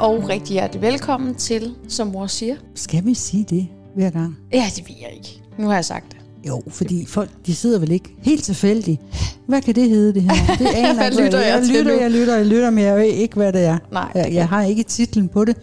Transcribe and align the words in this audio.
Og 0.00 0.28
rigtig 0.28 0.52
hjertelig 0.52 0.82
velkommen 0.82 1.34
til, 1.34 1.74
som 1.88 2.06
mor 2.08 2.26
siger. 2.26 2.56
Skal 2.74 3.06
vi 3.06 3.14
sige 3.14 3.44
det 3.50 3.68
hver 3.94 4.10
gang? 4.10 4.36
Ja, 4.52 4.64
det 4.76 4.88
ved 4.88 4.96
jeg 5.00 5.10
ikke. 5.16 5.42
Nu 5.58 5.66
har 5.66 5.74
jeg 5.74 5.84
sagt 5.84 6.04
det. 6.12 6.16
Jo, 6.48 6.62
fordi 6.68 7.06
folk, 7.06 7.30
de 7.46 7.54
sidder 7.54 7.78
vel 7.78 7.90
ikke 7.92 8.14
helt 8.22 8.44
tilfældigt. 8.44 9.00
Hvad 9.46 9.62
kan 9.62 9.74
det 9.74 9.88
hedde, 9.88 10.14
det 10.14 10.22
her? 10.22 10.30
Det 10.58 10.66
aner 10.66 10.94
Hvad 10.94 11.10
lytter 11.24 11.40
jeg 11.40 11.48
jeg 11.56 11.62
til 11.66 11.76
lytter, 11.76 12.00
jeg 12.00 12.10
lytter, 12.10 12.36
jeg 12.36 12.46
lytter, 12.46 12.70
men 12.70 12.84
jeg 12.84 12.96
ved 12.96 13.04
ikke, 13.04 13.34
hvad 13.34 13.52
det 13.52 13.60
er. 13.64 13.78
Nej, 13.92 14.10
Jeg, 14.14 14.32
jeg 14.32 14.48
har 14.48 14.62
ikke 14.62 14.82
titlen 14.82 15.28
på 15.28 15.44
det. 15.44 15.56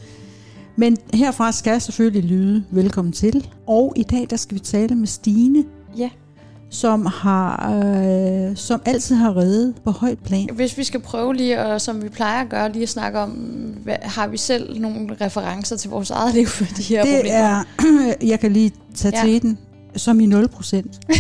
Men 0.76 0.98
herfra 1.14 1.52
skal 1.52 1.72
jeg 1.72 1.82
selvfølgelig 1.82 2.24
lyde 2.24 2.64
velkommen 2.72 3.12
til. 3.12 3.48
Og 3.68 3.94
i 3.96 4.04
dag, 4.04 4.28
der 4.30 4.36
skal 4.36 4.56
vi 4.56 4.60
tale 4.60 4.96
med 4.96 5.08
Stine, 5.08 5.64
Ja. 5.98 6.10
Som, 6.70 7.06
har, 7.06 7.74
øh, 7.74 8.56
som 8.58 8.82
altid 8.86 9.16
har 9.16 9.38
reddet 9.38 9.76
på 9.84 9.92
højt 9.92 10.20
plan. 10.20 10.50
Hvis 10.54 10.78
vi 10.78 10.84
skal 10.84 11.00
prøve 11.00 11.36
lige, 11.36 11.62
og 11.62 11.82
som 11.82 12.04
vi 12.04 12.10
plejer 12.10 12.42
at 12.44 12.50
gøre, 12.50 12.72
lige 12.72 12.84
at 12.84 12.90
snakke 12.90 13.20
om, 13.20 13.30
hvad, 13.84 13.96
har 14.02 14.28
vi 14.28 14.38
selv 14.38 14.80
nogle 14.82 15.18
referencer 15.22 15.76
til 15.78 15.90
vores 15.90 16.10
eget 16.12 16.34
liv 16.34 16.46
for 16.48 16.66
de 16.78 16.84
her 16.84 17.04
Det 17.04 17.16
problemer? 17.16 17.38
er, 17.38 17.64
jeg 18.32 18.40
kan 18.40 18.52
lige 18.54 18.72
tage 18.96 19.18
Ja. 19.18 19.24
til 19.26 19.42
den, 19.42 19.58
som 19.96 20.20
i 20.20 20.26
0 20.26 20.48
procent. 20.48 21.00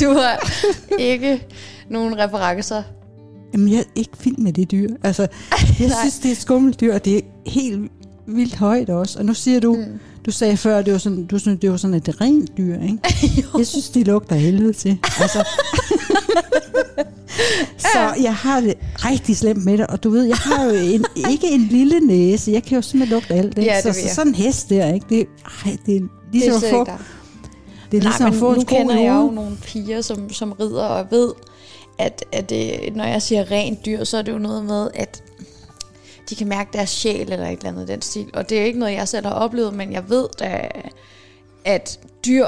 Du 0.00 0.12
har 0.12 0.50
ikke 0.98 1.46
nogen 1.88 2.18
referencer. 2.18 2.82
Jamen, 3.52 3.72
jeg 3.72 3.78
er 3.78 3.84
ikke 3.94 4.10
vild 4.24 4.36
med 4.36 4.52
det 4.52 4.70
dyr. 4.70 4.88
Altså, 5.02 5.22
jeg 5.80 5.92
synes, 6.00 6.18
det 6.18 6.28
er 6.28 6.32
et 6.32 6.38
skummelt 6.38 6.80
dyr, 6.80 6.94
og 6.94 7.04
det 7.04 7.16
er 7.16 7.20
helt 7.46 7.90
vildt 8.26 8.54
højt 8.54 8.90
også. 8.90 9.18
Og 9.18 9.24
nu 9.24 9.34
siger 9.34 9.60
du, 9.60 9.74
mm. 9.74 9.98
du 10.26 10.30
sagde 10.30 10.56
før, 10.56 10.82
det 10.82 10.92
var 10.92 10.98
sådan, 10.98 11.26
du 11.26 11.38
synes, 11.38 11.60
det 11.60 11.70
var 11.70 11.76
sådan 11.76 11.94
et 11.94 12.20
rent 12.20 12.56
dyr, 12.56 12.74
ikke? 12.74 12.98
jeg 13.58 13.66
synes, 13.66 13.88
de 13.88 14.04
lugter 14.04 14.36
helvede 14.36 14.72
til. 14.72 14.98
Altså. 15.20 15.48
så 17.92 18.14
jeg 18.22 18.34
har 18.34 18.60
det 18.60 18.74
rigtig 18.96 19.36
slemt 19.36 19.64
med 19.64 19.78
det, 19.78 19.86
og 19.86 20.04
du 20.04 20.10
ved, 20.10 20.24
jeg 20.24 20.36
har 20.36 20.64
jo 20.64 20.70
en, 20.70 21.04
ikke 21.30 21.50
en 21.50 21.60
lille 21.60 22.00
næse. 22.00 22.50
Jeg 22.52 22.62
kan 22.62 22.76
jo 22.76 22.82
simpelthen 22.82 23.16
lugte 23.16 23.34
alt 23.34 23.56
det. 23.56 23.64
Ja, 23.64 23.80
det 23.84 23.94
så, 23.94 24.08
så 24.08 24.14
sådan 24.14 24.28
en 24.28 24.34
hest 24.34 24.70
der, 24.70 24.92
ikke? 24.94 25.06
Det, 25.08 25.26
ej, 25.66 25.76
det 25.86 25.96
er 25.96 26.00
Det 26.00 26.08
ligesom 26.32 26.62
er 26.62 26.66
at 26.66 26.70
få, 26.70 26.84
det 27.90 27.98
er 27.98 28.02
ligesom 28.02 28.26
Nej, 28.26 28.34
at 28.34 28.38
få 28.38 28.54
nu 28.54 28.62
kender 28.62 28.98
jeg 28.98 29.14
jo 29.14 29.30
nogle 29.30 29.56
piger, 29.62 30.00
som, 30.00 30.32
som 30.32 30.52
rider 30.52 30.84
og 30.84 31.06
ved, 31.10 31.30
at, 32.00 32.24
at 32.32 32.50
det, 32.50 32.96
når 32.96 33.04
jeg 33.04 33.22
siger 33.22 33.50
rent 33.50 33.86
dyr, 33.86 34.04
så 34.04 34.16
er 34.16 34.22
det 34.22 34.32
jo 34.32 34.38
noget 34.38 34.64
med, 34.64 34.90
at 34.94 35.22
de 36.30 36.34
kan 36.34 36.48
mærke 36.48 36.70
deres 36.72 36.90
sjæl 36.90 37.32
eller 37.32 37.46
et 37.46 37.52
eller 37.58 37.68
andet 37.68 37.88
den 37.88 38.02
stil. 38.02 38.26
Og 38.34 38.48
det 38.50 38.60
er 38.60 38.64
ikke 38.64 38.78
noget, 38.78 38.92
jeg 38.94 39.08
selv 39.08 39.26
har 39.26 39.32
oplevet, 39.34 39.74
men 39.74 39.92
jeg 39.92 40.10
ved 40.10 40.28
da, 40.38 40.68
at 41.64 42.00
dyr, 42.26 42.46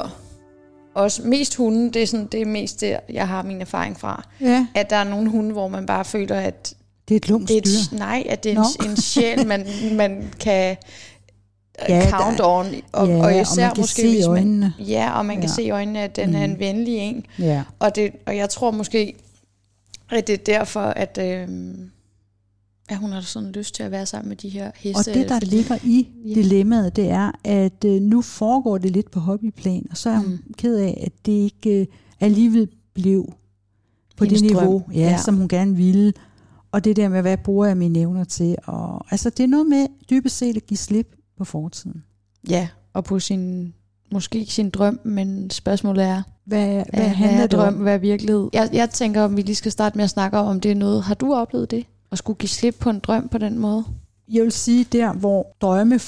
også 0.95 1.21
mest 1.21 1.55
hunde, 1.55 1.91
det 1.91 2.03
er, 2.03 2.07
sådan, 2.07 2.25
det 2.27 2.41
er 2.41 2.45
mest 2.45 2.81
det, 2.81 2.97
jeg 3.09 3.27
har 3.27 3.43
min 3.43 3.61
erfaring 3.61 3.99
fra. 3.99 4.27
Ja, 4.41 4.67
At 4.75 4.89
der 4.89 4.95
er 4.95 5.03
nogle 5.03 5.29
hunde, 5.29 5.51
hvor 5.51 5.67
man 5.67 5.85
bare 5.85 6.05
føler, 6.05 6.35
at 6.35 6.73
det 7.07 7.13
er 7.15 7.17
et 7.17 7.27
lumsk 7.29 7.47
det 7.47 7.57
er 7.57 7.61
et, 7.91 7.99
nej, 7.99 8.23
at 8.29 8.43
det 8.43 8.51
er 8.57 8.63
en, 8.83 8.89
en 8.89 8.97
sjæl, 8.97 9.47
man, 9.47 9.67
man 9.91 10.33
kan 10.39 10.77
Ja, 11.89 11.99
der- 11.99 12.09
count 12.09 12.39
on. 12.43 12.65
Og, 12.91 13.07
ja, 13.07 13.15
og 13.15 13.19
og 13.19 13.41
især 13.41 13.65
man 13.65 13.75
kan 13.75 13.81
måske, 13.81 14.01
hvis 14.09 14.25
man, 14.27 14.29
øjnene. 14.29 14.73
Ja, 14.79 15.11
og 15.17 15.25
man 15.25 15.35
kan 15.35 15.49
Ja. 15.49 15.53
se 15.55 15.63
i 15.63 15.69
øjnene, 15.69 15.99
at 16.01 16.15
den 16.15 16.29
mm. 16.29 16.35
er 16.35 16.43
en 16.43 16.59
venlig 16.59 16.97
en. 16.97 17.25
Ja. 17.39 17.63
Og, 17.79 17.95
det, 17.95 18.11
og 18.25 18.37
jeg 18.37 18.49
tror 18.49 18.71
måske, 18.71 19.13
at 20.11 20.27
det 20.27 20.33
er 20.33 20.43
derfor, 20.59 20.79
at, 20.81 21.17
øh, 21.21 21.47
at 22.89 22.97
hun 22.97 23.11
har 23.11 23.21
sådan 23.21 23.51
lyst 23.51 23.75
til 23.75 23.83
at 23.83 23.91
være 23.91 24.05
sammen 24.05 24.29
med 24.29 24.37
de 24.37 24.49
her 24.49 24.71
heste. 24.75 24.97
Og 24.99 25.05
det, 25.15 25.29
der 25.29 25.39
ligger 25.39 25.77
i 25.83 26.09
Ja. 26.25 26.33
dilemmaet, 26.33 26.95
det 26.95 27.09
er, 27.09 27.31
at 27.43 27.85
øh, 27.85 28.01
nu 28.01 28.21
foregår 28.21 28.77
det 28.77 28.91
lidt 28.91 29.11
på 29.11 29.19
hobbyplan, 29.19 29.87
og 29.91 29.97
så 29.97 30.09
er 30.09 30.17
hun 30.17 30.31
Mm. 30.47 30.53
ked 30.57 30.77
af, 30.77 31.03
at 31.05 31.25
det 31.25 31.31
ikke 31.31 31.79
øh, 31.81 31.87
alligevel 32.19 32.69
blev 32.93 33.33
på 34.17 34.23
Hendes 34.25 34.41
det 34.41 34.51
niveau, 34.51 34.83
ja, 34.93 34.99
Ja. 34.99 35.09
ja. 35.09 35.17
som 35.17 35.35
hun 35.37 35.47
gerne 35.47 35.75
ville. 35.75 36.13
Og 36.71 36.83
det 36.83 36.95
der 36.95 37.09
med, 37.09 37.21
hvad 37.21 37.37
bruger 37.37 37.65
jeg 37.65 37.77
mine 37.77 37.99
evner 37.99 38.23
til? 38.23 38.55
Og, 38.65 39.05
altså, 39.11 39.29
det 39.29 39.43
er 39.43 39.47
noget 39.47 39.67
med 39.67 39.87
dybest 40.09 40.37
set 40.37 40.57
at 40.57 40.65
give 40.65 40.77
slip 40.77 41.15
på 41.37 41.43
fortiden. 41.45 42.03
Ja, 42.49 42.67
og 42.93 43.03
på 43.03 43.19
sin, 43.19 43.73
måske 44.11 44.45
sin 44.49 44.69
drøm, 44.69 44.99
men 45.03 45.49
spørgsmålet 45.49 46.03
er, 46.03 46.21
Hvad, 46.45 46.67
hvad, 46.67 46.83
hvad, 46.93 47.03
handler 47.07 47.43
er 47.43 47.47
det 47.47 47.59
om? 47.59 47.73
drøm, 47.73 47.73
hvad 47.81 47.93
er 47.93 47.97
virkelighed? 47.97 48.49
Jeg, 48.53 48.69
jeg 48.73 48.89
tænker, 48.89 49.21
om 49.21 49.37
vi 49.37 49.41
lige 49.41 49.55
skal 49.55 49.71
starte 49.71 49.97
med 49.97 50.03
at 50.03 50.09
snakke 50.09 50.37
om, 50.37 50.59
det 50.59 50.71
er 50.71 50.75
noget. 50.75 51.03
Har 51.03 51.13
du 51.15 51.33
oplevet 51.33 51.71
det? 51.71 51.85
At 52.11 52.17
skulle 52.17 52.37
give 52.37 52.49
slip 52.49 52.75
på 52.79 52.89
en 52.89 52.99
drøm 52.99 53.27
på 53.27 53.37
den 53.37 53.59
måde? 53.59 53.83
Jeg 54.31 54.43
vil 54.43 54.51
sige, 54.51 54.83
der 54.91 55.13
hvor 55.13 55.55
drømme 55.61 55.99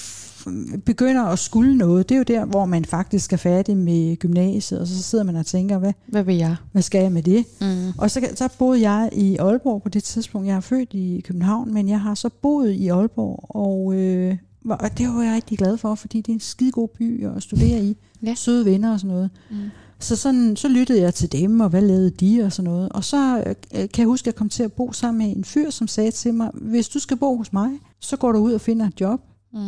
begynder 0.85 1.23
at 1.23 1.39
skulle 1.39 1.77
noget, 1.77 2.09
det 2.09 2.15
er 2.15 2.19
jo 2.19 2.23
der, 2.23 2.45
hvor 2.45 2.65
man 2.65 2.85
faktisk 2.85 3.33
er 3.33 3.37
færdig 3.37 3.77
med 3.77 4.15
gymnasiet, 4.17 4.79
og 4.81 4.87
så 4.87 5.03
sidder 5.03 5.23
man 5.23 5.35
og 5.35 5.45
tænker, 5.45 5.77
hvad, 5.77 5.93
Hvad 6.07 6.23
vil 6.23 6.35
jeg? 6.35 6.55
hvad 6.71 6.81
skal 6.81 7.01
jeg 7.01 7.11
med 7.11 7.23
det? 7.23 7.45
Mm. 7.61 7.91
Og 7.97 8.11
så, 8.11 8.27
så 8.35 8.49
boede 8.59 8.89
jeg 8.89 9.09
i 9.13 9.37
Aalborg 9.37 9.83
på 9.83 9.89
det 9.89 10.03
tidspunkt. 10.03 10.47
Jeg 10.47 10.55
er 10.55 10.59
født 10.59 10.93
i 10.93 11.21
København, 11.27 11.73
men 11.73 11.89
jeg 11.89 12.01
har 12.01 12.15
så 12.15 12.29
boet 12.41 12.71
i 12.71 12.87
Aalborg, 12.87 13.45
og, 13.49 13.93
øh, 13.95 14.37
og 14.69 14.97
det 14.97 15.07
var 15.07 15.23
jeg 15.23 15.35
rigtig 15.35 15.57
glad 15.57 15.77
for, 15.77 15.95
fordi 15.95 16.17
det 16.17 16.29
er 16.29 16.33
en 16.33 16.39
skide 16.39 16.71
god 16.71 16.87
by 16.87 17.25
at 17.25 17.43
studere 17.43 17.83
i. 17.83 17.97
Ja. 18.23 18.35
Søde 18.35 18.65
venner 18.65 18.93
og 18.93 18.99
sådan 18.99 19.15
noget. 19.15 19.29
Mm. 19.51 19.55
Så, 19.99 20.15
sådan, 20.15 20.55
så 20.55 20.67
lyttede 20.67 21.01
jeg 21.01 21.13
til 21.13 21.31
dem, 21.31 21.59
og 21.59 21.69
hvad 21.69 21.81
lavede 21.81 22.09
de 22.09 22.43
og 22.43 22.51
sådan 22.51 22.71
noget. 22.71 22.89
Og 22.89 23.03
så 23.03 23.37
øh, 23.37 23.55
kan 23.73 23.89
jeg 23.97 24.05
huske, 24.05 24.23
at 24.23 24.25
jeg 24.25 24.35
kom 24.35 24.49
til 24.49 24.63
at 24.63 24.73
bo 24.73 24.91
sammen 24.91 25.27
med 25.27 25.35
en 25.37 25.43
fyr, 25.43 25.69
som 25.69 25.87
sagde 25.87 26.11
til 26.11 26.33
mig, 26.33 26.49
hvis 26.53 26.89
du 26.89 26.99
skal 26.99 27.17
bo 27.17 27.37
hos 27.37 27.53
mig, 27.53 27.69
så 27.99 28.17
går 28.17 28.31
du 28.31 28.39
ud 28.39 28.53
og 28.53 28.61
finder 28.61 28.87
et 28.87 29.01
job. 29.01 29.21
Mm. 29.53 29.59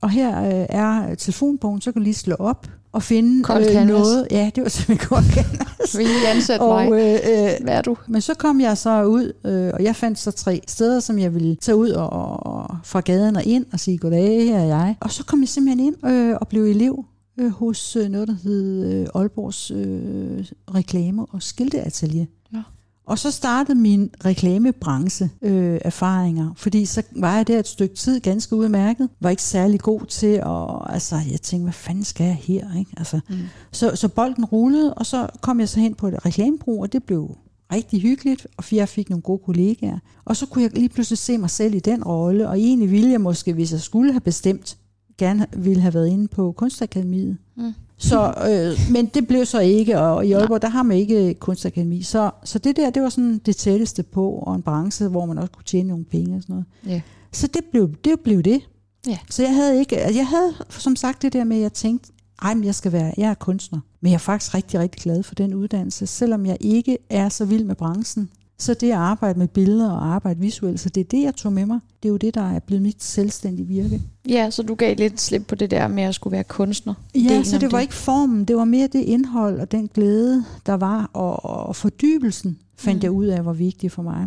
Og 0.00 0.10
her 0.10 0.40
øh, 0.42 0.66
er 0.68 1.14
telefonbogen, 1.14 1.80
så 1.80 1.92
kan 1.92 2.00
du 2.00 2.04
lige 2.04 2.14
slå 2.14 2.34
op 2.38 2.68
og 2.92 3.02
finde 3.02 3.38
øh, 3.38 3.44
canvas. 3.44 3.86
noget. 3.86 4.28
Ja, 4.30 4.50
det 4.54 4.62
var 4.62 4.68
simpelthen 4.68 5.08
godt 5.16 5.24
canvas. 5.24 5.98
Vil 5.98 6.06
I 6.06 6.24
ansætte 6.26 6.64
mig? 6.64 6.92
Øh, 6.92 6.98
øh, 6.98 7.64
Hvad 7.64 7.74
er 7.74 7.82
du? 7.82 7.96
men 8.08 8.20
så 8.20 8.34
kom 8.34 8.60
jeg 8.60 8.78
så 8.78 9.04
ud, 9.04 9.32
øh, 9.44 9.70
og 9.74 9.84
jeg 9.84 9.96
fandt 9.96 10.18
så 10.18 10.30
tre 10.30 10.60
steder, 10.68 11.00
som 11.00 11.18
jeg 11.18 11.34
ville 11.34 11.56
tage 11.56 11.76
ud 11.76 11.90
og, 11.90 12.10
og 12.46 12.63
fra 12.84 13.00
gaden 13.00 13.36
og 13.36 13.44
ind 13.44 13.66
og 13.72 13.80
sige, 13.80 13.98
goddag, 13.98 14.44
her 14.44 14.58
er 14.58 14.64
jeg. 14.64 14.96
Og 15.00 15.10
så 15.10 15.24
kom 15.24 15.40
jeg 15.40 15.48
simpelthen 15.48 15.86
ind 15.86 16.06
øh, 16.06 16.36
og 16.40 16.48
blev 16.48 16.62
elev 16.64 17.04
øh, 17.40 17.50
hos 17.50 17.96
øh, 17.96 18.08
noget, 18.08 18.28
der 18.28 18.34
hed 18.42 18.92
øh, 18.92 19.06
Aalborgs 19.14 19.70
øh, 19.70 20.44
reklame- 20.74 21.26
og 21.26 21.42
skilteatelier. 21.42 22.26
Nå. 22.52 22.58
Og 23.06 23.18
så 23.18 23.30
startede 23.30 23.78
min 23.78 24.10
reklamebranche 24.24 25.30
øh, 25.42 25.78
erfaringer, 25.84 26.50
fordi 26.56 26.84
så 26.86 27.02
var 27.16 27.36
jeg 27.36 27.46
der 27.48 27.58
et 27.58 27.68
stykke 27.68 27.94
tid 27.94 28.20
ganske 28.20 28.56
udmærket, 28.56 29.08
var 29.20 29.30
ikke 29.30 29.42
særlig 29.42 29.80
god 29.80 30.06
til 30.06 30.26
at, 30.26 30.94
altså 30.94 31.16
jeg 31.30 31.40
tænkte, 31.40 31.62
hvad 31.64 31.72
fanden 31.72 32.04
skal 32.04 32.24
jeg 32.24 32.34
her, 32.34 32.78
ikke? 32.78 32.90
Altså, 32.96 33.20
Mm. 33.28 33.36
så, 33.72 33.96
så 33.96 34.08
bolden 34.08 34.44
rullede, 34.44 34.94
og 34.94 35.06
så 35.06 35.26
kom 35.40 35.60
jeg 35.60 35.68
så 35.68 35.80
hen 35.80 35.94
på 35.94 36.08
et 36.08 36.26
reklamebrug, 36.26 36.82
og 36.82 36.92
det 36.92 37.02
blev 37.04 37.36
rigtig 37.74 38.00
hyggeligt, 38.00 38.46
og 38.56 38.64
jeg 38.72 38.88
fik 38.88 39.10
nogle 39.10 39.22
gode 39.22 39.42
kollegaer. 39.46 39.98
Og 40.24 40.36
så 40.36 40.46
kunne 40.46 40.62
jeg 40.62 40.70
lige 40.74 40.88
pludselig 40.88 41.18
se 41.18 41.38
mig 41.38 41.50
selv 41.50 41.74
i 41.74 41.78
den 41.78 42.04
rolle, 42.04 42.48
og 42.48 42.58
egentlig 42.58 42.90
ville 42.90 43.10
jeg 43.10 43.20
måske, 43.20 43.52
hvis 43.52 43.72
jeg 43.72 43.80
skulle 43.80 44.12
have 44.12 44.20
bestemt, 44.20 44.78
gerne 45.18 45.46
ville 45.56 45.82
have 45.82 45.94
været 45.94 46.08
inde 46.08 46.28
på 46.28 46.52
Kunstakademiet. 46.52 47.36
Mm. 47.56 47.72
Så, 47.96 48.34
øh, 48.50 48.92
men 48.92 49.06
det 49.06 49.26
blev 49.26 49.46
så 49.46 49.60
ikke, 49.60 50.00
og 50.00 50.26
i 50.26 50.32
Aalborg, 50.32 50.62
der 50.62 50.68
har 50.68 50.82
man 50.82 50.96
ikke 50.96 51.34
kunstakademi. 51.34 52.02
Så, 52.02 52.30
så 52.44 52.58
det 52.58 52.76
der, 52.76 52.90
det 52.90 53.02
var 53.02 53.08
sådan 53.08 53.38
det 53.38 53.56
tætteste 53.56 54.02
på, 54.02 54.30
og 54.30 54.54
en 54.54 54.62
branche, 54.62 55.08
hvor 55.08 55.26
man 55.26 55.38
også 55.38 55.52
kunne 55.52 55.64
tjene 55.64 55.88
nogle 55.88 56.04
penge 56.04 56.36
og 56.36 56.42
sådan 56.42 56.52
noget. 56.54 56.66
Ja. 56.86 57.00
Så 57.32 57.46
det 57.46 57.64
blev 57.70 57.94
det. 58.04 58.20
Blev 58.20 58.42
det. 58.42 58.60
Ja. 59.06 59.18
Så 59.30 59.42
jeg 59.42 59.54
havde 59.54 59.78
ikke, 59.78 59.96
jeg 59.96 60.26
havde 60.26 60.54
som 60.68 60.96
sagt 60.96 61.22
det 61.22 61.32
der 61.32 61.44
med, 61.44 61.56
at 61.56 61.62
jeg 61.62 61.72
tænkte, 61.72 62.12
ej, 62.42 62.54
men 62.54 62.64
jeg 62.64 62.74
skal 62.74 62.92
være, 62.92 63.14
jeg 63.16 63.30
er 63.30 63.34
kunstner. 63.34 63.80
Men 64.00 64.10
jeg 64.10 64.14
er 64.14 64.18
faktisk 64.18 64.54
rigtig, 64.54 64.80
rigtig 64.80 65.02
glad 65.02 65.22
for 65.22 65.34
den 65.34 65.54
uddannelse, 65.54 66.06
selvom 66.06 66.46
jeg 66.46 66.56
ikke 66.60 66.98
er 67.10 67.28
så 67.28 67.44
vild 67.44 67.64
med 67.64 67.74
branchen. 67.74 68.30
Så 68.58 68.74
det 68.74 68.90
at 68.90 68.96
arbejde 68.96 69.38
med 69.38 69.48
billeder 69.48 69.90
og 69.90 70.06
arbejde 70.06 70.40
visuelt, 70.40 70.80
så 70.80 70.88
det 70.88 71.00
er 71.00 71.04
det, 71.04 71.22
jeg 71.22 71.34
tog 71.34 71.52
med 71.52 71.66
mig. 71.66 71.80
Det 72.02 72.08
er 72.08 72.10
jo 72.10 72.16
det, 72.16 72.34
der 72.34 72.50
er 72.50 72.58
blevet 72.58 72.82
mit 72.82 73.02
selvstændige 73.02 73.66
virke. 73.66 74.02
Ja, 74.28 74.50
så 74.50 74.62
du 74.62 74.74
gav 74.74 74.96
lidt 74.96 75.20
slip 75.20 75.46
på 75.46 75.54
det 75.54 75.70
der 75.70 75.88
med 75.88 76.02
at 76.02 76.14
skulle 76.14 76.32
være 76.32 76.44
kunstner. 76.44 76.94
Ja, 77.14 77.42
så 77.42 77.56
om 77.56 77.60
det 77.60 77.72
var 77.72 77.80
ikke 77.80 77.94
formen, 77.94 78.44
det 78.44 78.56
var 78.56 78.64
mere 78.64 78.86
det 78.86 79.00
indhold 79.00 79.60
og 79.60 79.72
den 79.72 79.88
glæde, 79.94 80.44
der 80.66 80.74
var, 80.74 81.10
og, 81.12 81.44
og 81.66 81.76
fordybelsen 81.76 82.58
fandt 82.76 82.98
Mm. 82.98 83.02
jeg 83.02 83.10
ud 83.10 83.26
af, 83.26 83.44
var 83.44 83.52
vigtig 83.52 83.92
for 83.92 84.02
mig. 84.02 84.26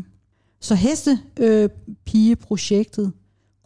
Så 0.62 0.76
hestepigeprojektet 0.76 3.12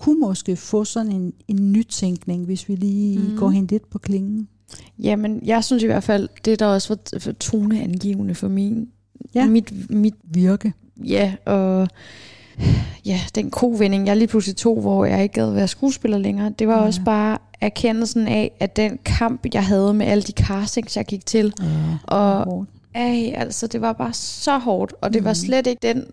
kunne 0.01 0.19
måske 0.19 0.55
få 0.55 0.83
sådan 0.83 1.11
en, 1.11 1.33
en 1.47 1.71
nytænkning, 1.71 2.45
hvis 2.45 2.69
vi 2.69 2.75
lige 2.75 3.19
Mm. 3.19 3.37
går 3.37 3.49
hen 3.49 3.67
lidt 3.67 3.89
på 3.89 3.97
klingen. 3.99 4.47
Jamen, 4.99 5.39
jeg 5.45 5.63
synes 5.63 5.83
i 5.83 5.85
hvert 5.85 6.03
fald, 6.03 6.29
det 6.45 6.59
der 6.59 6.65
også 6.65 6.97
var 7.13 7.19
for 7.19 7.31
toneangivende 7.31 8.35
for 8.35 8.47
min, 8.47 8.87
Ja. 9.35 9.47
mit, 9.47 9.89
mit, 9.89 10.13
Virke. 10.23 10.73
ja, 11.05 11.33
og 11.45 11.87
ja, 13.05 13.19
den 13.35 13.51
kovending, 13.51 14.07
jeg 14.07 14.17
lige 14.17 14.27
pludselig 14.27 14.55
tog, 14.55 14.81
hvor 14.81 15.05
jeg 15.05 15.23
ikke 15.23 15.33
gad 15.33 15.51
være 15.53 15.67
skuespiller 15.67 16.17
længere, 16.17 16.53
det 16.59 16.67
var 16.67 16.77
Ja. 16.77 16.85
også 16.85 17.01
bare 17.05 17.37
erkendelsen 17.61 18.27
af, 18.27 18.51
at 18.59 18.75
den 18.75 18.99
kamp, 19.05 19.45
jeg 19.53 19.65
havde 19.65 19.93
med 19.93 20.05
alle 20.05 20.21
de 20.21 20.31
castings, 20.31 20.97
jeg 20.97 21.05
gik 21.05 21.25
til, 21.25 21.53
Ja, 21.61 21.97
og. 22.15 22.65
Ej, 22.95 23.33
altså 23.35 23.67
det 23.67 23.81
var 23.81 23.93
bare 23.93 24.13
så 24.13 24.57
hårdt, 24.57 24.93
og 25.01 25.13
det 25.13 25.21
mm. 25.21 25.25
var 25.25 25.31
Mhm. 25.31 25.35
slet 25.35 25.67
ikke 25.67 25.87
den 25.87 26.05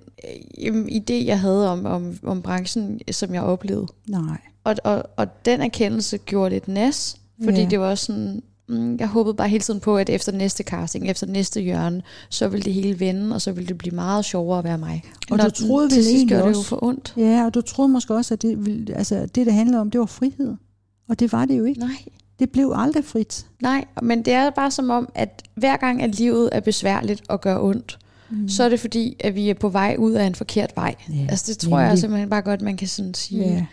øh, 0.67 0.85
idé, 0.85 1.13
jeg 1.27 1.41
havde 1.41 1.71
om, 1.71 1.87
om, 1.87 2.19
om 2.23 2.43
branchen, 2.43 3.01
som 3.11 3.35
jeg 3.35 3.43
oplevede. 3.43 3.87
Nej. 4.09 4.39
Og, 4.65 4.75
og, 4.85 5.03
og 5.17 5.45
den 5.45 5.61
erkendelse 5.61 6.19
gjorde 6.19 6.51
lidt 6.51 6.69
næs, 6.69 7.17
fordi 7.45 7.61
Ja. 7.61 7.67
det 7.69 7.81
var 7.81 7.95
sådan, 7.95 8.43
mm, 8.69 8.97
jeg 8.97 9.07
håbede 9.09 9.35
bare 9.35 9.49
hele 9.49 9.63
tiden 9.63 9.81
på, 9.81 9.97
at 9.97 10.11
efter 10.11 10.33
næste 10.33 10.63
casting, 10.63 11.11
efter 11.11 11.27
næste 11.27 11.61
hjørne, 11.61 12.03
så 12.29 12.49
ville 12.49 12.65
det 12.65 12.73
hele 12.75 13.01
vende, 13.01 13.35
og 13.35 13.43
så 13.43 13.53
ville 13.53 13.69
det 13.69 13.79
blive 13.79 13.95
meget 13.95 14.25
sjovere 14.25 14.59
at 14.59 14.65
være 14.65 14.79
mig. 14.79 15.03
Og 15.31 15.37
Når 15.37 15.45
du 15.45 15.51
troede 15.51 15.91
vel 15.91 16.07
egentlig 16.07 16.29
gør 16.29 16.37
det 16.37 16.45
jo 16.45 16.49
også- 16.49 16.63
for 16.69 16.85
ondt. 16.85 17.15
Ja, 17.17 17.45
og 17.47 17.55
du 17.55 17.61
troede 17.61 17.89
måske 17.93 18.15
også, 18.15 18.35
at 18.35 18.43
det, 18.43 18.67
ville, 18.67 18.95
altså, 18.97 19.21
det, 19.21 19.35
det 19.47 19.53
handlede 19.53 19.81
om, 19.81 19.91
det 19.91 20.01
var 20.01 20.07
frihed. 20.07 20.55
Og 21.09 21.21
det 21.21 21.33
var 21.33 21.45
det 21.45 21.59
jo 21.59 21.65
ikke. 21.65 21.81
Nej. 21.81 22.05
Det 22.39 22.51
blev 22.51 22.73
aldrig 22.77 23.05
frit. 23.05 23.47
Nej, 23.63 23.85
men 24.03 24.23
det 24.25 24.33
er 24.33 24.51
bare 24.51 24.71
som 24.71 24.91
om, 24.91 25.09
at 25.15 25.43
hver 25.55 25.77
gang, 25.77 26.03
at 26.03 26.15
livet 26.19 26.49
er 26.53 26.61
besværligt 26.61 27.23
og 27.29 27.41
gør 27.41 27.59
ondt, 27.63 27.99
mm. 28.31 28.49
så 28.49 28.65
er 28.65 28.69
det 28.69 28.81
fordi, 28.81 29.17
at 29.21 29.35
vi 29.35 29.51
er 29.51 29.55
på 29.55 29.69
vej 29.69 29.97
ud 29.99 30.13
af 30.13 30.25
en 30.25 30.35
forkert 30.35 30.73
vej. 30.77 30.95
Ja, 31.09 31.27
altså 31.29 31.53
det 31.53 31.59
tror 31.59 31.79
jeg 31.79 31.89
nemlig. 31.89 32.01
simpelthen 32.01 32.31
bare 32.31 32.43
godt, 32.43 32.63
man 32.63 32.77
kan 32.77 32.89
sådan 32.89 33.15
sige. 33.15 33.45
Ja. 33.53 33.67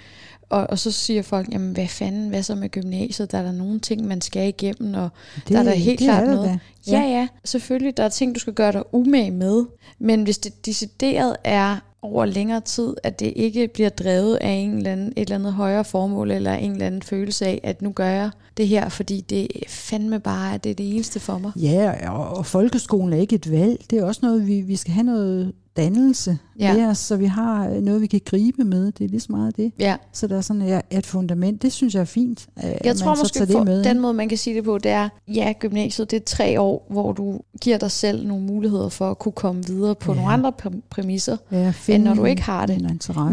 Og, 0.50 0.68
og 0.70 0.80
så 0.80 0.92
siger 0.92 1.22
folk, 1.22 1.52
jamen 1.52 1.74
hvad 1.74 1.88
fanden, 1.88 2.30
hvad 2.30 2.44
så 2.44 2.56
med 2.56 2.70
gymnasiet? 2.70 3.32
Der 3.32 3.38
er 3.38 3.44
der 3.44 3.52
nogle 3.52 3.80
ting, 3.80 4.08
man 4.08 4.22
skal 4.22 4.48
igennem, 4.48 4.94
og 4.94 5.10
Det, 5.36 5.50
der 5.50 5.60
er 5.60 5.64
der 5.64 5.72
helt 5.72 6.00
det 6.00 6.06
klart 6.06 6.24
er 6.24 6.28
der 6.28 6.36
noget. 6.36 6.60
da. 6.88 6.92
Ja, 6.92 7.00
ja, 7.02 7.28
selvfølgelig, 7.46 7.98
der 7.98 8.04
er 8.04 8.10
ting, 8.10 8.36
du 8.36 8.40
skal 8.40 8.54
gøre 8.54 8.72
dig 8.72 8.84
umage 8.94 9.32
med. 9.32 9.66
Men 10.00 10.24
hvis 10.24 10.38
det 10.38 10.66
decideret 10.66 11.36
er 11.44 11.78
over 12.06 12.26
længere 12.26 12.62
tid, 12.62 12.94
at 13.04 13.20
det 13.20 13.34
ikke 13.36 13.68
bliver 13.68 13.90
drevet 13.90 14.36
af 14.36 14.50
en 14.50 14.78
eller 14.78 14.92
anden, 14.92 15.08
et 15.08 15.14
eller 15.18 15.36
andet 15.36 15.54
højere 15.54 15.86
formål, 15.86 16.32
eller 16.32 16.54
en 16.54 16.72
eller 16.72 16.86
anden 16.86 17.02
følelse 17.02 17.46
af, 17.46 17.60
at 17.64 17.82
nu 17.82 17.92
gør 17.92 18.08
jeg 18.08 18.30
det 18.58 18.68
her, 18.68 18.90
fordi 18.90 19.22
det 19.22 19.48
fandme 19.68 20.20
bare 20.20 20.54
at 20.54 20.64
det 20.64 20.70
er 20.70 20.76
det 20.76 20.94
eneste 20.94 21.20
for 21.20 21.38
mig. 21.38 21.52
Ja, 21.56 22.12
og, 22.12 22.38
og 22.38 22.46
folkeskolen 22.46 23.14
er 23.14 23.18
ikke 23.18 23.36
et 23.36 23.52
valg. 23.52 23.82
Det 23.90 24.00
er 24.00 24.06
også 24.06 24.20
noget, 24.24 24.48
vi, 24.48 24.62
vi 24.62 24.76
skal 24.76 24.94
have 24.94 25.04
noget 25.04 25.54
dannelse 25.78 26.38
Ja. 26.60 26.74
med 26.74 26.86
os, 26.86 26.98
så 26.98 27.16
vi 27.16 27.26
har 27.26 27.80
noget, 27.82 28.02
vi 28.02 28.08
kan 28.08 28.22
gribe 28.26 28.64
med. 28.64 28.92
Det 28.92 29.06
er 29.06 29.08
lige 29.10 29.20
så 29.20 29.28
meget 29.32 29.58
det. 29.58 29.72
Ja, 29.80 29.96
Så 30.14 30.28
der 30.28 30.38
er 30.38 30.42
sådan 30.42 30.62
et, 30.62 30.82
et 30.92 31.06
fundament. 31.06 31.62
Det 31.62 31.72
synes 31.74 31.94
jeg 31.96 32.02
er 32.02 32.06
fint. 32.06 32.48
jeg 32.84 32.96
tror 32.96 33.16
måske, 33.16 33.40
for 33.40 33.46
det 33.46 33.66
med. 33.66 33.84
den 33.84 34.00
måde, 34.00 34.14
man 34.14 34.30
kan 34.30 34.38
sige 34.38 34.56
det 34.56 34.64
på, 34.64 34.78
det 34.78 34.92
er, 34.92 35.10
ja, 35.28 35.54
gymnasiet, 35.60 36.12
det 36.12 36.18
er 36.18 36.26
tre 36.26 36.62
år, 36.62 36.88
hvor 36.90 37.12
du 37.12 37.40
giver 37.62 37.78
dig 37.78 37.92
selv 37.92 38.28
nogle 38.28 38.44
muligheder 38.44 38.90
for 38.90 39.12
at 39.12 39.20
kunne 39.20 39.32
komme 39.32 39.66
videre 39.66 39.96
på 39.96 40.12
Ja. 40.12 40.18
nogle 40.18 40.34
andre 40.34 40.52
præ- 40.66 40.82
præmisser. 40.90 41.38
ja, 41.52 41.74
end 41.88 42.04
når 42.04 42.14
du 42.14 42.26
ikke 42.26 42.42
har 42.42 42.66
det. 42.66 42.82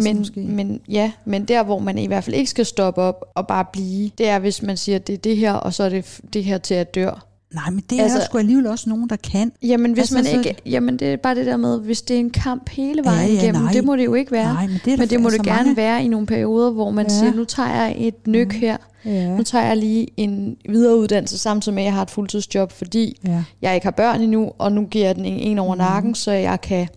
Men, 0.03 0.19
måske. 0.19 0.41
men 0.41 0.81
ja, 0.89 1.13
men 1.25 1.45
der, 1.45 1.65
hvor 1.65 1.79
man 1.79 1.99
i 1.99 2.07
hvert 2.07 2.25
fald 2.25 2.37
ikke 2.37 2.51
skal 2.51 2.67
stoppe 2.67 3.01
op 3.01 3.25
og 3.35 3.47
bare 3.47 3.65
blive, 3.73 4.11
det 4.19 4.29
er, 4.29 4.39
hvis 4.39 4.63
man 4.63 4.77
siger, 4.77 4.99
det 4.99 5.13
er 5.13 5.19
det 5.19 5.37
her, 5.37 5.53
og 5.53 5.75
så 5.75 5.83
er 5.83 5.89
det 5.89 6.21
det 6.33 6.45
her 6.45 6.59
til 6.59 6.75
at 6.75 6.95
dør. 6.95 7.27
Nej, 7.55 7.71
men 7.71 7.85
det 7.91 7.99
er 7.99 8.03
Altså- 8.03 8.19
der 8.19 8.25
sgu 8.25 8.39
alligevel 8.39 8.67
også 8.67 8.89
nogen, 8.89 9.09
der 9.09 9.17
kan. 9.17 9.53
Jamen, 9.63 9.93
hvis 9.93 10.13
Altså, 10.13 10.15
man 10.35 10.45
ikke, 10.47 10.57
jamen, 10.67 10.97
det 10.97 11.13
er 11.13 11.17
bare 11.17 11.35
det 11.35 11.47
der 11.47 11.57
med, 11.57 11.81
hvis 11.81 12.03
det 12.03 12.17
er 12.17 12.21
en 12.21 12.31
kamp 12.31 12.69
hele 12.69 13.05
vejen 13.05 13.29
Ja, 13.29 13.35
ja, 13.35 13.43
igennem, 13.43 13.63
nej. 13.63 13.73
det 13.73 13.85
må 13.85 13.97
det 13.97 14.05
jo 14.05 14.15
ikke 14.15 14.33
være. 14.33 14.53
Nej, 14.55 14.67
men 14.67 14.81
det 14.85 14.93
er 14.93 14.97
men 14.97 15.09
det 15.09 15.21
må 15.21 15.29
altså 15.29 15.39
det 15.39 15.47
gerne 15.47 15.59
mange- 15.63 15.77
være 15.77 16.05
i 16.05 16.09
nogle 16.09 16.27
perioder, 16.27 16.71
hvor 16.71 16.91
man 16.91 17.07
Ja. 17.07 17.09
siger, 17.19 17.35
nu 17.35 17.45
tager 17.45 17.69
jeg 17.83 17.95
et 17.99 18.27
nyk 18.27 18.47
Mhm. 18.53 18.61
her, 18.61 18.77
Ja, 19.05 19.29
nu 19.37 19.43
tager 19.43 19.65
jeg 19.67 19.77
lige 19.77 20.07
en 20.17 20.57
videreuddannelse, 20.69 21.39
samtidig 21.39 21.75
med, 21.75 21.83
at 21.83 21.87
jeg 21.87 21.95
har 21.95 22.03
et 22.03 22.11
fuldtidsjob, 22.11 22.73
fordi 22.73 23.21
ja. 23.27 23.45
jeg 23.63 23.75
ikke 23.75 23.87
har 23.87 23.91
børn 23.91 24.21
endnu, 24.21 24.53
og 24.59 24.73
nu 24.73 24.85
giver 24.85 25.07
jeg 25.07 25.15
den 25.17 25.25
en, 25.25 25.39
en 25.39 25.59
over 25.59 25.75
nakken, 25.75 26.15
så 26.15 26.33
jeg 26.33 26.61
kan 26.61 26.89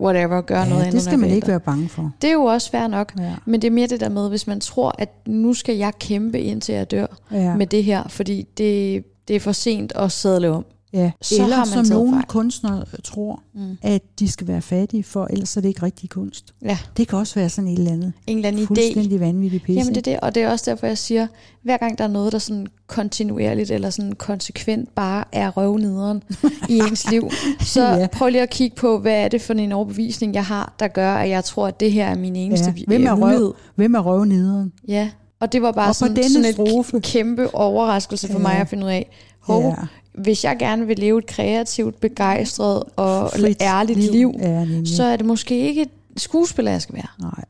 whatever, 0.00 0.40
gøre 0.40 0.64
noget 0.68 0.80
ja 0.80 0.86
andet. 0.86 0.92
det 0.92 1.02
skal 1.02 1.18
man 1.18 1.30
ikke 1.30 1.48
være 1.48 1.60
bange 1.60 1.88
for. 1.88 2.12
Det 2.22 2.28
er 2.28 2.32
jo 2.32 2.44
også 2.44 2.70
fair 2.70 2.86
nok. 2.86 3.12
Ja. 3.18 3.32
Men 3.46 3.62
det 3.62 3.68
er 3.68 3.72
mere 3.72 3.86
det 3.86 4.00
der 4.00 4.08
med, 4.08 4.28
hvis 4.28 4.46
man 4.46 4.60
tror, 4.60 4.94
at 4.98 5.08
nu 5.26 5.54
skal 5.54 5.76
jeg 5.76 5.92
kæmpe 6.00 6.40
indtil 6.40 6.74
jeg 6.74 6.90
dør 6.90 7.06
Ja. 7.32 7.38
ja. 7.38 7.56
med 7.56 7.66
det 7.66 7.84
her, 7.84 8.02
fordi 8.08 8.46
det, 8.58 9.04
det 9.28 9.36
er 9.36 9.40
for 9.40 9.52
sent 9.52 9.92
at 9.96 10.12
sadle 10.12 10.50
om. 10.50 10.64
Ja. 10.92 11.10
Så 11.22 11.42
Eller 11.42 11.56
har 11.56 11.76
man 11.76 11.84
som 11.86 11.96
nogle 11.96 12.12
fejl. 12.12 12.24
kunstnere 12.26 12.84
tror, 13.04 13.42
Mm. 13.54 13.78
at 13.82 14.02
de 14.18 14.28
skal 14.28 14.48
være 14.48 14.62
fattige, 14.62 15.04
for 15.04 15.26
ellers 15.30 15.56
er 15.56 15.60
det 15.60 15.68
ikke 15.68 15.82
rigtig 15.82 16.10
kunst. 16.10 16.54
Ja, 16.64 16.78
Det 16.96 17.08
kan 17.08 17.18
også 17.18 17.34
være 17.34 17.48
sådan 17.48 17.70
et 17.70 17.78
eller 17.78 17.92
andet 17.92 18.12
en 18.26 18.36
eller 18.36 18.48
anden 18.48 18.62
idé. 18.62 18.66
fuldstændig 18.66 19.20
vanvittigt 19.20 19.64
pisse. 19.64 19.78
Jamen 19.78 19.94
det 19.94 20.06
er 20.06 20.10
det, 20.12 20.20
og 20.20 20.34
det 20.34 20.42
er 20.42 20.50
også 20.50 20.70
derfor, 20.70 20.86
jeg 20.86 20.98
siger, 20.98 21.26
hver 21.62 21.76
gang 21.76 21.98
der 21.98 22.04
er 22.04 22.08
noget, 22.08 22.32
der 22.32 22.38
sådan 22.38 22.66
kontinuerligt 22.86 23.70
eller 23.70 23.90
sådan 23.90 24.12
konsekvent 24.12 24.94
bare 24.94 25.24
er 25.32 25.50
røvnederen 25.50 26.22
i 26.68 26.78
ens 26.90 27.10
liv, 27.10 27.30
så 27.60 27.82
Ja. 27.88 28.06
prøv 28.12 28.28
lige 28.28 28.42
at 28.42 28.50
kigge 28.50 28.76
på, 28.76 28.98
hvad 28.98 29.24
er 29.24 29.28
det 29.28 29.42
for 29.42 29.54
en 29.54 29.72
overbevisning, 29.72 30.34
jeg 30.34 30.44
har, 30.44 30.74
der 30.78 30.88
gør, 30.88 31.14
at 31.14 31.28
jeg 31.28 31.44
tror, 31.44 31.66
at 31.66 31.80
det 31.80 31.92
her 31.92 32.06
er 32.06 32.14
min 32.18 32.36
eneste 32.36 32.74
Ja. 32.76 32.84
Hvem 32.86 33.06
er 33.06 33.12
øh, 33.16 33.20
røv? 33.22 33.56
Hvem 33.74 33.94
er 33.94 34.00
røvnederen? 34.00 34.72
Ja, 34.88 35.10
og 35.40 35.52
det 35.52 35.62
var 35.62 35.72
bare 35.72 35.88
Og 35.88 35.94
sådan, 35.94 36.28
sådan 36.30 36.52
strofe. 36.52 36.96
et 36.96 37.02
kæmpe 37.02 37.54
overraskelse 37.54 38.26
for 38.26 38.38
Ja. 38.38 38.42
mig 38.42 38.52
at 38.52 38.68
finde 38.68 38.86
ud 38.86 38.90
af, 38.90 39.10
hov, 39.40 39.62
Ja. 39.62 39.74
hvis 40.22 40.44
jeg 40.44 40.56
gerne 40.58 40.86
vil 40.86 40.98
leve 40.98 41.18
et 41.18 41.26
kreativt, 41.26 42.00
begejstret 42.00 42.82
og 42.96 43.30
Frit 43.30 43.56
ærligt 43.62 43.98
liv, 43.98 44.10
liv 44.12 44.32
Ja, 44.38 44.64
nemlig. 44.64 44.96
så 44.96 45.02
er 45.04 45.16
det 45.16 45.26
måske 45.26 45.58
ikke 45.58 45.86
skuespiller, 46.16 46.70
jeg 46.70 46.82
skal 46.82 46.94
være. 46.94 47.06
Nej, 47.20 47.44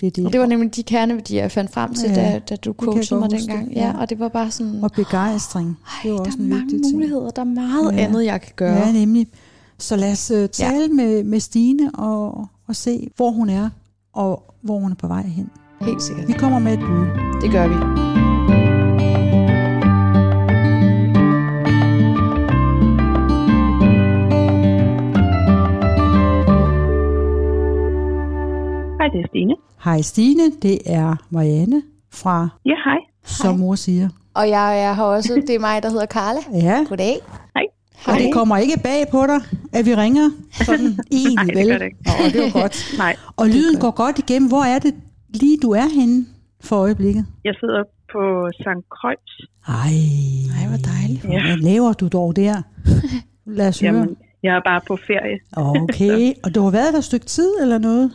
det 0.00 0.06
er 0.06 0.10
det. 0.10 0.26
Og 0.26 0.32
det 0.32 0.40
var 0.40 0.46
nemlig 0.46 0.76
de 0.76 0.82
kerneværdier, 0.82 1.40
jeg 1.40 1.52
fandt 1.52 1.72
frem 1.72 1.94
til, 1.94 2.10
Ja, 2.10 2.14
da, 2.32 2.38
da 2.48 2.56
du 2.56 2.72
coachede 2.72 3.20
mig 3.20 3.30
dengang. 3.30 3.72
Ja. 3.72 3.80
Ja, 3.86 3.92
og 4.00 4.10
det 4.10 4.18
var 4.18 4.28
bare 4.28 4.50
sådan, 4.50 4.84
Og 4.84 4.90
begejstring. 4.92 5.68
ej, 5.86 5.92
det 6.02 6.10
var 6.12 6.16
der 6.18 6.24
også 6.24 6.38
er 6.38 6.42
en 6.42 6.48
mange 6.48 6.68
ting. 6.82 6.92
muligheder, 6.92 7.30
der 7.30 7.42
er 7.42 7.46
meget 7.46 7.92
Ja. 7.92 7.98
andet, 8.02 8.24
jeg 8.24 8.40
kan 8.40 8.52
gøre. 8.56 8.86
Ja, 8.86 8.92
nemlig. 8.92 9.26
Så 9.78 9.96
lad 9.96 10.12
os 10.12 10.30
uh, 10.30 10.46
tale 10.46 10.80
ja. 10.82 10.88
med, 10.88 11.24
med 11.24 11.40
Stine 11.40 11.90
og, 11.94 12.46
og 12.68 12.76
se, 12.76 13.08
hvor 13.16 13.30
hun 13.30 13.50
er, 13.50 13.70
og 14.12 14.54
hvor 14.62 14.78
hun 14.78 14.90
er 14.90 14.94
på 14.96 15.06
vej 15.06 15.22
hen. 15.22 15.50
Helt 15.86 16.02
sikkert. 16.02 16.28
Vi 16.28 16.32
kommer 16.32 16.58
med 16.58 16.72
et 16.72 16.80
bud. 16.80 17.06
Det 17.42 17.50
gør 17.52 17.68
vi. 17.68 17.74
Hej, 28.98 29.08
det 29.12 29.20
er 29.20 29.28
Stine. 29.28 29.54
Hej 29.84 30.00
Stine, 30.02 30.42
det 30.62 30.78
er 30.86 31.16
Marianne 31.30 31.82
fra, 32.12 32.48
Ja, 32.66 32.74
hej. 32.84 32.98
som 33.24 33.58
mor 33.58 33.74
siger. 33.74 34.08
Og 34.34 34.48
jeg 34.48 34.82
er 34.82 34.92
her 34.94 35.02
også, 35.02 35.34
det 35.46 35.54
er 35.54 35.58
mig, 35.58 35.82
der 35.82 35.90
hedder 35.90 36.06
Karla. 36.06 36.40
Ja, 36.52 36.84
Goddag. 36.88 37.16
Hej. 37.54 37.64
og 38.06 38.14
det 38.18 38.32
kommer 38.32 38.56
ikke 38.56 38.74
bag 38.82 39.04
på 39.10 39.26
dig, 39.26 39.40
at 39.72 39.86
vi 39.86 39.94
ringer 39.94 40.30
sådan 40.52 40.98
egentlig, 41.10 41.34
Nej, 41.36 41.44
det 41.44 41.56
vel? 41.56 41.68
gør 41.68 41.78
det 41.78 41.84
ikke. 41.84 41.98
Og 42.06 42.32
det 42.32 42.40
er 42.40 42.46
jo 42.46 42.52
godt. 42.62 42.94
Nej, 42.98 43.16
Og 43.36 43.46
lyden 43.48 43.80
går 43.80 43.90
godt 43.90 44.18
igennem. 44.18 44.48
Hvor 44.48 44.62
er 44.62 44.78
det 44.78 44.94
lige, 45.34 45.58
du 45.62 45.70
er 45.70 45.88
henne 46.00 46.26
for 46.60 46.76
øjeblikket? 46.76 47.26
jeg 47.44 47.54
sidder 47.60 47.82
på 48.12 48.48
St. 48.60 48.88
Kreuz. 48.90 49.30
Ej, 49.68 49.94
Ej, 50.58 50.68
hvor 50.68 50.80
dejligt. 50.92 51.24
Ja. 51.24 51.42
Hvad 51.46 51.56
laver 51.56 51.92
du 51.92 52.08
dog 52.08 52.36
der? 52.36 52.62
Lad 53.58 53.68
os 53.68 53.80
høre. 53.80 53.92
Jamen, 53.94 54.16
jeg 54.42 54.56
er 54.56 54.60
bare 54.64 54.80
på 54.86 54.96
ferie. 54.96 55.38
Okay, 55.56 56.32
og 56.44 56.54
du 56.54 56.62
har 56.62 56.70
været 56.70 56.92
der 56.92 56.98
et 56.98 57.04
stykke 57.04 57.26
tid 57.26 57.50
eller 57.62 57.78
noget? 57.78 58.10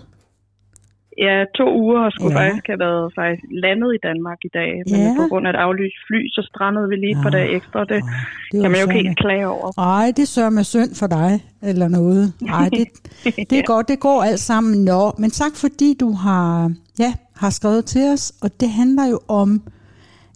Er 1.27 1.45
to 1.59 1.65
uger 1.83 1.99
og 2.07 2.11
skulle 2.11 2.33
Ja. 2.35 2.41
ja. 2.43 2.47
faktisk 2.49 2.67
have 2.73 2.79
været 2.87 3.05
faktisk 3.19 3.43
landet 3.65 3.89
i 3.97 3.99
Danmark 4.07 4.39
i 4.49 4.51
dag. 4.59 4.71
Men 4.91 4.99
Ja. 5.05 5.13
på 5.19 5.23
grund 5.29 5.43
af 5.47 5.51
et 5.55 5.59
aflyst 5.65 5.97
fly, 6.07 6.19
så 6.35 6.41
strandede 6.49 6.87
vi 6.91 6.95
lige 7.05 7.17
Ja. 7.25 7.29
dage 7.37 7.49
ekstra. 7.57 7.79
Det 7.91 7.99
Åh, 8.03 8.09
det 8.51 8.61
kan 8.61 8.71
man 8.71 8.79
jo 8.81 8.85
ikke 8.87 9.03
helt 9.07 9.19
klage 9.25 9.47
over. 9.47 9.67
Ej, 9.97 10.07
det 10.17 10.27
sørger 10.27 10.49
med 10.59 10.63
synd 10.63 10.91
for 10.99 11.07
dig, 11.07 11.31
eller 11.69 11.87
noget. 11.87 12.23
Ej, 12.59 12.69
det, 12.77 12.85
det 13.49 13.57
er 13.61 13.65
godt, 13.73 13.87
det 13.87 13.99
går 13.99 14.19
alt 14.29 14.39
sammen. 14.39 14.73
Nå, 14.85 15.11
men 15.21 15.29
tak 15.41 15.53
fordi 15.63 15.89
du 15.99 16.09
har, 16.25 16.71
ja, 16.99 17.11
har 17.35 17.49
skrevet 17.49 17.85
til 17.85 18.03
os, 18.13 18.23
og 18.43 18.49
det 18.59 18.69
handler 18.69 19.05
jo 19.13 19.19
om, 19.27 19.61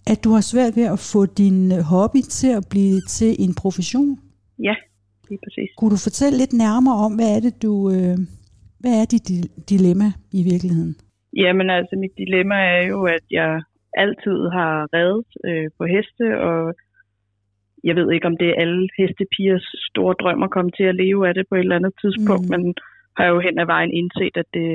at 0.06 0.24
du 0.24 0.30
har 0.32 0.40
svært 0.40 0.76
ved 0.76 0.84
at 0.84 0.98
få 0.98 1.26
din 1.26 1.72
hobby 1.92 2.20
til 2.38 2.50
at 2.58 2.64
blive 2.70 3.00
til 3.00 3.36
en 3.38 3.54
profession. 3.54 4.18
Ja, 4.68 4.74
lige 5.28 5.38
præcis. 5.44 5.68
Kunne 5.78 5.90
du 5.90 5.96
fortælle 5.96 6.38
lidt 6.38 6.52
nærmere 6.52 6.94
om, 7.06 7.12
hvad 7.14 7.36
er 7.36 7.40
det, 7.40 7.62
du, 7.62 7.90
øh, 7.90 8.18
hvad 8.84 8.94
er 9.02 9.06
dit 9.12 9.24
di- 9.30 9.52
dilemma 9.72 10.08
i 10.38 10.42
virkeligheden? 10.52 10.94
Jamen 11.42 11.68
altså, 11.78 11.94
mit 12.02 12.14
dilemma 12.22 12.54
er 12.76 12.82
jo, 12.92 12.98
at 13.16 13.24
jeg 13.40 13.52
altid 14.04 14.38
har 14.58 14.74
reddet 14.96 15.28
øh, 15.48 15.66
på 15.78 15.84
heste, 15.94 16.24
og 16.48 16.60
jeg 17.88 17.94
ved 17.98 18.06
ikke, 18.12 18.26
om 18.30 18.36
det 18.40 18.48
er 18.50 18.60
alle 18.62 18.88
hestepigers 18.98 19.66
store 19.90 20.14
drøm 20.22 20.42
at 20.46 20.50
komme 20.56 20.70
til 20.78 20.86
at 20.92 20.98
leve 21.02 21.20
af 21.28 21.34
det 21.34 21.44
på 21.48 21.54
et 21.54 21.60
eller 21.66 21.76
andet 21.80 21.94
tidspunkt, 22.02 22.46
Mm. 22.46 22.50
men 22.54 22.62
har 23.18 23.26
jo 23.32 23.38
hen 23.46 23.56
ad 23.62 23.66
vejen 23.74 23.92
indset, 24.00 24.34
at 24.42 24.48
det, 24.56 24.68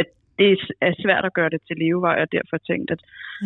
at 0.00 0.06
det 0.38 0.48
er 0.88 0.92
svært 1.02 1.24
at 1.28 1.34
gøre 1.38 1.50
det 1.54 1.60
til 1.66 1.76
levevej, 1.84 2.16
og 2.22 2.28
derfor 2.36 2.56
tænkt, 2.70 2.88
at, 2.94 3.00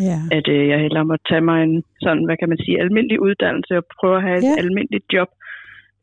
Ja, 0.08 0.18
at 0.38 0.46
øh, 0.56 0.68
jeg 0.72 0.78
hellere 0.84 1.04
må 1.10 1.16
tage 1.30 1.44
mig 1.50 1.58
en 1.62 1.76
sådan, 2.04 2.24
hvad 2.26 2.36
kan 2.40 2.48
man 2.52 2.58
sige, 2.64 2.80
almindelig 2.84 3.18
uddannelse 3.26 3.72
og 3.80 3.84
prøve 4.00 4.16
at 4.16 4.22
have 4.28 4.38
et 4.38 4.48
Ja. 4.50 4.54
almindeligt 4.62 5.06
job. 5.16 5.28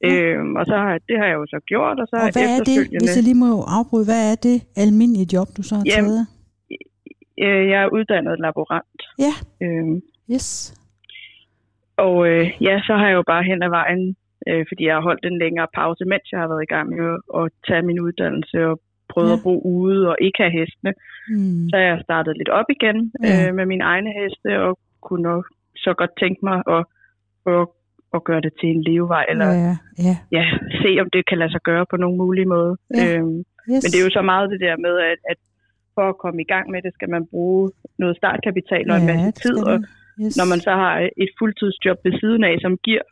Ja. 0.04 0.10
Øhm, 0.22 0.56
og 0.60 0.66
så 0.66 0.76
har, 0.84 0.92
det 1.10 1.16
har 1.20 1.26
jeg 1.32 1.36
jo 1.42 1.46
så 1.54 1.60
gjort, 1.72 2.00
og 2.00 2.08
så 2.12 2.16
og 2.16 2.30
hvad 2.36 2.48
er 2.58 2.62
det, 2.70 2.78
hvis 3.02 3.16
jeg 3.18 3.24
lige 3.24 3.40
må 3.46 3.52
afbryde, 3.78 4.06
hvad 4.12 4.22
er 4.32 4.36
det 4.48 4.58
almindelige 4.84 5.28
job, 5.36 5.48
du 5.58 5.62
så 5.70 5.76
har 5.76 5.84
Jamen, 5.92 6.10
taget? 6.12 6.28
øh, 7.46 7.62
jeg 7.72 7.80
er 7.84 7.90
uddannet 7.98 8.40
laborant. 8.40 9.00
Ja, 9.26 9.34
Øhm, 9.66 10.02
yes. 10.34 10.48
Og 11.98 12.16
øh, 12.30 12.46
ja, 12.68 12.76
så 12.88 12.94
har 13.00 13.08
jeg 13.08 13.16
jo 13.16 13.24
bare 13.34 13.44
hen 13.44 13.64
ad 13.64 13.70
vejen, 13.80 14.16
øh, 14.48 14.66
fordi 14.70 14.84
jeg 14.88 14.96
har 14.96 15.02
holdt 15.10 15.26
en 15.26 15.38
længere 15.44 15.68
pause, 15.80 16.06
mens 16.06 16.26
jeg 16.32 16.40
har 16.40 16.48
været 16.48 16.64
i 16.68 16.74
gang 16.76 16.86
med 16.90 17.00
at, 17.16 17.20
at 17.40 17.52
tage 17.68 17.82
min 17.90 18.00
uddannelse 18.00 18.58
og 18.70 18.76
prøvet 19.14 19.30
Ja. 19.30 19.36
at 19.36 19.44
bo 19.44 19.54
ude 19.78 20.02
og 20.12 20.16
ikke 20.22 20.40
have 20.44 20.56
hestene. 20.60 20.94
Mm. 21.30 21.70
Så 21.70 21.78
jeg 21.78 22.00
startet 22.04 22.38
lidt 22.38 22.50
op 22.60 22.70
igen 22.78 22.98
Ja. 23.24 23.48
øh, 23.50 23.56
med 23.56 23.66
mine 23.66 23.84
egne 23.84 24.12
heste 24.20 24.50
og 24.66 24.72
kunne 25.02 25.24
nok 25.32 25.46
så 25.76 25.94
godt 25.98 26.14
tænke 26.22 26.40
mig 26.50 26.58
at, 26.76 26.84
at, 27.54 27.64
at 28.16 28.24
gøre 28.30 28.42
det 28.46 28.54
til 28.60 28.70
en 28.76 28.82
levevej, 28.90 29.26
eller 29.32 29.48
ja. 29.66 29.76
Ja, 30.08 30.16
ja. 30.38 30.44
Se 30.82 30.90
om 31.04 31.08
det 31.16 31.22
kan 31.30 31.38
lade 31.42 31.52
sig 31.56 31.62
gøre 31.70 31.86
på 31.92 31.98
nogen 32.04 32.18
mulig 32.24 32.48
måde. 32.48 32.74
Ja. 32.96 33.18
Øhm, 33.18 33.44
Yes. 33.72 33.82
men 33.84 33.90
det 33.92 33.98
er 34.00 34.06
jo 34.08 34.18
så 34.20 34.24
meget 34.32 34.46
det 34.54 34.60
der 34.68 34.76
med, 34.88 34.96
at, 35.12 35.20
at 35.32 35.40
for 35.96 36.06
at 36.10 36.18
komme 36.24 36.40
i 36.46 36.48
gang 36.54 36.66
med 36.74 36.80
det, 36.86 36.92
skal 36.98 37.10
man 37.16 37.24
bruge 37.34 37.72
noget 38.02 38.18
startkapital 38.22 38.86
og 38.92 38.98
en 38.98 39.08
Ja, 39.08 39.08
masse 39.14 39.26
det 39.26 39.38
skal 39.38 39.52
tid, 39.56 39.58
og. 39.72 39.78
Yes. 40.22 40.38
Når 40.40 40.46
man 40.54 40.60
så 40.68 40.72
har 40.84 40.94
et 41.24 41.32
fuldtidsjob 41.40 41.98
ved 42.06 42.14
siden 42.22 42.44
af, 42.50 42.56
som 42.66 42.74
giver 42.88 43.04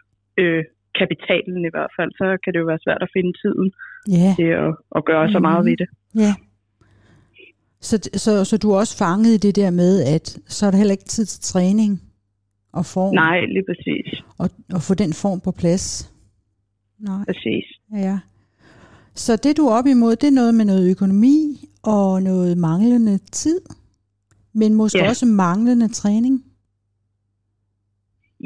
øh, 0.41 0.63
kapitalen 0.99 1.61
i 1.69 1.71
hvert 1.75 1.91
fald, 1.97 2.11
så 2.19 2.25
kan 2.43 2.53
det 2.53 2.59
jo 2.59 2.65
være 2.71 2.83
svært 2.85 3.01
at 3.05 3.09
finde 3.15 3.31
tiden 3.43 3.67
Ja, 4.21 4.29
til 4.39 4.49
at, 4.65 4.71
at 4.97 5.05
gøre 5.05 5.25
så 5.35 5.39
meget 5.47 5.61
Mhm. 5.63 5.67
ved 5.69 5.77
det. 5.81 5.87
ja. 6.25 6.33
Så, 7.81 8.09
så, 8.13 8.45
så 8.45 8.57
du 8.57 8.71
er 8.71 8.77
også 8.77 8.97
fanget 8.97 9.31
i 9.33 9.37
det 9.47 9.55
der 9.55 9.71
med, 9.71 10.03
at 10.15 10.37
så 10.47 10.65
er 10.65 10.71
der 10.71 10.77
heller 10.77 10.91
ikke 10.97 11.03
tid 11.15 11.25
til 11.25 11.41
træning 11.41 12.01
og 12.73 12.85
form, 12.85 13.13
Nej, 13.13 13.39
lige 13.45 13.65
præcis. 13.69 14.14
Og, 14.39 14.49
og 14.75 14.81
få 14.87 14.93
den 14.93 15.13
form 15.13 15.39
på 15.45 15.51
plads. 15.51 16.11
Nej, 16.99 17.23
Præcis. 17.27 17.65
ja. 18.07 18.19
Så 19.13 19.35
det 19.43 19.57
du 19.57 19.63
er 19.67 19.73
op 19.79 19.85
imod, 19.85 20.15
det 20.15 20.27
er 20.27 20.31
noget 20.41 20.55
med 20.55 20.65
noget 20.65 20.91
økonomi 20.91 21.37
og 21.83 22.21
noget 22.23 22.57
manglende 22.57 23.17
tid, 23.17 23.59
men 24.53 24.73
måske 24.73 24.97
Ja. 24.99 25.09
også 25.09 25.25
manglende 25.25 25.87
træning. 25.87 26.35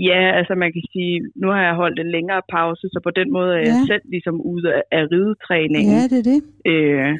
Ja, 0.09 0.21
altså 0.39 0.53
man 0.55 0.71
kan 0.75 0.83
sige, 0.93 1.15
nu 1.35 1.47
har 1.55 1.61
jeg 1.69 1.75
holdt 1.75 1.99
en 1.99 2.11
længere 2.11 2.41
pause, 2.55 2.85
så 2.93 2.99
på 3.03 3.11
den 3.19 3.31
måde 3.31 3.51
er 3.53 3.57
jeg 3.69 3.77
Ja. 3.81 3.85
selv 3.91 4.01
ligesom 4.13 4.41
ude 4.41 4.67
af, 4.77 4.83
af 4.91 5.03
ridetræningen. 5.11 5.93
Ja, 5.97 6.03
det 6.11 6.19
er 6.23 6.27
det. 6.33 6.39
Øh, 6.71 7.11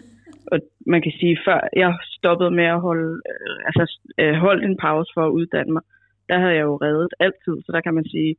og 0.52 0.60
man 0.94 1.02
kan 1.06 1.14
sige, 1.20 1.36
før 1.48 1.60
jeg 1.82 1.92
stoppede 2.18 2.52
med 2.52 2.68
at 2.76 2.82
holde, 2.88 3.12
øh, 3.32 3.58
altså 3.68 3.84
øh, 4.22 4.34
holdt 4.46 4.64
en 4.70 4.78
pause 4.86 5.10
for 5.16 5.24
at 5.28 5.32
uddanne 5.40 5.72
mig, 5.74 5.84
der 6.30 6.38
havde 6.42 6.56
jeg 6.60 6.66
jo 6.72 6.76
reddet 6.86 7.14
altid, 7.26 7.56
så 7.66 7.70
der 7.76 7.82
kan 7.86 7.94
man 8.00 8.06
sige, 8.14 8.32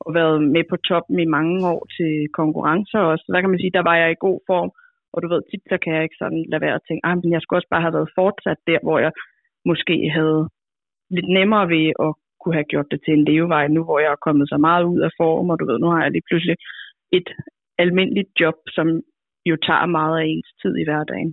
og 0.00 0.14
været 0.20 0.38
med 0.54 0.64
på 0.70 0.76
toppen 0.88 1.18
i 1.20 1.32
mange 1.36 1.58
år 1.72 1.82
til 1.96 2.12
konkurrencer 2.40 3.00
også, 3.10 3.22
så 3.24 3.30
der 3.34 3.40
kan 3.40 3.50
man 3.50 3.60
sige, 3.60 3.76
der 3.78 3.88
var 3.90 3.96
jeg 4.02 4.10
i 4.10 4.24
god 4.26 4.38
form, 4.50 4.70
og 5.12 5.18
du 5.22 5.26
ved, 5.28 5.42
tit 5.42 5.64
så 5.72 5.76
kan 5.82 5.94
jeg 5.94 6.02
ikke 6.02 6.20
sådan 6.22 6.42
lade 6.50 6.64
være 6.66 6.78
at 6.78 6.86
tænke, 6.88 7.06
ah, 7.06 7.16
men 7.20 7.32
jeg 7.32 7.40
skulle 7.40 7.58
også 7.58 7.72
bare 7.74 7.86
have 7.86 7.96
været 7.98 8.14
fortsat 8.20 8.60
der, 8.70 8.78
hvor 8.86 8.98
jeg 9.04 9.12
måske 9.70 9.96
havde 10.18 10.40
lidt 11.16 11.28
nemmere 11.38 11.66
ved 11.74 11.86
at 12.06 12.10
kunne 12.40 12.58
have 12.58 12.70
gjort 12.72 12.88
det 12.92 13.00
til 13.04 13.12
en 13.14 13.24
levevej, 13.30 13.64
nu 13.68 13.80
hvor 13.84 13.98
jeg 14.04 14.10
er 14.12 14.24
kommet 14.26 14.46
så 14.48 14.58
meget 14.68 14.84
ud 14.92 15.00
af 15.06 15.10
form, 15.20 15.50
og 15.50 15.56
du 15.60 15.64
ved, 15.68 15.78
nu 15.78 15.88
har 15.92 16.02
jeg 16.02 16.12
lige 16.12 16.28
pludselig 16.28 16.56
et 17.18 17.28
almindeligt 17.78 18.30
job, 18.40 18.56
som 18.76 18.86
jo 19.50 19.56
tager 19.66 19.86
meget 19.86 20.14
af 20.20 20.24
ens 20.32 20.50
tid 20.62 20.74
i 20.82 20.84
hverdagen. 20.88 21.30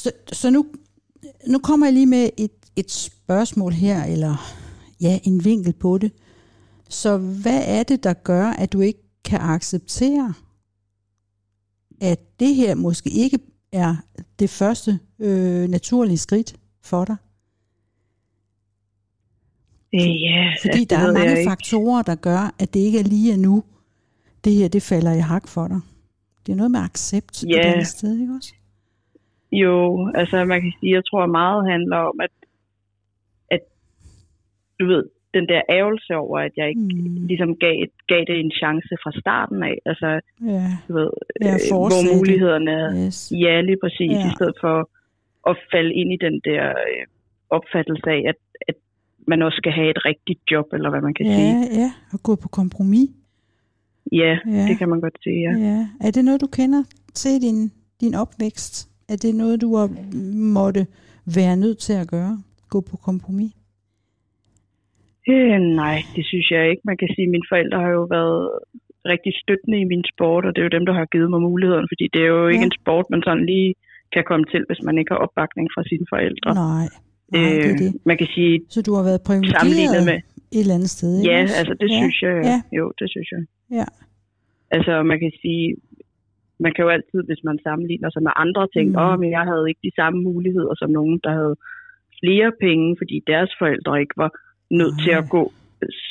Så, 0.00 0.08
så 0.40 0.46
nu, 0.56 0.60
nu 1.52 1.58
kommer 1.68 1.86
jeg 1.86 1.94
lige 1.94 2.12
med 2.16 2.24
et, 2.44 2.56
et 2.80 2.90
spørgsmål 2.90 3.72
her, 3.84 3.98
eller 4.14 4.34
ja, 5.04 5.14
en 5.28 5.36
vinkel 5.48 5.74
på 5.84 5.98
det. 6.02 6.10
Så 6.88 7.18
hvad 7.18 7.62
er 7.66 7.82
det, 7.82 8.04
der 8.04 8.12
gør, 8.12 8.46
at 8.46 8.72
du 8.72 8.80
ikke 8.80 9.00
kan 9.24 9.40
acceptere, 9.40 10.34
at 12.00 12.18
det 12.40 12.54
her 12.54 12.74
måske 12.74 13.10
ikke 13.10 13.38
er 13.72 13.96
det 14.38 14.50
første 14.50 14.98
øh, 15.18 15.68
naturlige 15.68 16.18
skridt 16.18 16.56
for 16.82 17.04
dig? 17.04 17.16
Øh, 19.94 20.22
ja, 20.22 20.54
Fordi 20.62 20.78
altså, 20.80 20.86
der 20.90 21.00
det 21.00 21.08
er 21.08 21.12
mange 21.12 21.44
faktorer, 21.48 22.02
der 22.02 22.14
gør, 22.14 22.54
at 22.58 22.74
det 22.74 22.80
ikke 22.80 22.98
er 22.98 23.04
lige 23.04 23.36
nu, 23.36 23.64
det 24.44 24.52
her 24.52 24.68
det 24.68 24.82
falder 24.82 25.12
i 25.12 25.18
hak 25.20 25.48
for 25.48 25.68
dig. 25.68 25.80
Det 26.46 26.52
er 26.52 26.56
noget 26.56 26.70
med 26.70 26.80
accept 26.80 27.44
Ja. 27.44 27.48
eller 27.48 27.72
andet 27.72 27.86
sted, 27.86 28.20
ikke 28.20 28.32
også? 28.34 28.54
Jo, 29.52 30.10
altså 30.14 30.44
man 30.44 30.60
kan 30.62 30.72
sige, 30.80 30.92
jeg 30.92 31.04
tror 31.04 31.26
meget 31.26 31.70
handler 31.70 31.96
om, 31.96 32.20
at, 32.20 32.30
at 33.50 33.60
du 34.80 34.86
ved, 34.86 35.04
den 35.38 35.46
der 35.52 35.60
ærgelse 35.78 36.12
over, 36.24 36.38
at 36.46 36.52
jeg 36.56 36.66
ikke 36.68 36.80
Mm. 36.80 37.26
ligesom 37.30 37.50
gav, 37.64 37.76
gav 38.12 38.20
det 38.28 38.36
en 38.44 38.50
chance 38.62 38.92
fra 39.02 39.12
starten 39.22 39.62
af. 39.70 39.76
Altså, 39.90 40.08
Ja, 40.54 40.66
du 40.88 40.92
ved, 40.98 41.10
Ja, 41.46 41.54
øh, 41.54 41.60
hvor 41.70 42.16
mulighederne 42.16 42.70
er. 42.84 43.06
yes. 43.06 43.32
Ja, 43.44 43.54
lige 43.68 43.78
præcis. 43.84 44.10
Ja. 44.22 44.26
I 44.28 44.30
stedet 44.38 44.56
for 44.64 44.76
at 45.50 45.56
falde 45.72 45.92
ind 46.00 46.10
i 46.16 46.18
den 46.26 46.36
der 46.48 46.62
øh, 46.68 47.02
opfattelse 47.56 48.08
af, 48.16 48.20
at, 48.32 48.38
at 48.68 48.74
man 49.30 49.42
også 49.42 49.56
skal 49.56 49.72
have 49.72 49.90
et 49.90 50.04
rigtigt 50.10 50.40
job, 50.50 50.66
eller 50.76 50.90
hvad 50.90 51.00
man 51.00 51.14
kan 51.14 51.26
ja, 51.26 51.32
sige. 51.36 51.54
ja, 51.80 51.90
og 52.12 52.18
gå 52.22 52.34
på 52.42 52.48
kompromis. 52.48 53.08
Ja, 54.12 54.32
Ja. 54.56 54.62
det 54.68 54.78
kan 54.78 54.88
man 54.88 55.00
godt 55.00 55.18
sige, 55.22 55.40
ja. 55.50 55.52
Ja. 55.68 55.78
Er 56.06 56.10
det 56.10 56.24
noget, 56.24 56.40
du 56.40 56.46
kender 56.46 56.82
til 57.14 57.42
din, 57.42 57.72
din 58.00 58.14
opvækst? 58.14 58.88
Er 59.08 59.16
det 59.16 59.34
noget, 59.34 59.60
du 59.60 59.76
har 59.76 59.88
måtte 60.54 60.86
være 61.36 61.56
nødt 61.56 61.78
til 61.78 61.92
at 61.92 62.08
gøre? 62.08 62.38
Gå 62.70 62.80
på 62.80 62.96
kompromis? 62.96 63.52
Øh, 65.32 65.58
nej, 65.82 65.98
det 66.16 66.24
synes 66.30 66.46
jeg 66.54 66.62
ikke. 66.70 66.82
Man 66.90 66.96
kan 67.00 67.08
sige, 67.14 67.26
at 67.28 67.32
mine 67.34 67.48
forældre 67.52 67.78
har 67.84 67.92
jo 67.98 68.04
været 68.16 68.40
rigtig 69.12 69.32
støttende 69.42 69.78
i 69.84 69.90
min 69.92 70.04
sport, 70.12 70.42
og 70.46 70.50
det 70.52 70.60
er 70.60 70.68
jo 70.68 70.76
dem, 70.78 70.86
der 70.88 70.94
har 71.00 71.06
givet 71.14 71.30
mig 71.34 71.40
muligheden, 71.50 71.86
fordi 71.92 72.04
det 72.14 72.20
er 72.26 72.30
jo 72.36 72.46
ikke 72.52 72.64
Ja. 72.66 72.70
en 72.72 72.78
sport, 72.80 73.06
man 73.14 73.22
sådan 73.26 73.46
lige 73.52 73.70
kan 74.14 74.24
komme 74.30 74.44
til, 74.52 74.62
hvis 74.68 74.82
man 74.86 74.98
ikke 74.98 75.10
har 75.14 75.20
opbakning 75.26 75.66
fra 75.74 75.82
sine 75.90 76.06
forældre. 76.12 76.50
Nej, 76.54 76.86
nej 77.32 77.46
det 77.56 77.66
er 77.66 77.72
Øh, 77.72 77.78
det. 77.82 77.90
man 78.10 78.16
kan 78.20 78.28
sige, 78.36 78.54
Så 78.74 78.80
du 78.86 78.92
har 78.98 79.04
været 79.10 79.20
privilegeret 79.28 80.04
med... 80.10 80.18
et 80.56 80.60
eller 80.64 80.76
andet 80.78 80.92
sted, 80.96 81.10
ikke 81.18 81.30
Ja, 81.32 81.38
altså 81.60 81.74
det 81.82 81.88
ja. 81.92 81.98
synes 82.00 82.16
jeg. 82.26 82.34
Ja. 82.50 82.58
Jo, 82.78 82.84
det 83.00 83.06
synes 83.14 83.28
jeg. 83.34 83.42
Ja. 83.78 83.86
Altså 84.76 84.92
man 85.10 85.18
kan 85.24 85.32
sige, 85.42 85.64
man 86.64 86.72
kan 86.74 86.82
jo 86.86 86.90
altid, 86.96 87.20
hvis 87.28 87.42
man 87.48 87.56
sammenligner 87.66 88.10
sig 88.14 88.22
med 88.28 88.32
andre 88.44 88.64
ting, 88.74 88.86
Mm. 88.90 88.96
åh, 89.04 89.12
mm. 89.14 89.20
men 89.20 89.28
jeg 89.36 89.44
havde 89.50 89.64
ikke 89.70 89.82
de 89.88 89.94
samme 90.00 90.18
muligheder 90.28 90.74
som 90.80 90.90
nogen, 90.98 91.16
der 91.24 91.32
havde 91.40 91.56
flere 92.20 92.50
penge, 92.66 92.86
fordi 93.00 93.16
deres 93.32 93.50
forældre 93.60 94.00
ikke 94.04 94.16
var 94.24 94.30
nødt 94.70 94.94
til 95.04 95.12
Nej. 95.12 95.20
at 95.22 95.28
gå, 95.28 95.52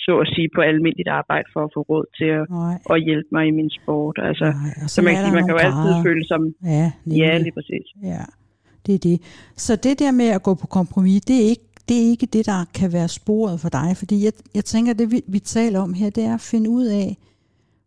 så 0.06 0.20
at 0.24 0.28
sige, 0.36 0.50
på 0.56 0.62
almindeligt 0.62 1.10
arbejde 1.10 1.48
for 1.54 1.64
at 1.64 1.72
få 1.74 1.82
råd 1.82 2.06
til 2.18 2.30
at, 2.40 2.50
Nej, 2.50 2.76
at 2.90 3.04
hjælpe 3.04 3.30
mig 3.32 3.48
i 3.48 3.52
min 3.52 3.70
sport. 3.70 4.20
Altså, 4.22 4.46
nej. 4.46 4.88
Så 4.88 5.02
man, 5.02 5.14
kan 5.14 5.24
sige, 5.26 5.34
man 5.34 5.46
kan 5.46 5.54
jo 5.56 5.62
altid 5.68 5.94
grader. 5.94 6.04
føle 6.04 6.24
som, 6.28 6.42
Ja, 6.64 6.92
ja, 7.08 7.38
lige 7.38 7.52
præcis. 7.52 7.86
Ja, 8.04 8.24
det 8.86 8.96
er 8.96 9.00
det. 9.00 9.22
Så 9.58 9.76
det 9.76 10.00
der 10.00 10.12
med 10.12 10.28
at 10.28 10.44
gå 10.44 10.54
på 10.54 10.68
kompromis, 10.68 11.22
det 11.22 11.36
er 11.44 11.50
ikke 11.50 11.68
det, 11.90 11.98
er 12.06 12.10
ikke 12.10 12.26
det 12.26 12.46
der 12.46 12.66
kan 12.74 12.94
være 12.94 13.08
sporet 13.08 13.60
for 13.60 13.70
dig. 13.70 13.98
Fordi 13.98 14.26
jeg, 14.26 14.34
jeg 14.56 14.66
tænker, 14.66 14.94
det 14.94 15.12
vi, 15.12 15.22
vi 15.28 15.40
taler 15.40 15.80
om 15.80 15.94
her, 15.94 16.10
det 16.10 16.24
er 16.24 16.34
at 16.34 16.42
finde 16.42 16.70
ud 16.70 16.86
af, 16.86 17.18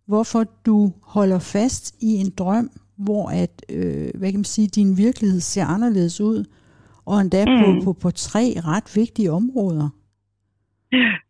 hvorfor 0.06 0.44
du 0.66 0.92
holder 1.02 1.38
fast 1.38 1.94
i 2.00 2.14
en 2.14 2.32
drøm, 2.38 2.70
hvor 2.96 3.28
at, 3.28 3.64
øh, 3.70 4.11
hvad 4.14 4.30
kan 4.30 4.38
man 4.38 4.44
sige, 4.44 4.68
din 4.68 4.96
virkelighed 4.96 5.40
ser 5.40 5.64
anderledes 5.64 6.20
ud, 6.20 6.44
og 7.04 7.20
endda 7.20 7.44
mm. 7.44 7.64
på, 7.64 7.85
på, 7.85 7.92
på 7.92 8.11
tre 8.11 8.54
ret 8.64 8.96
vigtige 8.96 9.32
områder. 9.32 9.88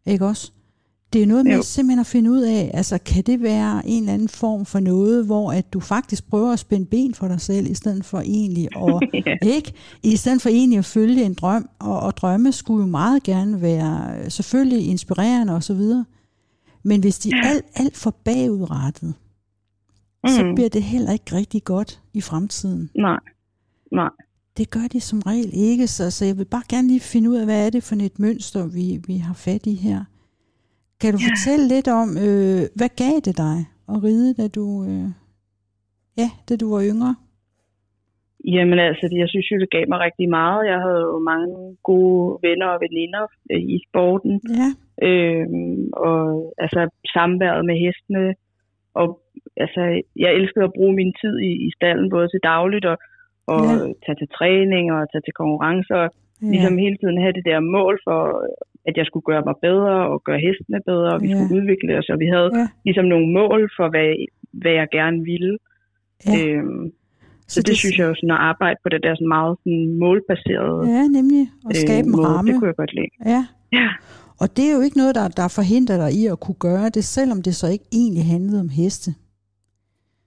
Ikke 0.07 0.27
også? 0.27 0.53
Det 1.13 1.23
er 1.23 1.27
noget 1.27 1.45
med 1.45 1.57
Jo. 1.57 1.63
simpelthen 1.63 2.01
at 2.01 2.07
finde 2.07 2.31
ud 2.31 2.41
af, 2.43 2.71
altså 2.75 2.99
kan 2.99 3.23
det 3.25 3.43
være 3.43 3.89
en 3.89 4.03
eller 4.03 4.15
anden 4.15 4.29
form 4.29 4.67
for 4.67 4.81
noget, 4.81 5.27
hvor 5.27 5.53
at 5.53 5.73
du 5.73 5.81
faktisk 5.81 6.29
prøver 6.31 6.53
at 6.53 6.59
spænde 6.59 6.87
ben 6.87 7.15
for 7.15 7.29
dig 7.29 7.41
selv, 7.41 7.71
i 7.71 7.75
stedet 7.75 8.05
for 8.05 8.21
egentlig 8.21 8.69
at, 8.77 9.01
Ja. 9.27 9.37
ikke? 9.43 9.73
I 10.03 10.17
stedet 10.17 10.43
for 10.43 10.49
egentlig 10.49 10.79
at 10.79 10.85
følge 10.85 11.25
en 11.25 11.35
drøm, 11.35 11.69
og, 11.79 12.01
og 12.01 12.17
drømme 12.17 12.53
skulle 12.53 12.85
jo 12.85 12.91
meget 12.91 13.23
gerne 13.23 13.61
være 13.63 14.19
øh, 14.25 14.31
selvfølgelig 14.31 14.87
inspirerende 14.87 15.55
og 15.55 15.63
så 15.63 15.75
videre. 15.75 16.05
Men 16.83 17.01
hvis 17.01 17.19
de 17.19 17.31
er 17.31 17.49
alt, 17.49 17.65
alt 17.75 17.97
for 17.97 18.11
bagudrettet, 18.25 19.15
mm. 20.25 20.29
så 20.31 20.53
bliver 20.55 20.69
det 20.69 20.83
heller 20.83 21.13
ikke 21.13 21.33
rigtig 21.37 21.65
godt 21.65 22.01
i 22.15 22.21
fremtiden. 22.21 22.91
Nej, 22.95 23.19
nej. 23.93 24.11
Det 24.59 24.71
gør 24.71 24.87
de 24.93 25.01
som 25.01 25.19
regel 25.31 25.51
ikke, 25.71 25.87
så, 25.87 26.11
så 26.17 26.23
jeg 26.25 26.37
vil 26.39 26.49
bare 26.55 26.67
gerne 26.75 26.89
lige 26.89 27.01
finde 27.15 27.31
ud 27.31 27.37
af, 27.37 27.45
hvad 27.45 27.67
er 27.67 27.71
det 27.71 27.83
for 27.89 27.95
et 28.09 28.19
mønster, 28.27 28.63
vi, 28.77 28.85
vi 29.09 29.17
har 29.27 29.35
fat 29.47 29.65
i 29.67 29.75
her. 29.87 30.01
Kan 31.01 31.13
du 31.15 31.19
Ja. 31.23 31.27
fortælle 31.31 31.65
lidt 31.75 31.89
om, 32.01 32.09
øh, 32.27 32.61
hvad 32.79 32.91
gav 33.05 33.17
det 33.27 33.35
dig 33.47 33.57
at 33.93 33.97
ride, 34.07 34.35
da 34.41 34.49
du, 34.59 34.67
øh, 34.91 35.09
ja, 36.21 36.29
da 36.49 36.57
du 36.57 36.67
var 36.75 36.83
yngre? 36.93 37.15
Jamen 38.55 38.79
altså, 38.79 39.05
jeg 39.23 39.29
synes 39.29 39.47
jo, 39.53 39.57
det 39.63 39.71
gav 39.77 39.85
mig 39.89 39.99
rigtig 40.07 40.29
meget. 40.39 40.69
Jeg 40.73 40.79
havde 40.87 41.03
jo 41.13 41.19
mange 41.33 41.77
gode 41.91 42.39
venner 42.47 42.67
og 42.75 42.81
veninder 42.87 43.25
øh, 43.53 43.63
i 43.75 43.79
sporten. 43.89 44.41
Ja, 44.61 44.71
Øhm, 45.09 45.91
og 46.09 46.55
altså 46.59 46.81
samværet 47.17 47.65
med 47.69 47.77
hestene. 47.85 48.35
Og 48.95 49.09
altså, 49.57 49.83
jeg 50.25 50.31
elskede 50.39 50.65
at 50.65 50.73
bruge 50.77 50.95
min 51.01 51.13
tid 51.23 51.35
i, 51.39 51.53
i 51.67 51.71
stallen, 51.77 52.11
både 52.11 52.29
til 52.29 52.41
dagligt 52.43 52.85
og, 52.85 52.97
og 53.55 53.63
Ja. 53.65 53.77
tage 54.05 54.17
til 54.21 54.29
træning 54.39 54.85
og 54.95 55.01
tage 55.13 55.25
til 55.27 55.35
konkurrencer. 55.43 56.03
Ja, 56.07 56.11
ligesom 56.53 56.75
hele 56.85 56.97
tiden 57.01 57.19
have 57.25 57.35
det 57.39 57.45
der 57.51 57.59
mål 57.77 57.95
for, 58.07 58.21
at 58.89 58.95
jeg 58.99 59.07
skulle 59.07 59.27
gøre 59.31 59.43
mig 59.49 59.57
bedre 59.67 59.95
og 60.13 60.17
gøre 60.29 60.41
hestene 60.47 60.81
bedre, 60.91 61.11
og 61.15 61.21
vi 61.25 61.29
Ja. 61.29 61.35
skulle 61.35 61.53
udvikle 61.59 61.91
os. 62.01 62.09
Og 62.13 62.19
vi 62.25 62.29
havde 62.35 62.51
Ja. 62.61 62.67
ligesom 62.87 63.07
nogle 63.15 63.29
mål 63.41 63.61
for, 63.77 63.87
hvad, 63.93 64.09
hvad 64.63 64.73
jeg 64.81 64.89
gerne 64.99 65.19
ville. 65.33 65.53
ja. 66.27 66.33
Øhm, 66.39 66.85
så, 67.53 67.59
det, 67.61 67.67
det 67.69 67.77
synes 67.83 67.99
jeg 67.99 68.07
jo 68.11 68.15
sådan 68.21 68.31
at 68.39 68.43
arbejde 68.53 68.79
på 68.83 68.89
det 68.93 69.01
der 69.07 69.15
sådan 69.15 69.29
meget 69.39 69.55
sådan 69.63 69.85
målbaserede 70.03 70.81
Ja, 70.97 71.03
nemlig 71.19 71.43
at 71.71 71.77
skabe 71.87 72.07
en 72.09 72.13
måde, 72.17 72.27
ramme. 72.29 72.47
det 72.53 72.55
kunne 72.59 72.69
jeg 72.73 72.77
godt 72.83 72.95
lide. 72.99 73.13
Ja. 73.33 73.43
Ja. 73.79 73.89
Og 74.43 74.47
det 74.57 74.65
er 74.71 74.75
jo 74.77 74.83
ikke 74.87 74.99
noget, 75.03 75.15
der, 75.21 75.27
der 75.41 75.49
forhindrer 75.59 75.97
dig 76.05 76.11
i 76.21 76.23
at 76.35 76.41
kunne 76.45 76.61
gøre 76.69 76.89
det, 76.97 77.05
selvom 77.17 77.39
det 77.47 77.55
så 77.61 77.67
ikke 77.75 77.85
egentlig 78.01 78.25
handlede 78.35 78.61
om 78.67 78.71
heste. 78.81 79.11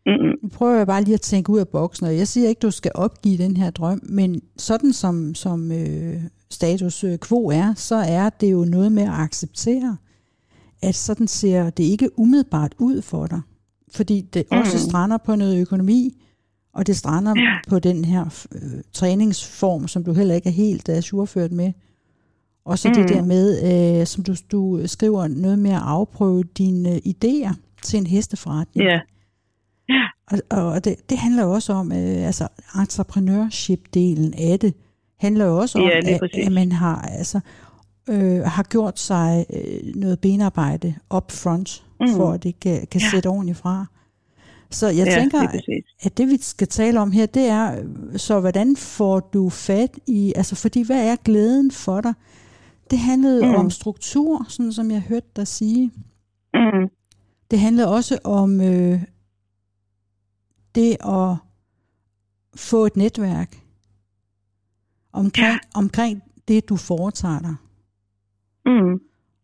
Mm-mm. 0.10 0.36
Nu 0.50 0.54
prøver 0.58 0.78
jeg 0.78 0.88
bare 0.88 1.04
lige 1.04 1.14
at 1.14 1.22
tænke 1.22 1.50
ud 1.52 1.60
af 1.60 1.68
boksen, 1.68 2.06
og 2.06 2.18
jeg 2.18 2.28
siger 2.28 2.50
ikke, 2.50 2.60
du 2.60 2.72
skal 2.72 2.92
opgive 2.96 3.38
den 3.38 3.58
her 3.58 3.70
drøm, 3.70 4.00
men 4.04 4.42
sådan 4.58 4.94
som, 4.94 5.36
som 5.36 5.72
øh, 5.72 6.22
status 6.50 7.04
øh, 7.04 7.18
quo 7.28 7.48
er, 7.48 7.74
så 7.78 7.96
er 7.96 8.30
det 8.30 8.52
jo 8.52 8.66
noget 8.66 8.92
med 8.92 9.04
at 9.04 9.10
acceptere, 9.14 9.98
at 10.82 10.96
sådan 10.96 11.28
ser 11.28 11.70
det 11.70 11.84
ikke 11.84 12.20
umiddelbart 12.20 12.76
ud 12.78 13.02
for 13.02 13.28
dig. 13.28 13.42
Fordi 13.92 14.22
det 14.22 14.44
også 14.52 14.78
Mm. 14.78 14.90
strander 14.90 15.18
på 15.18 15.36
noget 15.36 15.62
økonomi, 15.62 16.22
og 16.74 16.88
det 16.88 16.98
strander 16.98 17.34
Ja. 17.38 17.58
på 17.70 17.80
den 17.80 18.06
her 18.06 18.46
øh, 18.52 18.62
træningsform, 18.94 19.88
som 19.88 20.04
du 20.04 20.14
heller 20.14 20.36
ikke 20.36 20.50
er 20.50 20.54
helt 20.54 20.90
ajourført 20.90 21.52
med. 21.52 21.72
Og 22.66 22.80
så 22.80 22.88
mm. 22.88 22.94
det 22.96 23.10
der 23.10 23.24
med, 23.24 24.00
øh, 24.02 24.08
som 24.08 24.24
du, 24.24 24.36
du 24.52 24.82
skriver, 24.88 25.28
noget 25.28 25.60
med 25.60 25.72
at 25.72 25.82
afprøve 25.84 26.44
dine 26.44 26.92
øh, 26.94 26.98
idéer 27.08 27.54
til 27.84 27.98
en 28.00 28.08
hesteforretning. 28.08 28.88
Ja. 28.88 29.00
Ja. 29.90 30.04
Og, 30.50 30.66
og 30.68 30.86
det, 30.86 30.96
det 31.10 31.18
handler 31.18 31.44
jo 31.44 31.52
også 31.52 31.74
om, 31.74 31.92
øh, 31.92 32.26
altså 32.26 32.48
entrepreneurship-delen 32.76 34.34
af 34.52 34.60
det, 34.60 34.74
handler 35.20 35.46
jo 35.46 35.58
også 35.58 35.80
om, 35.80 35.86
Ja, 35.86 36.14
at, 36.14 36.20
præcis. 36.20 36.46
at 36.48 36.52
man 36.52 36.72
har, 36.72 37.02
altså, 37.02 37.40
øh, 38.10 38.42
har 38.42 38.64
gjort 38.64 39.00
sig 39.00 39.46
øh, 39.54 39.96
noget 39.96 40.20
benarbejde 40.20 40.96
up 41.16 41.32
front, 41.32 41.84
mm. 42.00 42.08
For 42.16 42.32
at 42.32 42.44
det 42.44 42.60
kan, 42.60 42.88
kan 42.92 43.02
Ja. 43.02 43.10
sætte 43.12 43.28
ordentligt 43.28 43.58
fra. 43.58 43.86
Så 44.72 44.88
jeg 44.88 45.08
ja, 45.08 45.20
tænker, 45.20 45.48
præcis. 45.48 45.86
at 46.02 46.18
det 46.18 46.28
vi 46.28 46.38
skal 46.42 46.68
tale 46.68 47.00
om 47.00 47.12
her, 47.12 47.26
det 47.26 47.48
er, 47.48 47.84
så 48.18 48.40
hvordan 48.40 48.76
får 48.76 49.20
du 49.20 49.50
fat 49.50 50.00
i, 50.08 50.34
altså 50.36 50.56
fordi 50.56 50.86
hvad 50.86 51.08
er 51.12 51.16
glæden 51.24 51.72
for 51.72 52.02
dig? 52.02 52.14
Det 52.92 53.00
handlede. 53.00 53.46
Mm. 53.46 53.56
om 53.56 53.70
struktur, 53.70 54.46
sådan 54.50 54.74
som 54.74 54.92
jeg 54.92 55.02
hørte 55.02 55.28
dig 55.36 55.48
sige. 55.48 55.92
Mm. 56.54 56.90
Det 57.52 57.60
handlede 57.60 57.88
også 57.88 58.18
om 58.24 58.62
øh, 58.62 59.02
det 60.76 60.92
at 61.20 61.38
få 62.56 62.86
et 62.86 62.96
netværk 62.98 63.56
omkring, 65.14 65.60
ja. 65.64 65.80
omkring 65.80 66.24
det, 66.48 66.70
du 66.70 66.76
foretager 66.78 67.40
dig. 67.40 67.56
Mm. 68.66 69.02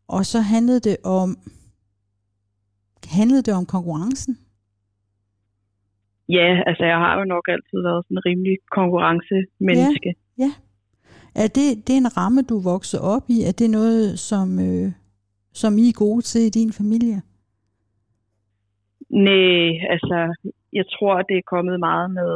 Og 0.07 0.25
så 0.25 0.39
handlede 0.39 0.79
det 0.79 0.97
om 1.03 1.37
handlede 3.07 3.41
det 3.41 3.53
om 3.53 3.65
konkurrencen. 3.65 4.37
Ja, 6.29 6.63
altså 6.67 6.83
jeg 6.85 6.97
har 6.97 7.19
jo 7.19 7.25
nok 7.25 7.45
altid 7.47 7.81
været 7.87 8.05
sådan 8.05 8.17
en 8.17 8.25
rimelig 8.25 8.57
konkurrencemenneske. 8.71 10.15
Er 11.35 11.47
det, 11.47 11.87
det 11.87 11.93
er 11.93 11.97
en 11.97 12.17
ramme, 12.17 12.41
du 12.41 12.59
vokser 12.59 12.99
op 12.99 13.25
i? 13.29 13.37
Er 13.49 13.51
det 13.59 13.69
noget, 13.69 14.19
som, 14.19 14.59
øh, 14.59 14.91
som 15.53 15.77
I 15.77 15.89
er 15.89 15.99
gode 16.03 16.21
til 16.21 16.41
i 16.41 16.49
din 16.49 16.71
familie? 16.73 17.21
Nej, 19.09 19.65
altså 19.93 20.17
jeg 20.79 20.85
tror, 20.95 21.13
det 21.29 21.37
er 21.37 21.49
kommet 21.55 21.77
meget 21.89 22.09
med, 22.19 22.33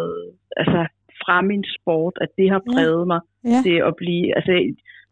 altså 0.62 0.82
fra 1.24 1.38
min 1.42 1.64
sport, 1.78 2.14
at 2.24 2.30
det 2.38 2.48
har 2.54 2.62
præget 2.72 3.08
mig 3.14 3.22
Ja, 3.52 3.60
til 3.66 3.78
at 3.90 3.94
blive, 4.02 4.26
altså 4.38 4.54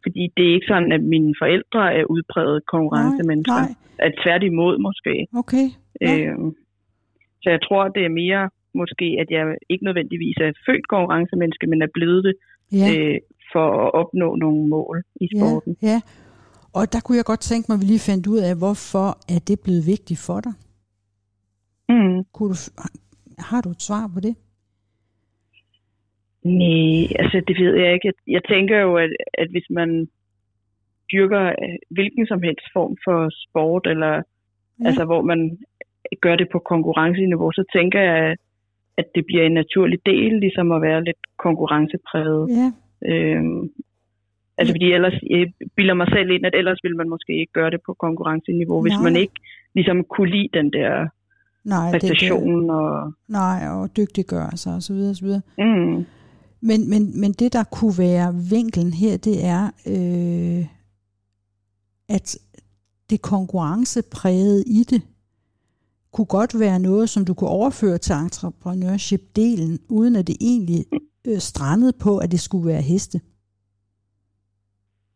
fordi 0.04 0.22
det 0.36 0.44
er 0.48 0.54
ikke 0.56 0.70
sådan, 0.72 0.92
at 0.92 1.02
mine 1.14 1.34
forældre 1.42 1.82
er 1.98 2.04
udpræget 2.14 2.58
konkurrencemennesker. 2.74 3.62
nej, 3.68 4.06
At 4.06 4.12
tværtimod 4.24 4.74
måske. 4.86 5.14
okay. 5.42 5.66
Ja. 6.00 6.18
Øhm, 6.18 6.50
så 7.42 7.48
jeg 7.54 7.60
tror, 7.66 7.82
det 7.96 8.02
er 8.04 8.12
mere 8.22 8.42
måske, 8.74 9.08
at 9.22 9.28
jeg 9.36 9.44
ikke 9.72 9.84
nødvendigvis 9.84 10.36
er 10.46 10.52
født 10.66 10.88
konkurrencemenneske, 10.88 11.66
men 11.66 11.82
er 11.82 11.92
blevet 11.94 12.24
det 12.24 12.34
Ja, 12.72 12.88
øh, 12.98 13.18
for 13.52 13.66
at 13.86 13.94
opnå 14.00 14.28
nogle 14.36 14.68
mål 14.68 14.96
i 15.20 15.26
sporten. 15.36 15.76
ja, 15.82 15.88
ja. 15.88 16.00
Og 16.78 16.92
der 16.92 17.00
kunne 17.04 17.16
jeg 17.16 17.24
godt 17.24 17.40
tænke 17.40 17.66
mig, 17.68 17.74
at 17.76 17.80
vi 17.80 17.86
lige 17.86 18.06
fandt 18.10 18.26
ud 18.26 18.38
af, 18.48 18.52
hvorfor 18.62 19.08
er 19.34 19.40
det 19.48 19.58
blevet 19.64 19.86
vigtigt 19.86 20.20
for 20.26 20.40
dig? 20.46 20.52
Mm. 21.88 22.24
Kunne 22.34 22.48
du, 22.54 22.58
har 23.38 23.60
du 23.60 23.70
et 23.70 23.82
svar 23.82 24.10
på 24.14 24.20
det? 24.20 24.34
Nej, 26.44 27.06
altså 27.22 27.42
det 27.48 27.56
ved 27.62 27.74
jeg 27.82 27.94
ikke. 27.94 28.12
Jeg- 28.26 28.42
tænker 28.48 28.78
jo, 28.80 28.96
at, 28.96 29.10
at 29.34 29.48
hvis 29.50 29.66
man 29.70 30.08
dyrker 31.12 31.42
øh, 31.48 31.76
hvilken 31.90 32.26
som 32.26 32.42
helst 32.42 32.66
form 32.72 32.96
for 33.04 33.18
sport, 33.48 33.86
eller 33.86 34.12
Ja. 34.80 34.86
altså 34.86 35.04
hvor 35.04 35.22
man 35.22 35.58
gør 36.20 36.36
det 36.36 36.48
på 36.52 36.58
konkurrenceniveau, 36.58 37.52
så 37.52 37.64
tænker 37.76 38.00
jeg, 38.00 38.36
at 38.96 39.04
det 39.14 39.26
bliver 39.26 39.44
en 39.46 39.52
naturlig 39.54 39.98
del, 40.06 40.32
ligesom 40.40 40.72
at 40.72 40.82
være 40.82 41.04
lidt 41.04 41.22
konkurrencepræget. 41.38 42.48
Ja, 42.58 42.68
Øhm, 43.12 43.60
altså 44.58 44.72
Ja. 44.72 44.74
fordi 44.76 44.92
ellers, 44.92 45.16
jeg 45.30 45.52
bilder 45.76 45.94
mig 45.94 46.06
selv 46.12 46.30
ind, 46.30 46.46
at 46.46 46.54
ellers 46.54 46.78
ville 46.82 46.96
man 46.96 47.08
måske 47.08 47.32
ikke 47.40 47.52
gøre 47.52 47.70
det 47.70 47.80
på 47.86 47.94
konkurrenceniveau, 47.94 48.82
hvis 48.82 48.92
Nej. 48.98 49.02
man 49.02 49.16
ikke 49.16 49.32
ligesom 49.74 50.04
kunne 50.04 50.30
lide 50.30 50.48
den 50.54 50.72
der 50.72 51.08
nej, 51.64 51.90
det, 51.92 52.02
det, 52.02 52.10
præstation. 52.10 52.70
Og, 52.70 53.12
nej, 53.28 53.68
og 53.68 53.96
dygtiggøre 53.96 54.56
sig 54.56 54.74
og 54.74 54.82
så 54.82 54.92
videre, 54.92 55.10
og 55.10 55.16
så 55.16 55.24
videre. 55.24 55.40
mm, 55.58 56.04
Men, 56.60 56.90
men, 56.90 57.20
men 57.20 57.32
det, 57.32 57.52
der 57.52 57.64
kunne 57.64 57.94
være 57.98 58.34
vinklen 58.50 58.92
her, 58.92 59.16
det 59.16 59.44
er, 59.44 59.64
øh, 59.86 60.66
at 62.08 62.38
det 63.10 63.22
konkurrenceprægede 63.22 64.64
i 64.66 64.84
det, 64.90 65.02
kunne 66.12 66.24
godt 66.26 66.60
være 66.60 66.78
noget, 66.78 67.08
som 67.08 67.24
du 67.24 67.34
kunne 67.34 67.50
overføre 67.50 67.98
til 67.98 68.12
entrepreneurship-delen, 68.12 69.78
uden 69.88 70.16
at 70.16 70.26
det 70.26 70.36
egentlig 70.40 70.84
øh, 71.26 71.38
strandede 71.38 71.92
på, 72.00 72.18
at 72.18 72.30
det 72.30 72.40
skulle 72.40 72.66
være 72.66 72.82
heste. 72.82 73.20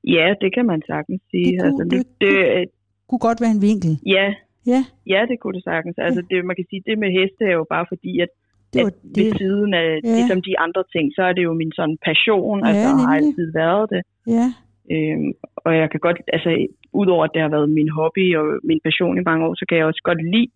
ja, 0.05 0.35
det 0.41 0.55
kan 0.55 0.67
man 0.67 0.83
sagtens 0.87 1.21
sige. 1.31 1.45
Det 1.45 1.61
kunne- 1.61 1.67
altså, 1.67 1.85
nu, 1.85 1.99
det- 1.99 2.07
det, 2.21 2.65
Kunne 3.09 3.19
godt 3.19 3.41
være 3.41 3.51
en 3.51 3.63
vinkel. 3.63 4.01
ja, 4.07 4.35
Ja, 4.73 4.81
ja, 5.13 5.21
det 5.31 5.37
kunne 5.41 5.55
det 5.59 5.65
sagtens. 5.65 5.97
Altså, 5.99 6.23
det, 6.31 6.45
man 6.45 6.57
kan 6.57 6.67
sige, 6.71 6.83
det 6.89 6.99
med 6.99 7.11
heste 7.19 7.43
er 7.51 7.55
jo 7.61 7.67
bare 7.75 7.87
fordi, 7.93 8.13
at, 8.25 8.29
det 8.73 8.81
var 8.83 8.89
at 8.89 8.95
ved 9.17 9.31
det. 9.31 9.39
siden 9.39 9.75
af 9.75 9.89
Ja. 10.05 10.09
ja. 10.09 10.15
ligesom 10.17 10.41
de 10.49 10.59
andre 10.65 10.83
ting, 10.95 11.07
så 11.17 11.23
er 11.29 11.33
det 11.33 11.43
jo 11.49 11.53
min 11.63 11.73
sådan 11.79 11.99
passion, 12.09 12.59
Ja, 12.61 12.67
altså 12.69 12.89
har 12.89 12.97
nemlig. 12.97 13.17
altid 13.19 13.47
været 13.63 13.87
det. 13.95 14.03
Ja, 14.37 14.47
Øhm, 14.95 15.31
og 15.57 15.73
jeg 15.81 15.91
kan 15.91 16.01
godt, 16.07 16.19
altså 16.37 16.51
udover 17.01 17.25
at 17.25 17.31
det 17.35 17.43
har 17.43 17.49
været 17.57 17.71
min 17.79 17.91
hobby 17.99 18.37
og 18.41 18.45
min 18.71 18.81
passion 18.87 19.19
i 19.19 19.23
mange 19.29 19.43
år, 19.47 19.55
så 19.55 19.65
kan 19.69 19.79
jeg 19.79 19.87
også 19.87 20.03
godt 20.05 20.23
lide 20.35 20.51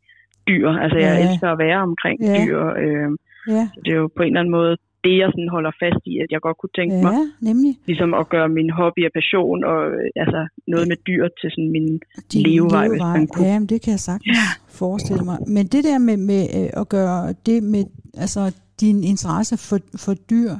dyr. 0.48 0.68
Altså 0.84 0.98
jeg 1.06 1.12
Ja. 1.18 1.22
elsker 1.24 1.48
at 1.52 1.58
være 1.66 1.80
omkring 1.90 2.18
Ja. 2.22 2.32
dyr. 2.38 2.58
Øhm, 2.82 3.14
ja, 3.56 3.62
så 3.74 3.78
det 3.84 3.92
er 3.92 3.96
jo 4.02 4.08
på 4.16 4.22
en 4.22 4.26
eller 4.28 4.40
anden 4.40 4.56
måde 4.60 4.76
det, 5.06 5.14
jeg 5.22 5.28
sådan 5.34 5.54
holder 5.56 5.72
fast 5.82 6.02
i, 6.12 6.14
at 6.24 6.28
jeg 6.32 6.40
godt 6.46 6.58
kunne 6.60 6.74
tænke 6.78 6.96
mig 7.06 7.12
ja, 7.18 7.24
nemlig. 7.48 7.72
ligesom 7.90 8.10
at 8.20 8.24
gøre 8.34 8.48
min 8.58 8.70
hobby 8.78 9.00
og 9.08 9.12
passion 9.20 9.58
og 9.72 9.80
øh, 9.98 10.22
altså 10.22 10.40
noget 10.72 10.86
med 10.90 10.98
dyr 11.08 11.24
til 11.40 11.48
sådan 11.54 11.70
min 11.76 11.88
Din 12.32 12.42
levevej, 12.46 12.88
hvis 12.88 13.00
man 13.18 13.26
kunne. 13.26 13.46
Ja, 13.46 13.58
men 13.58 13.68
det 13.72 13.78
kan 13.82 13.90
jeg 13.96 14.02
sagtens 14.10 14.38
forestille 14.80 15.24
mig. 15.30 15.38
Men 15.56 15.64
det 15.66 15.82
der 15.88 15.98
med, 15.98 16.16
med 16.30 16.42
øh, 16.58 16.80
at 16.80 16.88
gøre 16.88 17.34
det 17.46 17.58
med 17.62 17.84
altså, 18.24 18.42
din 18.80 18.98
interesse 19.12 19.54
for, 19.68 19.78
for 20.04 20.14
dyr 20.32 20.52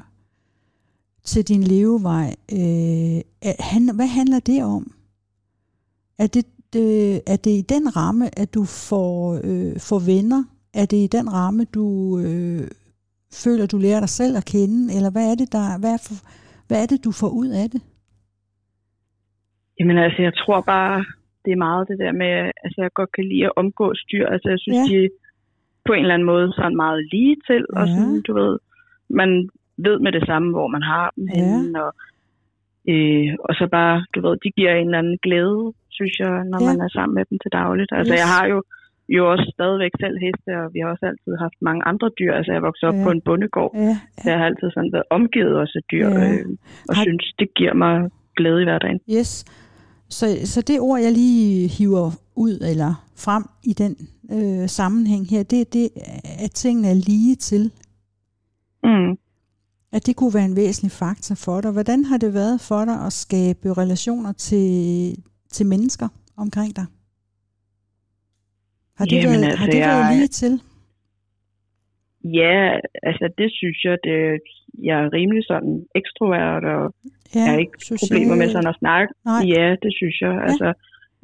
til 1.24 1.48
din 1.48 1.62
levevej, 1.62 2.28
øh, 2.52 3.18
han, 3.70 3.82
hvad 3.98 4.10
handler 4.18 4.40
det 4.40 4.64
om? 4.64 4.92
Er 6.18 6.26
det, 6.26 6.44
det, 6.72 7.20
er 7.26 7.36
det 7.36 7.50
i 7.50 7.64
den 7.68 7.96
ramme, 7.96 8.38
at 8.38 8.54
du 8.54 8.64
får, 8.64 9.40
øh, 9.44 9.80
får 9.80 9.98
venner? 9.98 10.44
Er 10.74 10.86
det 10.86 10.96
i 10.96 11.06
den 11.06 11.32
ramme, 11.32 11.64
du 11.64 12.18
øh, 12.18 12.68
føler, 13.44 13.66
du 13.66 13.78
lærer 13.78 14.00
dig 14.00 14.08
selv 14.20 14.34
at 14.36 14.44
kende? 14.54 14.80
Eller 14.96 15.10
hvad 15.14 15.26
er 15.32 15.36
det, 15.40 15.48
der, 15.56 15.64
hvad 15.80 15.92
er, 15.96 16.00
for, 16.06 16.14
hvad 16.68 16.78
er 16.82 16.86
det 16.92 17.04
du 17.04 17.12
får 17.20 17.30
ud 17.40 17.48
af 17.62 17.66
det? 17.74 17.82
Jamen 19.80 19.98
altså, 19.98 20.22
jeg 20.22 20.34
tror 20.42 20.60
bare, 20.60 21.04
det 21.44 21.52
er 21.52 21.56
meget 21.68 21.88
det 21.90 21.98
der 22.04 22.12
med, 22.22 22.32
altså 22.64 22.76
jeg 22.84 22.90
godt 23.00 23.12
kan 23.16 23.24
lide 23.30 23.44
at 23.44 23.52
omgås 23.56 24.00
dyr. 24.12 24.26
Altså 24.34 24.48
jeg 24.54 24.58
synes, 24.60 24.90
Ja. 24.90 24.96
de 24.96 25.08
på 25.86 25.92
en 25.92 26.00
eller 26.04 26.14
anden 26.14 26.26
måde 26.34 26.52
sådan 26.52 26.76
meget 26.84 27.00
lige 27.12 27.36
til. 27.48 27.62
Og 27.76 27.84
Ja. 27.86 27.92
sådan, 27.94 28.22
du 28.28 28.32
ved, 28.40 28.54
man 29.20 29.30
ved 29.86 29.96
med 30.04 30.12
det 30.12 30.24
samme, 30.26 30.48
hvor 30.54 30.68
man 30.76 30.82
har 30.82 31.06
dem 31.16 31.24
Ja. 31.28 31.34
henne. 31.40 31.84
Og, 31.84 31.92
øh, 32.92 33.28
og 33.46 33.52
så 33.58 33.64
bare, 33.76 33.96
du 34.14 34.18
ved, 34.26 34.34
de 34.44 34.50
giver 34.56 34.72
en 34.74 34.86
eller 34.88 34.98
anden 35.02 35.18
glæde, 35.26 35.72
synes 35.96 36.14
jeg, 36.22 36.32
når 36.50 36.60
ja. 36.62 36.66
man 36.68 36.78
er 36.86 36.88
sammen 36.96 37.14
med 37.18 37.24
dem 37.30 37.38
til 37.42 37.50
dagligt. 37.60 37.90
Altså 37.98 38.12
Yes. 38.14 38.20
jeg 38.22 38.28
har 38.36 38.46
jo 38.54 38.58
jo 39.08 39.22
også 39.32 39.46
stadigvæk 39.56 39.90
selv 40.04 40.16
heste, 40.24 40.50
og 40.62 40.66
vi 40.74 40.78
har 40.82 40.88
også 40.94 41.06
altid 41.10 41.32
haft 41.44 41.58
mange 41.68 41.82
andre 41.90 42.08
dyr. 42.18 42.32
Altså 42.38 42.50
jeg 42.52 42.62
voksede 42.68 42.88
op 42.90 42.94
Ja. 42.98 43.04
på 43.06 43.10
en 43.16 43.22
bondegård, 43.28 43.72
Ja, 43.74 43.94
så 44.22 44.26
jeg 44.30 44.38
har 44.38 44.46
altid 44.50 44.68
sådan 44.74 44.92
været 44.96 45.08
omgivet 45.18 45.54
også 45.62 45.74
af 45.80 45.84
dyr, 45.92 46.08
Ja. 46.08 46.32
øh, 46.32 46.46
og 46.88 46.94
Har- 46.96 47.04
synes, 47.06 47.24
det 47.40 47.48
giver 47.58 47.74
mig 47.74 47.94
glæde 48.36 48.60
i 48.62 48.64
hverdagen. 48.64 49.00
Yes. 49.18 49.30
Så, 50.08 50.26
så 50.52 50.60
det 50.68 50.80
ord, 50.80 51.00
jeg 51.00 51.12
lige 51.12 51.68
hiver 51.78 52.10
ud 52.36 52.54
eller 52.72 52.90
frem 53.26 53.44
i 53.64 53.72
den 53.82 53.92
øh, 54.36 54.68
sammenhæng 54.68 55.24
her, 55.30 55.42
det 55.42 55.60
er 55.60 55.68
det, 55.72 55.88
at 56.44 56.50
tingene 56.50 56.88
er 56.88 56.94
lige 56.94 57.34
til. 57.36 57.70
Mm. 58.84 59.10
At 59.92 60.06
det 60.06 60.16
kunne 60.16 60.34
være 60.34 60.44
en 60.44 60.56
væsentlig 60.56 60.92
faktor 60.92 61.34
for 61.34 61.60
dig. 61.60 61.70
Hvordan 61.72 62.04
har 62.04 62.16
det 62.18 62.34
været 62.34 62.60
for 62.60 62.84
dig 62.84 63.06
at 63.06 63.12
skabe 63.12 63.72
relationer 63.82 64.32
til, 64.32 64.68
til 65.50 65.66
mennesker 65.66 66.08
omkring 66.36 66.76
dig? 66.76 66.86
Har 68.98 69.04
det, 69.04 69.16
Jamen, 69.16 69.40
været, 69.40 69.58
har 69.60 69.66
altså, 69.66 69.76
det 69.76 69.80
været 69.86 70.16
lige 70.16 70.32
til? 70.40 70.52
Ja, 72.24 72.56
altså 73.08 73.26
det 73.38 73.48
synes 73.60 73.78
jeg, 73.84 73.96
det, 74.04 74.40
jeg 74.88 74.96
er 75.04 75.12
rimelig 75.12 75.44
sådan 75.46 75.74
ekstrovert, 75.94 76.64
og 76.64 76.94
Ja, 77.34 77.40
jeg 77.40 77.50
har 77.50 77.58
ikke 77.58 77.78
problemer 78.02 78.34
med 78.40 78.48
sådan 78.54 78.72
at 78.74 78.80
snakke. 78.82 79.10
Nej. 79.24 79.42
Ja, 79.54 79.66
det 79.82 79.92
synes 79.98 80.16
jeg. 80.24 80.34
Altså, 80.48 80.68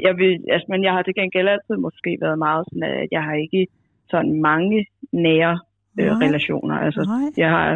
jeg 0.06 0.12
vil, 0.20 0.32
altså, 0.54 0.66
men 0.72 0.80
jeg 0.86 0.92
har 0.92 1.02
til 1.02 1.14
gengæld 1.20 1.48
altid 1.54 1.76
måske 1.86 2.10
været 2.24 2.38
meget 2.46 2.62
sådan, 2.68 2.82
at 2.82 3.08
jeg 3.16 3.22
har 3.28 3.34
ikke 3.44 3.62
sådan 4.10 4.32
mange 4.50 4.86
nære 5.12 5.54
øh, 6.00 6.06
Nej. 6.06 6.26
relationer. 6.26 6.76
Altså, 6.86 7.02
Nej. 7.12 7.26
jeg 7.42 7.50
har 7.56 7.66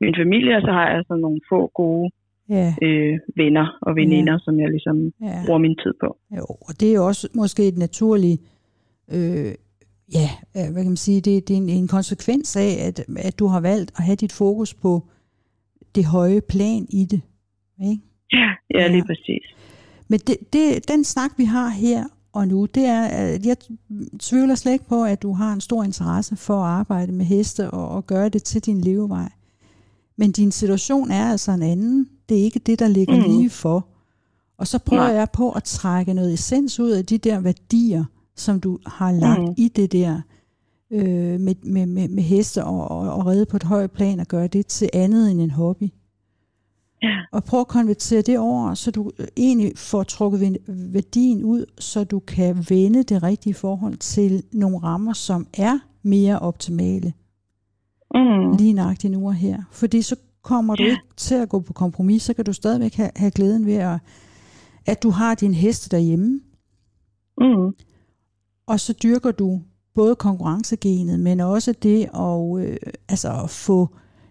min 0.00 0.14
familie, 0.22 0.56
og 0.56 0.62
så 0.62 0.72
har 0.78 0.86
jeg 0.92 1.02
sådan 1.08 1.20
nogle 1.20 1.40
få 1.52 1.60
gode 1.82 2.10
Ja, 2.48 2.74
øh, 2.82 3.18
venner 3.36 3.78
og 3.82 3.96
veninder, 3.96 4.38
som 4.44 4.60
jeg 4.60 4.68
ligesom 4.70 4.96
ja. 5.22 5.38
bruger 5.46 5.58
min 5.58 5.76
tid 5.82 5.94
på. 6.00 6.16
Jo, 6.36 6.46
og 6.68 6.72
det 6.80 6.90
er 6.90 6.94
jo 6.94 7.06
også 7.06 7.28
måske 7.34 7.68
et 7.68 7.78
naturligt, 7.78 8.40
øh, 9.08 9.54
ja, 10.12 10.30
øh, 10.56 10.72
hvad 10.72 10.82
kan 10.82 10.90
man 10.90 10.96
sige, 10.96 11.20
det, 11.20 11.48
det 11.48 11.54
er 11.54 11.58
en, 11.58 11.68
en 11.68 11.88
konsekvens 11.88 12.56
af, 12.56 12.76
at, 12.80 13.04
at 13.16 13.38
du 13.38 13.46
har 13.46 13.60
valgt 13.60 13.92
at 13.96 14.04
have 14.04 14.16
dit 14.16 14.32
fokus 14.32 14.74
på 14.74 15.08
det 15.94 16.04
høje 16.04 16.40
plan 16.40 16.86
i 16.90 17.04
det. 17.04 17.20
Ikke? 17.80 18.02
Ja, 18.32 18.54
Ja. 18.74 18.80
ja, 18.80 18.88
lige 18.88 19.04
præcis. 19.04 19.42
Men 20.08 20.20
det, 20.26 20.36
det, 20.52 20.88
den 20.88 21.04
snak, 21.04 21.30
vi 21.36 21.44
har 21.44 21.68
her 21.68 22.04
og 22.32 22.48
nu, 22.48 22.66
det 22.66 22.84
er, 22.84 23.02
at 23.02 23.46
jeg 23.46 23.56
tvivler 24.20 24.54
slet 24.54 24.72
ikke 24.72 24.88
på, 24.88 25.04
at 25.04 25.22
du 25.22 25.32
har 25.32 25.52
en 25.52 25.60
stor 25.60 25.82
interesse 25.82 26.36
for 26.36 26.62
at 26.62 26.70
arbejde 26.70 27.12
med 27.12 27.24
heste 27.24 27.70
og, 27.70 27.88
og 27.88 28.06
gøre 28.06 28.28
det 28.28 28.42
til 28.42 28.60
din 28.60 28.80
levevej. 28.80 29.28
Men 30.16 30.32
din 30.32 30.52
situation 30.52 31.10
er 31.10 31.30
altså 31.30 31.52
en 31.52 31.62
anden. 31.62 32.08
Det 32.28 32.38
er 32.38 32.42
ikke 32.42 32.58
det, 32.58 32.78
der 32.78 32.88
ligger 32.88 33.16
mm. 33.16 33.22
lige 33.22 33.50
for. 33.50 33.88
Og 34.58 34.66
så 34.66 34.78
prøver 34.78 35.02
Nej. 35.02 35.12
jeg 35.12 35.28
på 35.30 35.50
at 35.50 35.64
trække 35.64 36.14
noget 36.14 36.34
essens 36.34 36.80
ud 36.80 36.90
af 36.90 37.06
de 37.06 37.18
der 37.18 37.40
værdier, 37.40 38.04
som 38.36 38.60
du 38.60 38.78
har 38.86 39.12
lagt 39.12 39.42
mm. 39.42 39.54
i 39.56 39.68
det 39.68 39.92
der 39.92 40.20
øh, 40.90 41.40
med, 41.40 41.54
med, 41.62 41.86
med, 41.86 42.08
med 42.08 42.22
heste 42.22 42.64
og, 42.64 42.88
og, 42.90 43.12
og 43.14 43.26
redde 43.26 43.46
på 43.46 43.56
et 43.56 43.62
højt 43.62 43.90
plan 43.90 44.20
og 44.20 44.26
gøre 44.26 44.46
det 44.46 44.66
til 44.66 44.90
andet 44.92 45.30
end 45.30 45.40
en 45.40 45.50
hobby. 45.50 45.88
Ja. 47.02 47.16
Og 47.32 47.44
prøv 47.44 47.60
at 47.60 47.68
konvertere 47.68 48.22
det 48.22 48.38
over, 48.38 48.74
så 48.74 48.90
du 48.90 49.10
egentlig 49.36 49.72
får 49.76 50.02
trukket 50.02 50.58
værdien 50.68 51.44
ud, 51.44 51.64
så 51.78 52.04
du 52.04 52.18
kan 52.18 52.66
vende 52.68 53.02
det 53.02 53.22
rigtige 53.22 53.54
forhold 53.54 53.96
til 53.96 54.42
nogle 54.52 54.78
rammer, 54.78 55.12
som 55.12 55.46
er 55.54 55.78
mere 56.02 56.38
optimale. 56.38 57.12
Mm. 58.14 58.56
Lige 58.58 58.72
nøjagtigt 58.72 59.12
nu 59.12 59.26
og 59.26 59.34
her. 59.34 59.62
Fordi 59.72 60.02
så 60.02 60.16
kommer 60.42 60.74
du 60.76 60.82
Ja. 60.82 60.90
ikke 60.90 61.02
til 61.16 61.34
at 61.34 61.48
gå 61.48 61.60
på 61.60 61.72
kompromis, 61.72 62.22
så 62.22 62.34
kan 62.34 62.44
du 62.44 62.52
stadigvæk 62.52 62.94
have, 62.94 63.10
have 63.16 63.30
glæden 63.30 63.66
ved, 63.66 63.74
at, 63.74 63.98
at 64.86 65.02
du 65.02 65.10
har 65.10 65.34
din 65.34 65.54
heste 65.54 65.96
derhjemme, 65.96 66.40
Mm. 67.40 67.74
Og 68.66 68.80
så 68.80 68.92
dyrker 69.02 69.30
du 69.32 69.60
både 69.94 70.16
konkurrencegenet, 70.16 71.20
men 71.20 71.40
også 71.40 71.72
det 71.82 72.00
at, 72.26 72.68
øh, 72.70 72.76
altså 73.08 73.28
at 73.44 73.50
få 73.66 73.88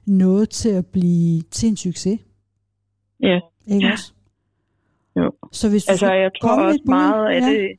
noget 0.08 0.50
til 0.50 0.69
at 0.69 0.86
blive 0.86 1.41
til 1.41 1.69
en 1.69 1.78
succes. 1.78 2.19
Ja. 3.19 3.39
Ikke 3.67 3.86
Ja. 3.86 3.91
også? 3.91 4.13
Jo. 5.19 5.32
Så 5.52 5.69
hvis 5.69 5.86
du 5.86 5.91
Altså, 5.91 6.13
jeg 6.13 6.32
tror 6.41 6.63
også 6.67 6.80
bud, 6.86 6.89
meget 6.89 7.26
af 7.36 7.39
ja. 7.41 7.50
det... 7.50 7.72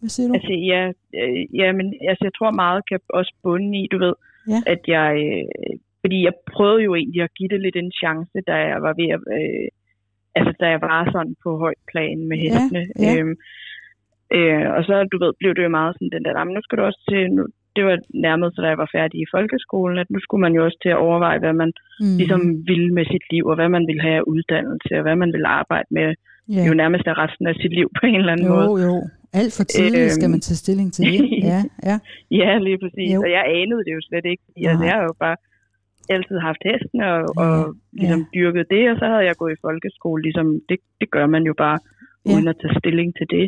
Hvad 0.00 0.08
siger 0.08 0.28
du? 0.28 0.34
Altså, 0.34 0.52
ja, 0.72 0.82
øh, 1.20 1.54
ja, 1.60 1.72
men 1.72 1.86
altså, 2.10 2.22
jeg 2.28 2.34
tror 2.38 2.50
meget 2.50 2.82
kan 2.88 3.00
også 3.08 3.32
bunde 3.42 3.78
i, 3.82 3.88
du 3.92 3.98
ved, 3.98 4.14
Ja. 4.48 4.60
at 4.66 4.80
jeg... 4.88 5.10
Øh, 5.26 5.78
fordi 6.00 6.18
jeg 6.28 6.32
prøvede 6.54 6.82
jo 6.88 6.94
egentlig 6.94 7.22
at 7.22 7.34
give 7.38 7.48
det 7.48 7.60
lidt 7.60 7.76
en 7.76 7.92
chance, 8.02 8.36
da 8.46 8.54
jeg 8.72 8.82
var 8.86 8.94
ved 9.00 9.08
at... 9.16 9.20
Øh, 9.38 9.68
altså, 10.38 10.52
da 10.60 10.66
jeg 10.74 10.80
var 10.80 11.00
sådan 11.12 11.36
på 11.44 11.50
højt 11.64 11.82
plan 11.92 12.18
med 12.28 12.36
Ja, 12.38 12.42
hestene. 12.44 12.82
ja. 13.04 13.16
Øhm, 13.18 13.34
øh, 14.38 14.66
og 14.76 14.80
så, 14.88 14.94
du 15.12 15.16
ved, 15.24 15.32
blev 15.40 15.52
det 15.54 15.64
jo 15.64 15.68
meget 15.78 15.94
sådan 15.94 16.10
den 16.14 16.24
der, 16.24 16.32
"Jamen, 16.38 16.54
nu 16.54 16.60
skal 16.62 16.78
du 16.78 16.82
også 16.82 17.02
til... 17.10 17.22
Nu, 17.36 17.42
det 17.76 17.84
var 17.84 17.98
nærmest, 18.28 18.56
da 18.56 18.66
jeg 18.72 18.78
var 18.78 18.90
færdig 18.96 19.18
i 19.20 19.30
folkeskolen, 19.34 19.98
at 19.98 20.10
nu 20.10 20.18
skulle 20.20 20.40
man 20.46 20.54
jo 20.56 20.64
også 20.64 20.78
til 20.82 20.88
at 20.94 21.02
overveje, 21.06 21.38
hvad 21.38 21.52
man 21.62 21.70
Mm. 22.00 22.16
ligesom 22.20 22.40
ville 22.70 22.90
med 22.98 23.04
sit 23.12 23.24
liv, 23.32 23.44
og 23.50 23.54
hvad 23.58 23.68
man 23.76 23.84
ville 23.88 24.02
have 24.02 24.16
af 24.22 24.26
uddannelse, 24.32 24.92
og 24.98 25.02
hvad 25.02 25.16
man 25.22 25.30
ville 25.32 25.48
arbejde 25.60 25.88
med, 25.98 26.08
ja. 26.54 26.62
jo 26.68 26.72
nærmest 26.82 27.06
af 27.06 27.16
resten 27.22 27.46
af 27.46 27.54
sit 27.54 27.72
liv 27.78 27.88
på 28.00 28.06
en 28.06 28.14
eller 28.20 28.32
anden 28.32 28.48
måde. 28.48 28.66
Jo, 28.70 28.76
jo. 28.88 28.94
Alt 29.40 29.52
for 29.56 29.64
tidligt 29.64 30.12
skal 30.12 30.26
Øhm. 30.26 30.30
man 30.30 30.40
tage 30.40 30.60
stilling 30.64 30.88
til 30.92 31.04
det. 31.12 31.20
Ja, 31.52 31.60
ja. 31.88 31.96
Ja, 32.40 32.50
lige 32.66 32.78
præcis. 32.82 33.08
Jo. 33.14 33.18
Jo. 33.18 33.20
Og 33.26 33.30
jeg 33.36 33.44
anede 33.60 33.82
det 33.86 33.92
jo 33.98 34.02
slet 34.08 34.24
ikke. 34.32 34.42
fordi, 34.46 34.60
Altså, 34.70 34.84
jeg 34.88 34.94
har 34.98 35.04
jo 35.10 35.14
bare 35.26 35.36
altid 36.14 36.36
haft 36.48 36.62
hestene 36.68 37.04
og, 37.14 37.20
Ja, 37.36 37.42
og 37.44 37.74
ligesom 38.00 38.20
ja. 38.24 38.26
dyrket 38.34 38.64
det, 38.74 38.82
og 38.90 38.96
så 39.00 39.06
havde 39.12 39.24
jeg 39.30 39.36
gået 39.42 39.52
i 39.56 39.62
folkeskole. 39.66 40.22
Ligesom, 40.26 40.46
det, 40.68 40.78
det 41.00 41.08
gør 41.14 41.26
man 41.34 41.42
jo 41.50 41.54
bare, 41.64 41.78
Ja. 42.26 42.30
uden 42.32 42.46
at 42.52 42.56
tage 42.62 42.74
stilling 42.80 43.10
til 43.18 43.26
det. 43.36 43.46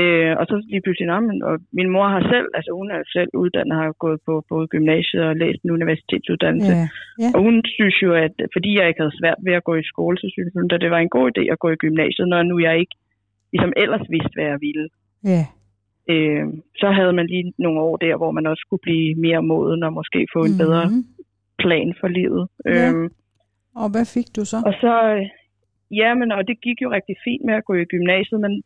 Øh, 0.00 0.32
og 0.40 0.44
så 0.50 0.54
lige 0.72 0.82
pludselig, 0.84 1.06
nå, 1.12 1.20
men, 1.28 1.42
og 1.48 1.54
min 1.78 1.88
mor 1.94 2.06
har 2.14 2.22
selv, 2.34 2.48
altså 2.58 2.70
hun 2.80 2.88
er 2.90 3.00
selv 3.16 3.30
uddannet, 3.42 3.76
har 3.82 3.92
gået 4.04 4.18
på 4.28 4.32
både 4.52 4.66
gymnasiet 4.74 5.22
og 5.30 5.36
læst 5.42 5.60
en 5.62 5.70
universitetsuddannelse. 5.78 6.72
ja. 6.72 6.88
ja. 7.22 7.28
Og 7.34 7.40
hun 7.46 7.54
synes 7.76 7.96
jo, 8.02 8.10
at 8.26 8.34
fordi 8.54 8.70
jeg 8.78 8.88
ikke 8.88 9.00
havde 9.02 9.18
svært 9.20 9.40
ved 9.46 9.52
at 9.58 9.64
gå 9.64 9.74
i 9.74 9.90
skole, 9.92 10.16
så 10.18 10.26
synes 10.34 10.52
hun, 10.56 10.70
at 10.74 10.80
det 10.80 10.90
var 10.90 10.98
en 11.02 11.14
god 11.18 11.26
idé 11.32 11.42
at 11.52 11.58
gå 11.58 11.68
i 11.70 11.76
gymnasiet, 11.84 12.28
når 12.28 12.42
nu 12.42 12.58
jeg 12.58 12.78
ikke 12.82 12.94
ligesom 13.52 13.72
ellers 13.76 14.06
vidste, 14.14 14.34
hvad 14.36 14.44
jeg 14.52 14.58
ville. 14.68 14.88
ja. 15.34 15.44
Øh, 16.12 16.44
så 16.80 16.90
havde 16.98 17.12
man 17.12 17.26
lige 17.26 17.52
nogle 17.58 17.80
år 17.80 17.96
der, 17.96 18.16
hvor 18.16 18.30
man 18.30 18.46
også 18.46 18.62
skulle 18.66 18.80
blive 18.82 19.14
mere 19.14 19.42
moden 19.42 19.82
og 19.82 19.92
måske 19.92 20.26
få 20.32 20.40
en 20.44 20.56
bedre 20.62 20.84
Mhm. 20.88 21.02
plan 21.58 21.94
for 22.00 22.08
livet. 22.08 22.48
Ja. 22.66 22.88
Øhm, 22.90 23.08
Og 23.76 23.90
hvad 23.92 24.06
fik 24.14 24.28
du 24.36 24.44
så? 24.44 24.56
og 24.68 24.74
så, 24.84 24.94
øh, 25.14 25.26
ja, 26.00 26.14
men 26.14 26.32
og 26.32 26.48
det 26.48 26.56
gik 26.66 26.78
jo 26.82 26.88
rigtig 26.90 27.16
fint 27.24 27.44
med 27.44 27.54
at 27.54 27.64
gå 27.64 27.74
i 27.74 27.84
gymnasiet, 27.84 28.40
men 28.40 28.62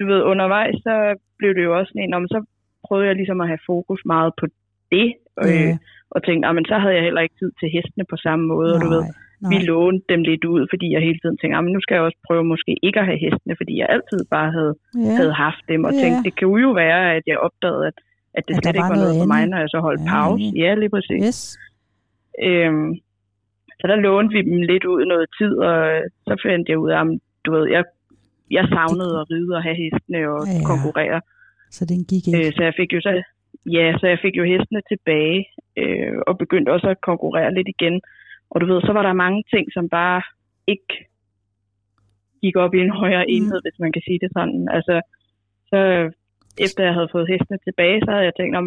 du 0.00 0.04
ved, 0.12 0.20
undervejs, 0.32 0.74
så 0.86 0.94
blev 1.38 1.50
det 1.54 1.64
jo 1.64 1.72
også 1.78 1.90
sådan 1.90 2.02
en, 2.02 2.14
om 2.14 2.26
så 2.28 2.38
prøvede 2.86 3.06
jeg 3.08 3.16
ligesom 3.16 3.40
at 3.40 3.48
have 3.52 3.62
fokus 3.66 4.00
meget 4.14 4.32
på 4.40 4.46
det, 4.92 5.08
øh, 5.44 5.48
Ja. 5.68 5.78
og 6.14 6.18
tænkte, 6.26 6.48
ah, 6.48 6.54
men 6.54 6.64
så 6.70 6.76
havde 6.82 6.94
jeg 6.94 7.02
heller 7.08 7.20
ikke 7.26 7.38
tid 7.40 7.50
til 7.60 7.68
hestene 7.74 8.04
på 8.12 8.16
samme 8.26 8.44
måde, 8.54 8.70
og 8.74 8.80
du 8.84 8.88
ved, 8.94 9.02
nej. 9.02 9.50
vi 9.52 9.56
lånte 9.70 10.04
dem 10.12 10.22
lidt 10.30 10.44
ud, 10.54 10.62
fordi 10.72 10.86
jeg 10.94 11.00
hele 11.08 11.18
tiden 11.22 11.36
tænkte, 11.38 11.56
ah, 11.58 11.64
men 11.64 11.72
nu 11.72 11.80
skal 11.80 11.94
jeg 11.94 12.02
også 12.08 12.18
prøve 12.26 12.44
måske 12.44 12.72
ikke 12.86 12.98
at 13.00 13.06
have 13.10 13.18
hestene, 13.24 13.54
fordi 13.60 13.72
jeg 13.80 13.86
altid 13.94 14.20
bare 14.36 14.50
havde, 14.58 14.74
ja. 15.04 15.12
havde 15.20 15.34
haft 15.46 15.62
dem, 15.72 15.80
og 15.84 15.92
Ja. 15.92 15.98
tænkte, 16.02 16.20
det 16.26 16.32
kunne 16.40 16.62
jo 16.68 16.72
være, 16.84 17.00
at 17.16 17.22
jeg 17.26 17.38
opdagede, 17.46 17.86
at, 17.90 17.96
at 18.38 18.42
det 18.48 18.54
At 18.56 18.62
slet 18.62 18.76
ikke 18.76 18.92
var 18.94 19.02
noget 19.04 19.16
for 19.22 19.28
mig, 19.34 19.42
når 19.46 19.58
jeg 19.64 19.68
så 19.74 19.80
holdt 19.88 20.00
Ja, 20.04 20.10
pause. 20.16 20.44
ja. 20.56 20.60
Ja, 20.64 20.74
lige 20.82 20.92
præcis. 20.96 21.22
Yes. 21.28 21.40
Øhm, 22.48 22.90
så 23.80 23.84
der 23.90 23.96
lånte 24.06 24.32
vi 24.36 24.42
dem 24.50 24.60
lidt 24.72 24.84
ud 24.84 25.04
noget 25.12 25.26
tid, 25.38 25.52
og 25.70 25.76
så 26.28 26.34
fandt 26.46 26.68
jeg 26.68 26.78
ud 26.78 26.90
af, 26.90 27.00
at 27.00 27.06
du 27.44 27.50
ved, 27.56 27.64
jeg, 27.76 27.84
jeg 28.56 28.64
savnede 28.74 29.12
at 29.20 29.26
ride 29.32 29.52
og 29.58 29.62
have 29.66 29.78
hestene 29.84 30.20
og 30.34 30.40
Ja. 30.46 30.52
ja. 30.60 30.64
konkurrere. 30.72 31.18
Så 31.76 31.82
den 31.92 32.00
gik 32.10 32.24
ikke. 32.26 32.38
Øh, 32.46 32.52
så 32.56 32.60
jeg 32.68 32.74
fik 32.80 32.90
jo 32.96 33.00
så, 33.06 33.12
ja, 33.76 33.86
så 34.00 34.04
jeg 34.12 34.18
fik 34.24 34.34
jo 34.40 34.44
hestene 34.52 34.82
tilbage 34.92 35.40
øh, 35.82 36.14
og 36.28 36.34
begyndte 36.42 36.70
også 36.76 36.88
at 36.94 37.00
konkurrere 37.10 37.54
lidt 37.54 37.68
igen. 37.76 37.96
Og 38.52 38.56
du 38.60 38.66
ved, 38.70 38.80
så 38.88 38.92
var 38.96 39.02
der 39.08 39.22
mange 39.24 39.40
ting, 39.52 39.64
som 39.76 39.84
bare 39.88 40.22
ikke 40.72 40.92
gik 42.44 42.56
op 42.64 42.74
i 42.74 42.80
en 42.86 42.90
højere 43.02 43.24
Mm. 43.28 43.34
enhed, 43.36 43.58
hvis 43.64 43.78
man 43.84 43.92
kan 43.94 44.02
sige 44.06 44.18
det 44.24 44.30
sådan. 44.36 44.62
Altså, 44.76 44.94
så 45.70 45.78
efter 46.64 46.80
jeg 46.84 46.94
havde 46.98 47.12
fået 47.14 47.30
hestene 47.32 47.58
tilbage, 47.66 47.98
så 48.04 48.10
havde 48.14 48.24
jeg 48.28 48.36
tænkt, 48.36 48.54
at 48.56 48.64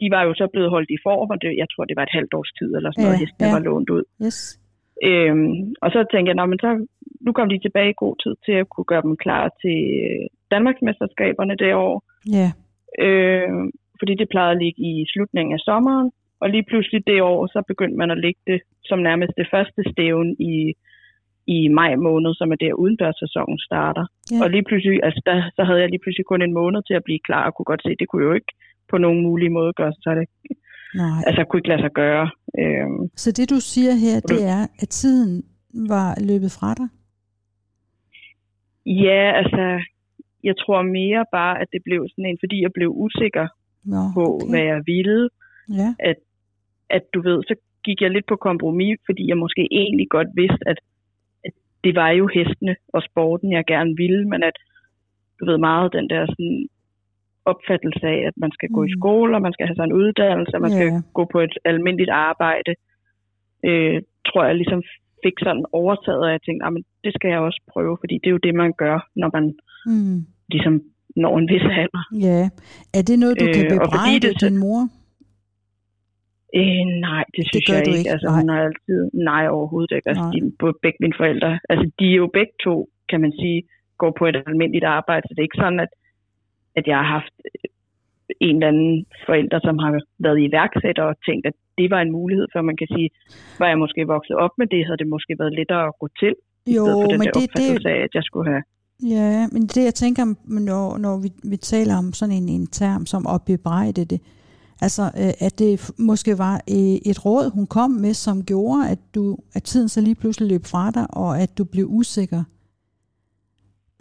de 0.00 0.06
var 0.16 0.22
jo 0.28 0.32
så 0.40 0.46
blevet 0.52 0.70
holdt 0.74 0.90
i 0.96 0.98
form, 1.06 1.28
og 1.34 1.38
det, 1.42 1.50
jeg 1.62 1.68
tror, 1.72 1.84
det 1.84 1.96
var 1.98 2.02
et 2.08 2.16
halvt 2.18 2.34
års 2.38 2.52
tid, 2.58 2.70
eller 2.76 2.90
sådan 2.90 3.02
Ja, 3.04 3.08
noget, 3.08 3.22
hestene 3.22 3.46
ja. 3.48 3.52
var 3.54 3.62
lånt 3.68 3.90
ud. 3.96 4.04
Yes. 4.26 4.38
Øhm, 5.02 5.74
og 5.82 5.90
så 5.90 6.04
tænkte 6.10 6.28
jeg, 6.28 6.34
"Nå, 6.34 6.46
men 6.46 6.58
så, 6.58 6.86
nu 7.20 7.32
kom 7.32 7.48
de 7.48 7.58
tilbage 7.58 7.90
i 7.90 8.00
god 8.04 8.16
tid 8.22 8.34
til 8.44 8.52
at 8.52 8.68
kunne 8.68 8.90
gøre 8.92 9.02
dem 9.02 9.16
klar 9.16 9.44
til 9.62 9.78
øh, 10.08 10.26
Danmarksmesterskaberne 10.50 11.56
det 11.56 11.74
år. 11.74 11.94
Ja. 12.38 12.48
Øh, 13.06 13.50
fordi 13.98 14.14
det 14.14 14.28
plejede 14.28 14.56
at 14.56 14.62
ligge 14.62 14.80
i 14.90 15.06
slutningen 15.12 15.52
af 15.54 15.58
sommeren. 15.68 16.10
Og 16.40 16.50
lige 16.50 16.68
pludselig 16.70 17.06
det 17.06 17.22
år, 17.22 17.46
så 17.46 17.62
begyndte 17.68 17.96
man 17.98 18.10
at 18.10 18.18
lægge 18.24 18.40
det 18.46 18.60
som 18.84 18.98
nærmest 18.98 19.32
det 19.36 19.48
første 19.50 19.80
stævn 19.92 20.36
i, 20.52 20.74
i 21.46 21.68
maj 21.68 21.96
måned, 21.96 22.34
som 22.34 22.52
er 22.52 22.56
der 22.56 22.72
udendørssæsonen 22.72 23.58
starter. 23.58 24.04
Ja. 24.32 24.44
Og 24.44 24.50
lige 24.50 24.64
pludselig, 24.68 25.00
altså 25.02 25.20
der, 25.26 25.36
så 25.56 25.62
havde 25.64 25.80
jeg 25.80 25.90
lige 25.90 26.02
pludselig 26.02 26.26
kun 26.26 26.42
en 26.42 26.58
måned 26.60 26.80
til 26.86 26.94
at 26.94 27.04
blive 27.04 27.26
klar, 27.28 27.46
og 27.46 27.54
kunne 27.54 27.70
godt 27.72 27.82
se, 27.82 27.90
at 27.90 28.00
det 28.00 28.08
kunne 28.08 28.24
jo 28.24 28.32
ikke 28.32 28.52
på 28.90 28.98
nogen 28.98 29.22
mulig 29.22 29.52
måde 29.52 29.72
gøre 29.72 29.92
sig, 29.92 30.02
så 30.02 30.10
det 30.14 30.26
Nej. 30.94 31.22
altså, 31.26 31.44
kunne 31.44 31.58
ikke 31.60 31.68
lade 31.68 31.82
sig 31.82 31.92
gøre. 31.92 32.30
Øhm, 32.58 33.10
Så 33.16 33.32
det 33.32 33.50
du 33.50 33.60
siger 33.60 33.94
her, 34.04 34.20
det 34.20 34.40
er, 34.56 34.62
at 34.82 34.88
tiden 34.88 35.44
var 35.90 36.08
løbet 36.30 36.50
fra 36.58 36.74
dig? 36.74 36.88
ja, 38.86 39.32
altså, 39.40 39.64
jeg 40.44 40.54
tror 40.56 40.82
mere 40.82 41.24
bare, 41.32 41.60
at 41.60 41.68
det 41.72 41.80
blev 41.84 42.08
sådan 42.10 42.26
en, 42.26 42.38
fordi 42.42 42.62
jeg 42.62 42.72
blev 42.74 42.90
usikker 42.94 43.46
Nå, 43.84 44.02
på, 44.14 44.24
okay. 44.34 44.50
hvad 44.50 44.64
jeg 44.72 44.82
ville, 44.86 45.28
Ja. 45.80 45.94
at 46.90 47.02
du 47.14 47.20
ved, 47.22 47.42
så 47.48 47.54
gik 47.84 48.00
jeg 48.00 48.10
lidt 48.10 48.26
på 48.28 48.36
kompromis, 48.36 48.98
fordi 49.06 49.28
jeg 49.28 49.36
måske 49.36 49.68
egentlig 49.70 50.06
godt 50.10 50.28
vidste, 50.34 50.62
at, 50.66 50.78
at 51.44 51.52
det 51.84 51.94
var 51.94 52.10
jo 52.10 52.26
hestene 52.34 52.76
og 52.94 53.02
sporten, 53.02 53.52
jeg 53.52 53.64
gerne 53.66 53.96
ville, 53.96 54.28
men 54.28 54.42
at 54.42 54.56
du 55.40 55.44
ved 55.46 55.58
meget 55.58 55.92
den 55.92 56.10
der 56.10 56.26
sådan 56.26 56.68
opfattelse 57.52 58.04
af, 58.14 58.18
at 58.28 58.34
man 58.44 58.52
skal 58.56 58.68
gå 58.76 58.80
i 58.84 58.92
Mm. 58.92 58.98
skole, 58.98 59.32
og 59.36 59.42
man 59.46 59.52
skal 59.54 59.66
have 59.66 59.76
sig 59.78 59.84
en 59.86 59.98
uddannelse, 60.00 60.54
og 60.56 60.62
man 60.66 60.70
skal 60.76 60.88
Ja. 60.92 61.00
gå 61.18 61.22
på 61.32 61.38
et 61.46 61.54
almindeligt 61.70 62.10
arbejde, 62.30 62.72
øh, 63.68 63.96
tror 64.28 64.42
jeg 64.48 64.54
ligesom 64.62 64.82
fik 65.24 65.36
sådan 65.46 65.64
overtaget, 65.80 66.22
og 66.26 66.30
jeg 66.34 66.40
tænkte, 66.42 66.64
"Ah, 66.66 66.72
men 66.72 66.82
det 67.04 67.12
skal 67.16 67.28
jeg 67.34 67.40
også 67.48 67.60
prøve, 67.72 67.94
fordi 68.02 68.14
det 68.20 68.26
er 68.28 68.36
jo 68.36 68.44
det, 68.46 68.54
man 68.62 68.72
gør, 68.84 68.98
når 69.22 69.30
man 69.36 69.44
Mm. 69.86 70.18
ligesom 70.54 70.74
når 71.16 71.38
en 71.38 71.48
vis 71.52 71.62
alder. 71.82 72.04
Ja. 72.28 72.40
Er 72.98 73.02
det 73.08 73.16
noget, 73.18 73.34
du 73.40 73.44
kan 73.44 73.64
Øh, 73.64 73.70
fordi 73.70 73.78
bebrejde 73.78 74.20
det 74.28 74.40
din 74.42 74.56
mor? 74.64 74.80
Øh, 76.60 76.84
nej, 77.08 77.24
det 77.36 77.42
synes 77.48 77.64
gør 77.68 77.74
jeg 77.78 77.86
ikke. 77.88 77.98
ikke, 77.98 78.10
Altså, 78.14 78.28
nej. 78.28 78.36
hun 78.38 78.48
har 78.52 78.60
altid... 78.68 78.98
Nej, 79.30 79.44
overhovedet 79.56 79.92
ikke. 79.96 80.08
Altså, 80.10 80.24
Nej. 80.24 80.32
de, 80.34 80.72
begge 80.84 80.98
mine 81.04 81.16
forældre... 81.20 81.50
Altså, 81.70 81.84
de 81.98 82.04
er 82.12 82.18
jo 82.24 82.28
begge 82.38 82.54
to, 82.66 82.74
kan 83.10 83.20
man 83.24 83.32
sige, 83.40 83.58
går 84.02 84.12
på 84.18 84.24
et 84.30 84.36
almindeligt 84.46 84.84
arbejde. 84.98 85.24
Så 85.26 85.32
det 85.34 85.40
er 85.42 85.48
ikke 85.50 85.62
sådan, 85.64 85.80
at, 85.86 85.92
at 86.80 86.86
jeg 86.90 86.98
har 87.02 87.08
haft 87.16 87.34
øh, 87.44 87.70
en 88.48 88.56
eller 88.56 88.68
anden 88.72 89.06
forælder, 89.26 89.58
som 89.66 89.76
har 89.84 89.90
været 90.26 90.38
iværksætter 90.48 91.04
og 91.10 91.16
tænkt, 91.28 91.44
at 91.50 91.56
det 91.78 91.88
var 91.94 92.00
en 92.02 92.12
mulighed, 92.18 92.46
for 92.52 92.60
man 92.70 92.76
kan 92.80 92.88
sige, 92.94 93.08
var 93.60 93.68
jeg 93.72 93.78
måske 93.84 94.00
vokset 94.14 94.36
op 94.44 94.54
med 94.60 94.66
det, 94.72 94.86
havde 94.86 95.00
det 95.02 95.08
måske 95.14 95.32
været 95.38 95.52
lettere 95.58 95.84
at 95.90 95.94
gå 96.02 96.08
til, 96.20 96.32
i 96.66 96.74
Jo, 96.76 96.84
stedet 96.84 97.02
for 97.02 97.10
den 97.12 97.18
men 97.20 97.26
der 97.26 97.32
det, 97.32 97.42
det, 97.42 97.50
opfattelse 97.50 97.88
af, 97.94 98.00
at 98.06 98.12
jeg 98.18 98.24
skulle 98.28 98.48
have... 98.52 98.62
Ja, 99.16 99.46
men 99.54 99.62
det 99.62 99.82
jeg 99.84 99.94
tænker, 99.94 100.24
når, 100.70 100.98
når 100.98 101.14
vi, 101.24 101.28
vi 101.52 101.56
taler 101.56 101.94
om 102.02 102.12
sådan 102.12 102.34
en, 102.34 102.48
en 102.48 102.66
term 102.66 103.06
som 103.06 103.22
at 103.34 103.40
bebrejde 103.46 104.04
det, 104.04 104.20
altså 104.80 105.02
øh, 105.02 105.46
at 105.46 105.58
det 105.58 105.90
måske 105.98 106.38
var 106.38 106.54
øh, 106.76 106.96
et 107.10 107.18
råd, 107.26 107.54
hun 107.54 107.66
kom 107.66 107.90
med, 107.90 108.14
som 108.14 108.44
gjorde, 108.44 108.90
at, 108.90 108.98
du, 109.14 109.36
at 109.54 109.62
tiden 109.62 109.88
så 109.88 110.00
lige 110.00 110.14
pludselig 110.20 110.48
løb 110.52 110.64
fra 110.72 110.90
dig, 110.90 111.06
og 111.10 111.40
at 111.42 111.58
du 111.58 111.64
blev 111.64 111.86
usikker 111.88 112.42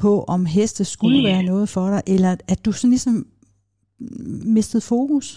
på, 0.03 0.11
om 0.35 0.45
heste 0.45 0.85
skulle 0.85 1.19
Ja. 1.19 1.27
være 1.31 1.43
noget 1.51 1.67
for 1.75 1.85
dig, 1.93 2.01
eller 2.13 2.31
at 2.53 2.59
du 2.65 2.71
sådan 2.71 2.89
ligesom 2.95 3.17
mistede 4.57 4.83
fokus? 4.93 5.27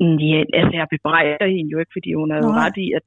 Mm, 0.00 0.16
Ja, 0.30 0.40
altså 0.60 0.74
jeg 0.80 0.86
bebrejder 0.94 1.46
hende 1.56 1.70
jo 1.74 1.78
ikke, 1.82 1.94
fordi 1.96 2.10
hun 2.20 2.30
er 2.34 2.38
jo 2.44 2.50
ret 2.62 2.76
i, 2.86 2.86
at, 2.98 3.04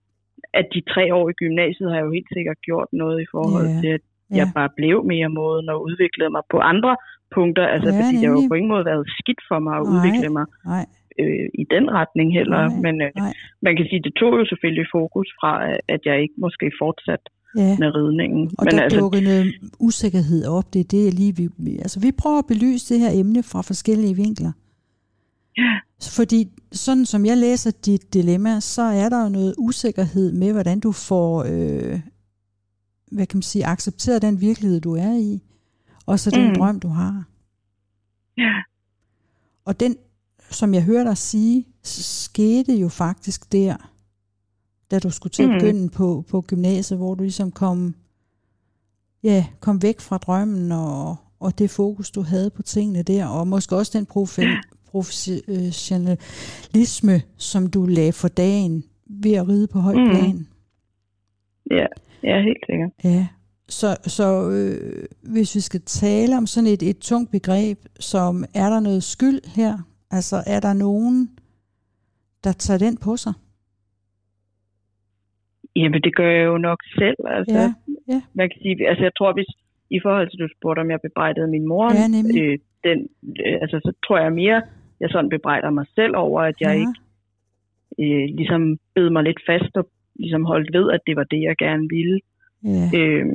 at 0.59 0.65
de 0.73 0.81
tre 0.93 1.03
år 1.17 1.25
i 1.29 1.33
gymnasiet 1.41 1.89
har 1.93 1.99
jo 2.05 2.11
helt 2.17 2.29
sikkert 2.37 2.59
gjort 2.67 2.89
noget 3.01 3.17
i 3.25 3.27
forhold 3.35 3.67
Ja, 3.73 3.79
til, 3.83 3.91
at 3.97 4.03
jeg 4.39 4.47
bare 4.59 4.69
blev 4.79 4.97
mere 5.13 5.29
moden 5.39 5.67
og 5.73 5.77
udviklede 5.87 6.31
mig 6.35 6.43
på 6.53 6.57
andre 6.73 6.93
punkter. 7.35 7.65
Altså 7.75 7.89
Ja, 7.89 7.95
fordi 7.99 8.15
det 8.19 8.25
har 8.27 8.33
jo 8.33 8.39
nemlig. 8.39 8.49
på 8.51 8.55
ingen 8.59 8.71
måde 8.73 8.85
været 8.91 9.05
skidt 9.19 9.41
for 9.49 9.59
mig 9.65 9.75
at 9.79 9.83
Nej. 9.85 9.91
udvikle 9.93 10.29
mig 10.37 10.45
Nej, 10.73 10.85
øh, 11.21 11.47
i 11.61 11.63
den 11.75 11.85
retning 11.99 12.27
heller. 12.39 12.61
Nej, 12.67 12.81
Men 12.85 12.95
øh, 13.05 13.09
nej. 13.23 13.33
man 13.65 13.73
kan 13.77 13.85
sige, 13.89 14.01
det 14.07 14.13
tog 14.21 14.31
jo 14.39 14.45
selvfølgelig 14.51 14.87
fokus 14.97 15.27
fra, 15.39 15.51
at 15.95 16.01
jeg 16.09 16.15
ikke 16.23 16.37
måske 16.45 16.65
fortsat 16.83 17.23
ja. 17.57 17.77
med 17.79 17.95
ridningen. 17.95 18.51
Og 18.57 18.65
Men 18.65 18.73
der 18.75 18.81
altså, 18.81 18.99
dukker 18.99 19.21
noget 19.21 19.53
usikkerhed 19.79 20.45
op. 20.45 20.73
Det 20.73 20.79
er 20.79 20.83
det, 20.83 21.13
lige 21.13 21.35
vil... 21.57 21.77
Altså, 21.79 21.99
vi 21.99 22.11
prøver 22.11 22.39
at 22.39 22.45
belyse 22.45 22.93
det 22.93 23.01
her 23.01 23.11
emne 23.13 23.43
fra 23.43 23.61
forskellige 23.61 24.15
vinkler. 24.15 24.51
Ja. 25.57 25.73
Fordi 26.09 26.49
sådan 26.71 27.05
som 27.05 27.25
jeg 27.25 27.37
læser 27.37 27.71
dit 27.85 28.13
dilemma, 28.13 28.59
så 28.59 28.81
er 28.81 29.09
der 29.09 29.23
jo 29.23 29.29
noget 29.29 29.55
usikkerhed 29.57 30.31
med, 30.31 30.51
hvordan 30.51 30.79
du 30.79 30.91
får, 30.91 31.43
øh, 31.43 31.99
hvad 33.11 33.25
kan 33.25 33.37
man 33.37 33.41
sige, 33.43 33.65
accepteret 33.65 34.21
den 34.21 34.41
virkelighed, 34.41 34.81
du 34.81 34.95
er 34.95 35.13
i, 35.19 35.41
og 36.05 36.19
så 36.19 36.29
den 36.31 36.47
Mm. 36.47 36.55
drøm, 36.55 36.79
du 36.79 36.87
har. 36.87 37.23
ja, 38.37 38.53
Og 39.65 39.79
den, 39.79 39.95
som 40.49 40.73
jeg 40.73 40.83
hørte 40.83 41.09
dig 41.09 41.17
sige, 41.17 41.67
skete 41.83 42.73
jo 42.75 42.89
faktisk 42.89 43.51
der, 43.51 43.75
da 44.91 44.99
du 44.99 45.09
skulle 45.09 45.31
til 45.31 45.43
at 45.43 45.49
Mm. 45.49 45.55
begynde 45.59 45.89
på, 45.89 46.25
på 46.29 46.41
gymnasiet, 46.41 46.99
hvor 46.99 47.15
du 47.15 47.23
ligesom 47.23 47.51
kom, 47.51 47.95
ja, 49.23 49.45
kom 49.59 49.81
væk 49.81 49.99
fra 49.99 50.17
drømmen 50.17 50.71
og, 50.71 51.15
og 51.39 51.59
det 51.59 51.69
fokus, 51.69 52.11
du 52.11 52.21
havde 52.21 52.49
på 52.49 52.61
tingene 52.61 53.03
der, 53.03 53.25
og 53.25 53.47
måske 53.47 53.75
også 53.75 53.97
den 53.97 54.07
profe- 54.11 54.61
professionalisme, 54.91 57.21
som 57.37 57.67
du 57.67 57.85
lagde 57.85 58.11
for 58.11 58.27
dagen 58.27 58.83
ved 59.09 59.33
at 59.33 59.47
ride 59.47 59.67
på 59.67 59.79
højt 59.79 59.97
Mm. 59.97 60.09
plan. 60.09 60.47
ja, 61.71 61.85
ja, 62.23 62.41
helt 62.41 62.63
sikkert. 62.69 62.91
Ja, 63.03 63.27
så, 63.69 63.97
så 64.07 64.49
øh, 64.49 65.05
hvis 65.21 65.55
vi 65.55 65.59
skal 65.59 65.81
tale 65.81 66.37
om 66.37 66.47
sådan 66.47 66.67
et, 66.69 66.83
et 66.83 66.97
tungt 66.99 67.31
begreb, 67.31 67.85
som 67.99 68.45
er 68.53 68.69
der 68.69 68.79
noget 68.79 69.03
skyld 69.03 69.41
her? 69.47 69.77
Altså 70.11 70.43
er 70.47 70.59
der 70.59 70.73
nogen, 70.73 71.29
der 72.43 72.51
tager 72.51 72.77
den 72.77 72.97
på 72.97 73.17
sig? 73.17 73.33
Jamen, 75.75 76.01
det 76.01 76.15
gør 76.15 76.29
jeg 76.31 76.45
jo 76.45 76.57
nok 76.57 76.79
selv. 76.99 77.17
Altså, 77.37 77.59
Ja, 77.59 77.67
ja. 78.13 78.21
Man 78.39 78.49
kan 78.49 78.59
sige, 78.61 78.89
altså 78.89 79.03
jeg 79.03 79.15
tror, 79.17 79.33
hvis 79.33 79.51
i 79.89 79.99
forhold 80.03 80.29
til, 80.29 80.39
du 80.39 80.47
spurgte, 80.57 80.79
om 80.79 80.91
jeg 80.91 80.99
bebrejdede 81.01 81.47
min 81.55 81.67
mor, 81.67 81.87
Ja, 81.93 82.07
nemlig. 82.17 82.41
øh, 82.43 82.57
den, 82.87 82.97
øh, 83.45 83.57
altså, 83.63 83.77
så 83.85 83.91
tror 84.07 84.17
jeg 84.19 84.33
mere, 84.33 84.61
jeg 85.01 85.09
sådan 85.11 85.29
bebrejder 85.29 85.69
mig 85.69 85.85
selv 85.95 86.13
over, 86.15 86.41
at 86.41 86.55
jeg 86.61 86.73
Ja. 86.75 86.79
ikke 86.81 86.97
øh, 88.03 88.25
ligesom 88.39 88.61
bed 88.95 89.09
mig 89.09 89.23
lidt 89.23 89.41
fast 89.49 89.73
og 89.77 89.85
ligesom 90.15 90.45
holdt 90.45 90.69
ved, 90.77 90.91
at 90.91 90.99
det 91.07 91.15
var 91.15 91.23
det, 91.23 91.41
jeg 91.41 91.55
gerne 91.57 91.87
ville. 91.97 92.19
Ja, 92.65 92.85
Øh, 92.97 93.25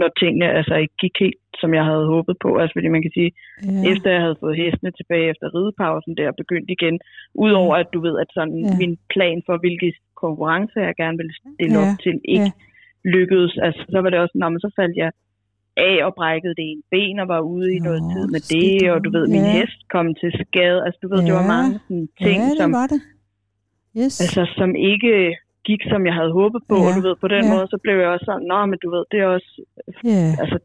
når 0.00 0.10
tingene 0.20 0.46
altså 0.58 0.74
ikke 0.82 0.94
gik 1.02 1.16
helt, 1.20 1.40
som 1.60 1.74
jeg 1.74 1.84
havde 1.84 2.06
håbet 2.14 2.36
på. 2.44 2.50
Altså 2.60 2.72
fordi 2.76 2.88
man 2.88 3.02
kan 3.02 3.10
sige, 3.18 3.30
ja. 3.64 3.90
efter 3.92 4.10
jeg 4.10 4.20
havde 4.20 4.40
fået 4.40 4.56
hestene 4.62 4.90
tilbage 4.98 5.30
efter 5.32 5.46
ridepausen 5.56 6.16
der, 6.16 6.38
begyndt 6.42 6.70
igen, 6.76 6.96
udover 7.34 7.74
at 7.82 7.88
du 7.94 8.00
ved, 8.06 8.14
at 8.22 8.26
sådan 8.34 8.58
ja. 8.64 8.76
min 8.80 8.94
plan 9.14 9.42
for, 9.46 9.56
hvilke 9.62 9.92
konkurrencer 10.24 10.80
jeg 10.88 10.94
gerne 11.02 11.16
ville 11.20 11.34
stille 11.40 11.78
Ja, 11.78 11.82
op 11.84 11.92
til, 12.04 12.14
ikke 12.34 12.50
ja. 12.54 13.10
lykkedes. 13.14 13.52
Altså 13.66 13.82
så 13.92 13.98
var 14.02 14.10
det 14.10 14.18
også, 14.24 14.36
når 14.42 14.48
man 14.54 14.60
så 14.66 14.70
faldt 14.80 14.96
jeg 15.02 15.10
af 15.90 15.96
og 16.06 16.12
brækkede 16.20 16.54
det 16.58 16.64
ene 16.70 16.82
ben 16.92 17.16
og 17.22 17.28
var 17.34 17.40
ude 17.54 17.68
i 17.76 17.78
Nå, 17.78 17.84
noget 17.88 18.02
tid 18.14 18.24
med 18.34 18.40
det, 18.54 18.72
nok. 18.82 18.90
og 18.94 18.98
du 19.04 19.08
ved, 19.16 19.24
min 19.36 19.46
Ja. 19.48 19.52
hest 19.58 19.78
kom 19.94 20.06
til 20.20 20.30
skade. 20.44 20.78
Altså 20.86 20.98
du 21.02 21.08
ved, 21.12 21.20
det 21.28 21.34
var 21.40 21.46
Ja. 21.48 21.52
mange 21.56 21.72
sådan, 21.84 22.08
ting, 22.24 22.38
ja, 22.42 22.48
det 22.50 22.58
som, 22.62 22.70
var 22.80 22.86
det. 22.94 23.00
Yes. 24.00 24.14
altså, 24.24 24.42
som 24.60 24.70
ikke 24.92 25.12
gik, 25.68 25.82
som 25.92 26.00
jeg 26.08 26.14
havde 26.18 26.32
håbet 26.40 26.62
på, 26.70 26.76
Ja. 26.80 26.86
og 26.86 26.90
du 26.96 27.00
ved, 27.08 27.16
på 27.24 27.28
den 27.36 27.44
Ja. 27.46 27.50
måde, 27.54 27.66
så 27.72 27.78
blev 27.84 27.96
jeg 28.02 28.08
også 28.14 28.26
sådan, 28.30 28.46
nå, 28.52 28.58
men 28.70 28.78
du 28.84 28.88
ved, 28.94 29.04
det 29.12 29.18
er 29.24 29.28
også, 29.36 29.50
ja. 30.10 30.24
altså, 30.42 30.56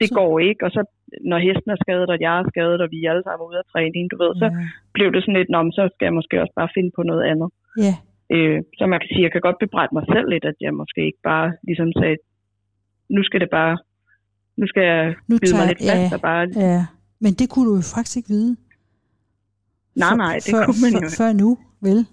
det 0.00 0.08
Så- 0.08 0.14
går 0.18 0.32
ikke, 0.48 0.62
og 0.66 0.70
så 0.76 0.82
når 1.30 1.38
hesten 1.46 1.70
er 1.74 1.78
skadet, 1.84 2.08
og 2.14 2.18
jeg 2.26 2.32
er 2.40 2.44
skadet, 2.52 2.80
og 2.84 2.88
vi 2.94 2.98
er 3.04 3.10
alle 3.12 3.24
sammen 3.26 3.44
ude 3.48 3.58
af 3.62 3.66
træning, 3.72 4.04
du 4.12 4.16
ved, 4.22 4.32
så 4.42 4.46
ja. 4.46 4.56
blev 4.96 5.08
det 5.14 5.20
sådan 5.22 5.38
lidt, 5.40 5.50
nå, 5.54 5.58
men 5.66 5.72
så 5.78 5.82
skal 5.94 6.04
jeg 6.08 6.14
måske 6.18 6.34
også 6.42 6.54
bare 6.60 6.74
finde 6.76 6.90
på 6.96 7.02
noget 7.10 7.22
andet. 7.32 7.48
ja. 7.86 7.94
Øh, 8.34 8.58
så 8.78 8.82
man 8.92 8.98
kan 9.00 9.08
sige, 9.12 9.22
jeg 9.26 9.32
kan 9.32 9.40
godt 9.48 9.56
bebrejde 9.64 9.92
mig 9.96 10.04
selv 10.12 10.26
lidt, 10.32 10.44
at 10.50 10.54
jeg 10.60 10.72
måske 10.80 11.00
ikke 11.08 11.22
bare 11.30 11.48
ligesom 11.68 11.88
sagde, 12.00 12.16
nu 13.16 13.20
skal 13.26 13.40
det 13.40 13.50
bare, 13.58 13.74
nu 14.60 14.66
skal 14.70 14.82
jeg 14.92 15.04
Nu 15.28 15.34
bide 15.42 15.52
mig 15.54 15.58
tager- 15.60 15.68
lidt 15.72 15.82
fast 15.90 16.10
ja. 16.10 16.16
og 16.16 16.20
bare, 16.28 16.42
Ja, 16.68 16.86
men 17.24 17.32
det 17.38 17.46
kunne 17.50 17.66
du 17.70 17.74
jo 17.80 17.82
faktisk 17.94 18.16
ikke 18.16 18.28
vide. 18.28 18.56
nej, 19.96 20.16
nej, 20.16 20.34
det 20.34 20.50
før, 20.54 20.66
kunne 20.66 20.80
man 20.82 20.92
jo 21.02 21.08
før, 21.18 21.32
nu, 21.32 21.58
vel? 21.80 22.06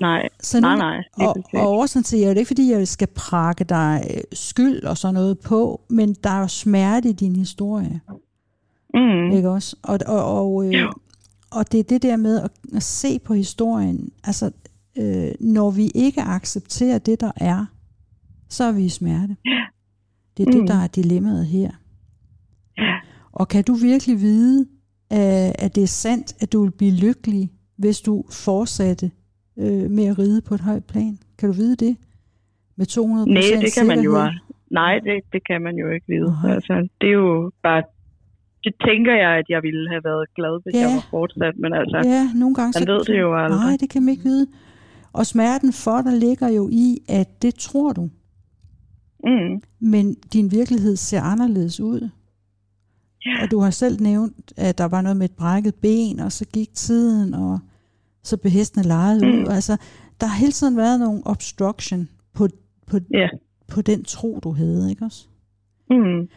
Nej, 0.00 0.28
Så 0.40 0.60
nej, 0.60 0.74
nu- 0.74 0.78
nej, 0.78 0.96
lige 1.18 1.28
Og, 1.28 1.36
og 1.54 1.72
årsagen 1.78 2.04
til, 2.04 2.16
at 2.16 2.20
det 2.20 2.34
er 2.36 2.38
ikke 2.38 2.46
fordi, 2.54 2.70
jeg 2.72 2.88
skal 2.88 3.08
prakke 3.16 3.64
dig 3.64 4.00
øh, 4.14 4.20
skyld 4.32 4.82
og 4.84 4.96
sådan 4.96 5.14
noget 5.14 5.38
på, 5.48 5.80
men 5.90 6.14
der 6.24 6.30
er 6.30 6.40
jo 6.40 6.48
smerte 6.48 7.08
i 7.08 7.12
din 7.12 7.36
historie, 7.36 8.00
Mm, 8.94 9.30
ikke 9.30 9.50
også? 9.50 9.76
Og, 9.82 9.98
og, 10.06 10.24
og, 10.40 10.64
øh, 10.66 10.84
og 11.52 11.72
det 11.72 11.80
er 11.80 11.84
det 11.84 12.02
der 12.02 12.16
med 12.16 12.40
at, 12.42 12.50
at 12.76 12.82
se 12.82 13.18
på 13.18 13.34
historien, 13.34 14.12
altså 14.24 14.50
øh, 14.98 15.30
når 15.40 15.70
vi 15.70 15.90
ikke 15.94 16.20
accepterer 16.22 16.98
det, 16.98 17.20
der 17.20 17.32
er, 17.36 17.66
så 18.48 18.64
er 18.64 18.72
vi 18.72 18.84
i 18.84 18.88
smerte. 18.88 19.36
Det 20.36 20.46
er 20.46 20.50
det, 20.50 20.60
Mm. 20.60 20.66
der 20.66 20.74
er 20.74 20.86
dilemmaet 20.86 21.46
her. 21.46 21.70
Ja. 22.78 22.94
Og 23.32 23.48
kan 23.48 23.64
du 23.64 23.74
virkelig 23.74 24.20
vide, 24.20 24.66
at, 25.10 25.52
at 25.58 25.74
det 25.74 25.82
er 25.82 25.86
sandt, 25.86 26.42
at 26.42 26.52
du 26.52 26.62
vil 26.62 26.70
blive 26.70 26.92
lykkelig, 26.96 27.50
hvis 27.76 28.00
du 28.00 28.24
fortsatte 28.30 29.10
øh, 29.58 29.90
med 29.90 30.04
at 30.06 30.18
ride 30.18 30.42
på 30.42 30.54
et 30.54 30.60
højt 30.60 30.84
plan? 30.84 31.18
Kan 31.38 31.48
du 31.48 31.54
vide 31.54 31.76
det? 31.76 31.96
Med 32.76 32.86
200 32.86 33.30
Nej, 33.30 33.42
det 33.60 33.74
kan 33.78 33.86
man 33.86 34.00
jo. 34.00 34.12
Nej, 34.70 34.98
det, 34.98 35.22
det 35.32 35.46
kan 35.46 35.62
man 35.62 35.76
jo 35.76 35.88
ikke 35.90 36.06
vide. 36.08 36.30
Nej. 36.42 36.54
Altså, 36.54 36.88
det 37.00 37.08
er 37.08 37.12
jo 37.12 37.50
bare, 37.62 37.82
det 38.64 38.72
tænker 38.86 39.14
jeg, 39.14 39.30
at 39.40 39.44
jeg 39.48 39.62
ville 39.62 39.88
have 39.90 40.04
været 40.04 40.26
glad, 40.36 40.62
hvis 40.62 40.74
Ja. 40.74 40.80
jeg 40.80 40.90
var 40.96 41.06
fortsat, 41.10 41.54
men 41.58 41.72
altså, 41.72 41.96
Ja, 42.04 42.22
nogle 42.34 42.54
gange 42.54 42.72
Man 42.76 42.86
så... 42.86 42.92
ved 42.92 43.00
det 43.04 43.20
jo 43.20 43.36
aldrig. 43.44 43.60
Nej, 43.66 43.76
det 43.80 43.90
kan 43.90 44.02
man 44.02 44.12
ikke 44.12 44.22
vide. 44.24 44.46
Og 45.12 45.26
smerten 45.26 45.72
for 45.72 46.02
dig 46.02 46.12
ligger 46.18 46.48
jo 46.48 46.68
i, 46.72 46.98
at 47.08 47.42
det 47.42 47.54
tror 47.54 47.92
du. 47.92 48.10
mm, 49.24 49.62
Men 49.80 50.14
din 50.32 50.50
virkelighed 50.50 50.96
ser 50.96 51.20
anderledes 51.20 51.80
ud. 51.80 52.08
Og 53.42 53.50
du 53.50 53.60
har 53.60 53.70
selv 53.70 54.00
nævnt, 54.02 54.52
at 54.56 54.78
der 54.78 54.84
var 54.84 55.00
noget 55.02 55.16
med 55.16 55.24
et 55.24 55.36
brækket 55.36 55.74
ben, 55.74 56.20
og 56.20 56.32
så 56.32 56.44
gik 56.44 56.74
tiden, 56.74 57.34
og 57.34 57.58
så 58.22 58.36
blev 58.36 58.50
hestene 58.52 58.82
lejet 58.84 59.24
ud. 59.24 59.44
Mm. 59.44 59.50
Altså, 59.50 59.76
der 60.20 60.26
har 60.26 60.36
hele 60.38 60.52
tiden 60.52 60.76
været 60.76 61.00
nogle 61.00 61.22
obstruction 61.24 62.08
på, 62.34 62.48
på, 62.86 62.98
ja. 63.14 63.28
på 63.68 63.82
den 63.82 64.04
tro, 64.04 64.40
du 64.42 64.52
havde, 64.52 64.90
ikke 64.90 65.04
også? 65.04 65.26
Mm, 65.90 66.28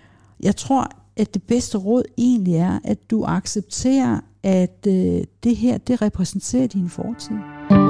Jeg 0.43 0.55
tror, 0.55 0.87
at 1.17 1.33
det 1.33 1.43
bedste 1.43 1.77
råd 1.77 2.03
egentlig 2.17 2.55
er, 2.55 2.79
at 2.83 3.11
du 3.11 3.23
accepterer, 3.23 4.19
at 4.43 4.87
øh, 4.87 5.23
det 5.43 5.55
her, 5.55 5.77
det 5.77 6.01
repræsenterer 6.01 6.67
din 6.67 6.89
fortid. 6.89 7.35
Nu 7.71 7.84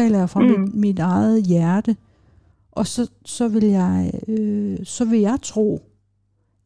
taler 0.00 0.18
jeg 0.18 0.30
fra 0.30 0.40
mm. 0.40 0.46
Mit, 0.60 0.74
mit 0.74 0.98
eget 0.98 1.42
hjerte, 1.42 1.96
og 2.72 2.86
så, 2.86 3.06
så, 3.24 3.48
vil 3.48 3.64
jeg, 3.64 4.12
øh, 4.28 4.78
så 4.84 5.04
vil 5.04 5.20
jeg 5.20 5.38
tro, 5.42 5.82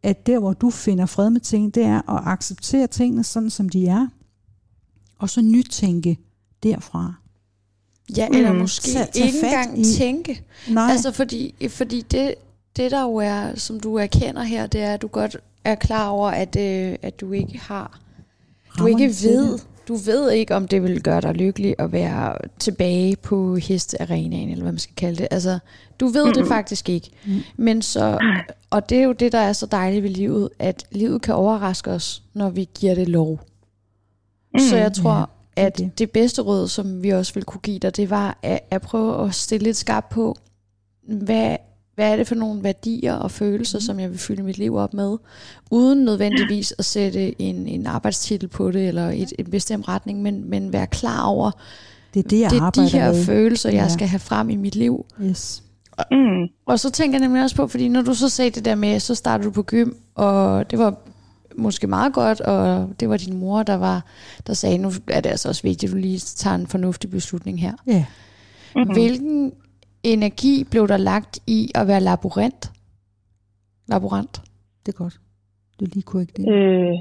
at 0.03 0.27
der, 0.27 0.39
hvor 0.39 0.53
du 0.53 0.71
finder 0.71 1.07
fred 1.07 1.31
med 1.31 1.41
ting, 1.41 1.75
det 1.75 1.83
er 1.85 1.97
at 2.11 2.23
acceptere 2.27 2.87
tingene 2.87 3.25
sådan, 3.25 3.51
som 3.51 3.69
de 3.69 3.87
er, 3.87 4.07
og 5.19 5.31
så 5.31 5.41
nytænke 5.43 6.19
derfra. 6.63 7.15
Ja, 8.17 8.29
eller 8.33 8.53
Mm. 8.53 8.59
måske 8.59 8.89
Tag- 8.93 9.09
tag 9.13 9.27
ikke 9.27 9.39
engang 9.45 9.81
i- 9.81 9.85
tænke. 9.85 10.43
Nej, 10.69 10.91
Altså 10.91 11.13
fordi, 11.13 11.55
fordi 11.69 12.01
det, 12.01 12.35
det 12.77 12.91
der 12.91 13.03
jo 13.03 13.15
er, 13.17 13.55
som 13.55 13.81
du 13.81 13.95
erkender 13.97 14.43
her, 14.43 14.67
det 14.67 14.81
er, 14.81 14.95
at 14.95 15.03
du 15.03 15.07
godt 15.07 15.37
er 15.65 15.75
klar 15.75 16.09
over, 16.09 16.31
at, 16.31 16.57
øh, 16.57 16.97
at 17.03 17.21
du 17.21 17.33
ikke 17.33 17.59
har, 17.59 18.01
du 18.79 18.87
ikke 18.87 19.07
ved. 19.23 19.59
Du 19.91 19.97
ved 19.97 20.31
ikke, 20.31 20.55
om 20.57 20.69
det 20.69 20.83
vil 20.83 21.03
gøre 21.03 21.21
dig 21.21 21.35
lykkelig 21.35 21.75
at 21.79 21.93
være 21.93 22.35
tilbage 22.59 23.17
på 23.17 23.57
hestearenaen, 23.57 24.49
eller 24.49 24.63
hvad 24.63 24.73
man 24.73 24.79
skal 24.79 24.95
kalde 24.97 25.17
det. 25.17 25.29
Altså, 25.31 25.59
du 26.01 26.07
ved 26.07 26.27
mm. 26.27 26.33
det 26.33 26.47
faktisk 26.47 26.89
ikke. 26.89 27.11
Mm. 27.27 27.41
Men 27.57 27.83
så, 27.83 28.19
og 28.71 28.89
det 28.91 28.99
er 28.99 29.03
jo 29.03 29.13
det, 29.13 29.33
der 29.33 29.39
er 29.39 29.53
så 29.53 29.67
dejligt 29.67 30.03
ved 30.03 30.11
livet, 30.11 30.49
at 30.59 30.87
livet 30.91 31.23
kan 31.23 31.35
overraske 31.35 31.91
os, 31.91 32.23
når 32.35 32.51
vi 32.51 32.69
giver 32.79 32.95
det 32.95 33.09
lov. 33.09 33.41
Mm, 34.55 34.61
så 34.61 34.77
jeg 34.77 34.93
tror, 34.93 35.31
ja, 35.57 35.65
at 35.65 35.79
det. 35.79 35.99
det 35.99 36.11
bedste 36.11 36.43
råd, 36.43 36.69
som 36.69 37.03
vi 37.03 37.11
også 37.11 37.35
vil 37.35 37.45
kunne 37.45 37.61
give 37.61 37.79
dig, 37.79 37.97
det 37.97 38.11
var 38.11 38.39
at, 38.43 38.61
at 38.71 38.83
prøve 38.83 39.27
at 39.27 39.35
stille 39.35 39.65
lidt 39.65 39.77
skarpt 39.77 40.09
på, 40.09 40.37
hvad 41.03 41.57
hvad 41.95 42.13
er 42.13 42.17
det 42.17 42.27
for 42.27 42.35
nogle 42.35 42.65
værdier 42.65 43.15
og 43.15 43.31
følelser, 43.31 43.79
mm. 43.79 43.83
som 43.83 44.01
jeg 44.01 44.11
vil 44.11 44.19
fylde 44.19 44.43
mit 44.43 44.59
liv 44.59 44.77
op 44.77 44.95
med, 44.95 45.17
uden 45.71 46.05
nødvendigvis 46.05 46.75
at 46.79 46.85
sætte 46.85 47.43
en, 47.43 47.67
en 47.67 47.87
arbejdstitel 47.87 48.49
på 48.49 48.71
det, 48.71 48.89
eller 48.89 49.09
et, 49.09 49.33
en 49.39 49.51
bestemt 49.51 49.89
retning, 49.89 50.23
men, 50.23 50.51
men 50.51 50.73
være 50.73 50.87
klar 50.87 51.23
over, 51.23 51.51
det 52.15 52.25
er, 52.25 52.29
det, 52.29 52.41
jeg 52.41 52.51
det 52.51 52.61
er 52.61 52.71
de 52.71 52.89
her 52.89 53.13
med. 53.13 53.25
følelser, 53.25 53.71
jeg 53.71 53.83
ja. 53.83 53.89
skal 53.89 54.09
have 54.09 54.21
frem 54.21 54.51
i 54.51 54.57
mit 54.57 54.77
liv. 54.77 55.07
Yes. 55.23 55.63
Mm. 56.11 56.49
Og 56.67 56.81
så 56.81 56.91
tænker 56.91 57.19
jeg 57.19 57.27
nemlig 57.27 57.43
også 57.43 57.57
på, 57.57 57.67
fordi 57.67 57.89
når 57.89 58.03
du 58.03 58.15
så 58.15 58.29
sagde 58.29 58.51
det 58.51 58.65
der 58.65 58.75
med, 58.75 59.01
så 59.01 59.15
startede 59.15 59.47
du 59.47 59.53
på 59.53 59.63
gym, 59.63 59.91
og 60.15 60.71
det 60.71 60.79
var 60.79 60.95
måske 61.57 61.87
meget 61.87 62.13
godt, 62.13 62.41
og 62.41 62.89
det 63.01 63.09
var 63.09 63.17
din 63.17 63.37
mor, 63.37 63.63
der 63.63 63.75
var 63.75 64.05
der 64.47 64.55
sagde, 64.55 64.79
nu 64.79 64.93
er 65.09 65.21
det 65.21 65.31
altså 65.31 65.49
også 65.49 65.63
vigtigt, 65.63 65.91
at 65.91 65.95
du 65.95 66.01
lige 66.01 66.19
tager 66.19 66.55
en 66.57 66.67
fornuftig 66.67 67.11
beslutning 67.11 67.61
her. 67.61 67.73
Ja. 67.87 68.05
Mm-hmm. 68.77 68.93
Hvilken 68.93 69.53
energi 70.05 70.65
blev 70.71 70.89
der 70.89 70.97
lagt 70.97 71.39
i 71.47 71.71
at 71.75 71.87
være 71.87 72.01
laborant? 72.01 72.63
Laborant. 73.89 74.35
Det 74.87 74.95
er 74.95 74.99
godt. 75.05 75.17
Du 75.81 75.85
lige 75.85 76.03
korrekt 76.03 76.37
det. 76.37 76.45
Øh, 76.55 76.95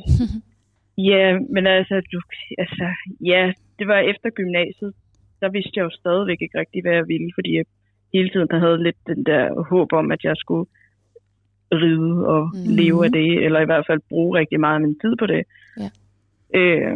ja, 1.11 1.39
men 1.53 1.67
altså, 1.67 1.95
du, 2.11 2.21
altså, 2.57 2.85
ja, 3.25 3.53
det 3.79 3.87
var 3.87 3.99
efter 3.99 4.29
gymnasiet. 4.29 4.93
Der 5.41 5.49
vidste 5.51 5.71
jeg 5.75 5.83
jo 5.83 5.89
stadigvæk 5.89 6.41
ikke 6.41 6.59
rigtig, 6.59 6.81
hvad 6.81 6.93
jeg 6.93 7.07
ville, 7.07 7.31
fordi 7.35 7.55
jeg 7.57 7.65
hele 8.13 8.29
tiden 8.29 8.47
havde 8.51 8.83
lidt 8.83 8.99
den 9.07 9.23
der 9.25 9.63
håb 9.69 9.93
om, 9.93 10.11
at 10.11 10.23
jeg 10.23 10.35
skulle 10.37 10.69
ride 11.73 12.27
og 12.27 12.43
mm. 12.53 12.75
leve 12.79 13.05
af 13.05 13.11
det, 13.11 13.45
eller 13.45 13.59
i 13.61 13.65
hvert 13.65 13.85
fald 13.87 14.01
bruge 14.09 14.39
rigtig 14.39 14.59
meget 14.59 14.75
af 14.75 14.81
min 14.81 14.99
tid 14.99 15.15
på 15.19 15.25
det. 15.25 15.43
Ja. 15.81 15.89
Øh, 16.59 16.95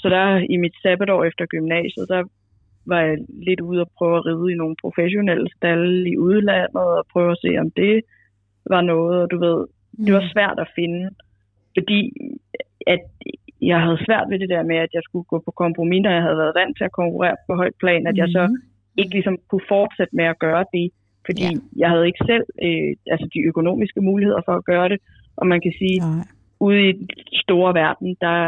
så 0.00 0.08
der 0.08 0.24
i 0.54 0.56
mit 0.56 0.76
sabbatår 0.82 1.24
efter 1.24 1.46
gymnasiet, 1.46 2.08
der 2.08 2.22
var 2.86 3.00
jeg 3.00 3.16
lidt 3.48 3.60
ude 3.60 3.80
og 3.80 3.90
prøve 3.98 4.16
at 4.16 4.26
ride 4.26 4.52
i 4.52 4.60
nogle 4.62 4.76
professionelle 4.80 5.48
stalle 5.56 6.10
i 6.10 6.18
udlandet, 6.18 6.76
og 6.76 7.06
prøve 7.12 7.30
at 7.32 7.42
se, 7.44 7.50
om 7.58 7.70
det 7.70 8.00
var 8.70 8.80
noget, 8.80 9.22
og 9.22 9.30
du 9.30 9.38
ved, 9.46 9.58
mm. 9.66 10.04
det 10.04 10.14
var 10.14 10.24
svært 10.32 10.58
at 10.64 10.72
finde, 10.78 11.10
fordi 11.76 12.00
at 12.86 13.02
jeg 13.62 13.80
havde 13.80 14.04
svært 14.06 14.26
ved 14.30 14.38
det 14.38 14.48
der 14.48 14.62
med, 14.62 14.76
at 14.76 14.92
jeg 14.94 15.02
skulle 15.04 15.24
gå 15.32 15.38
på 15.44 15.50
kompromis, 15.50 16.02
når 16.02 16.10
jeg 16.10 16.22
havde 16.22 16.42
været 16.42 16.58
vant 16.60 16.76
til 16.76 16.84
at 16.84 16.98
konkurrere 17.00 17.36
på 17.46 17.54
højt 17.54 17.76
plan, 17.82 18.06
at 18.06 18.16
jeg 18.16 18.28
så 18.28 18.46
mm. 18.46 18.56
ikke 19.00 19.12
ligesom 19.12 19.36
kunne 19.48 19.68
fortsætte 19.68 20.16
med 20.16 20.24
at 20.24 20.38
gøre 20.38 20.64
det, 20.74 20.90
fordi 21.26 21.42
ja. 21.42 21.50
jeg 21.76 21.88
havde 21.90 22.06
ikke 22.06 22.24
selv 22.30 22.46
øh, 22.66 22.90
altså 23.12 23.26
de 23.34 23.40
økonomiske 23.50 24.00
muligheder 24.00 24.42
for 24.44 24.54
at 24.56 24.64
gøre 24.64 24.88
det, 24.88 24.98
og 25.36 25.46
man 25.46 25.60
kan 25.60 25.72
sige, 25.80 25.98
Nej 25.98 26.26
ude 26.66 26.80
i 26.88 26.92
den 26.98 27.06
store 27.44 27.70
verden, 27.82 28.08
der 28.24 28.38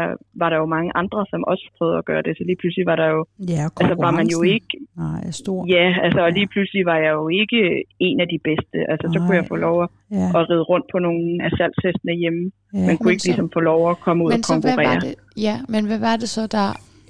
var 0.41 0.49
der 0.51 0.57
jo 0.63 0.67
mange 0.75 0.91
andre, 1.01 1.19
som 1.31 1.41
også 1.51 1.65
prøvede 1.77 1.97
at 2.01 2.05
gøre 2.09 2.23
det, 2.27 2.33
så 2.37 2.43
lige 2.49 2.59
pludselig 2.61 2.85
var 2.91 2.97
der 3.01 3.07
jo, 3.15 3.21
ja, 3.53 3.63
altså 3.79 3.95
var 4.05 4.13
man 4.19 4.27
jo 4.35 4.39
ikke, 4.55 4.73
Nej, 5.03 5.21
stor. 5.41 5.59
ja, 5.75 5.87
altså 6.05 6.19
og 6.25 6.31
lige 6.39 6.49
pludselig 6.53 6.83
var 6.91 6.99
jeg 7.05 7.11
jo 7.19 7.25
ikke 7.41 7.59
en 8.07 8.17
af 8.23 8.27
de 8.33 8.39
bedste, 8.49 8.77
altså 8.91 9.05
Nej. 9.07 9.13
så 9.13 9.17
kunne 9.23 9.37
jeg 9.41 9.47
få 9.53 9.57
lov 9.67 9.75
at, 9.83 9.89
ja. 10.19 10.27
at 10.39 10.43
ride 10.49 10.65
rundt 10.71 10.87
på 10.93 10.97
nogle 11.05 11.25
af 11.45 11.49
salgshestene 11.57 12.13
hjemme, 12.21 12.43
ja. 12.73 12.85
man 12.87 12.95
kunne 12.97 13.07
men 13.07 13.13
ikke 13.13 13.23
så, 13.23 13.29
ligesom 13.29 13.49
få 13.57 13.61
lov 13.71 13.79
at 13.91 13.97
komme 14.05 14.19
ud 14.25 14.31
og 14.31 14.39
konkurrere. 14.51 14.75
Hvad 14.75 14.85
var 14.93 14.99
det, 15.07 15.15
ja, 15.47 15.55
men 15.73 15.81
hvad 15.89 15.99
var 16.07 16.15
det 16.21 16.29
så, 16.37 16.43
der 16.57 16.67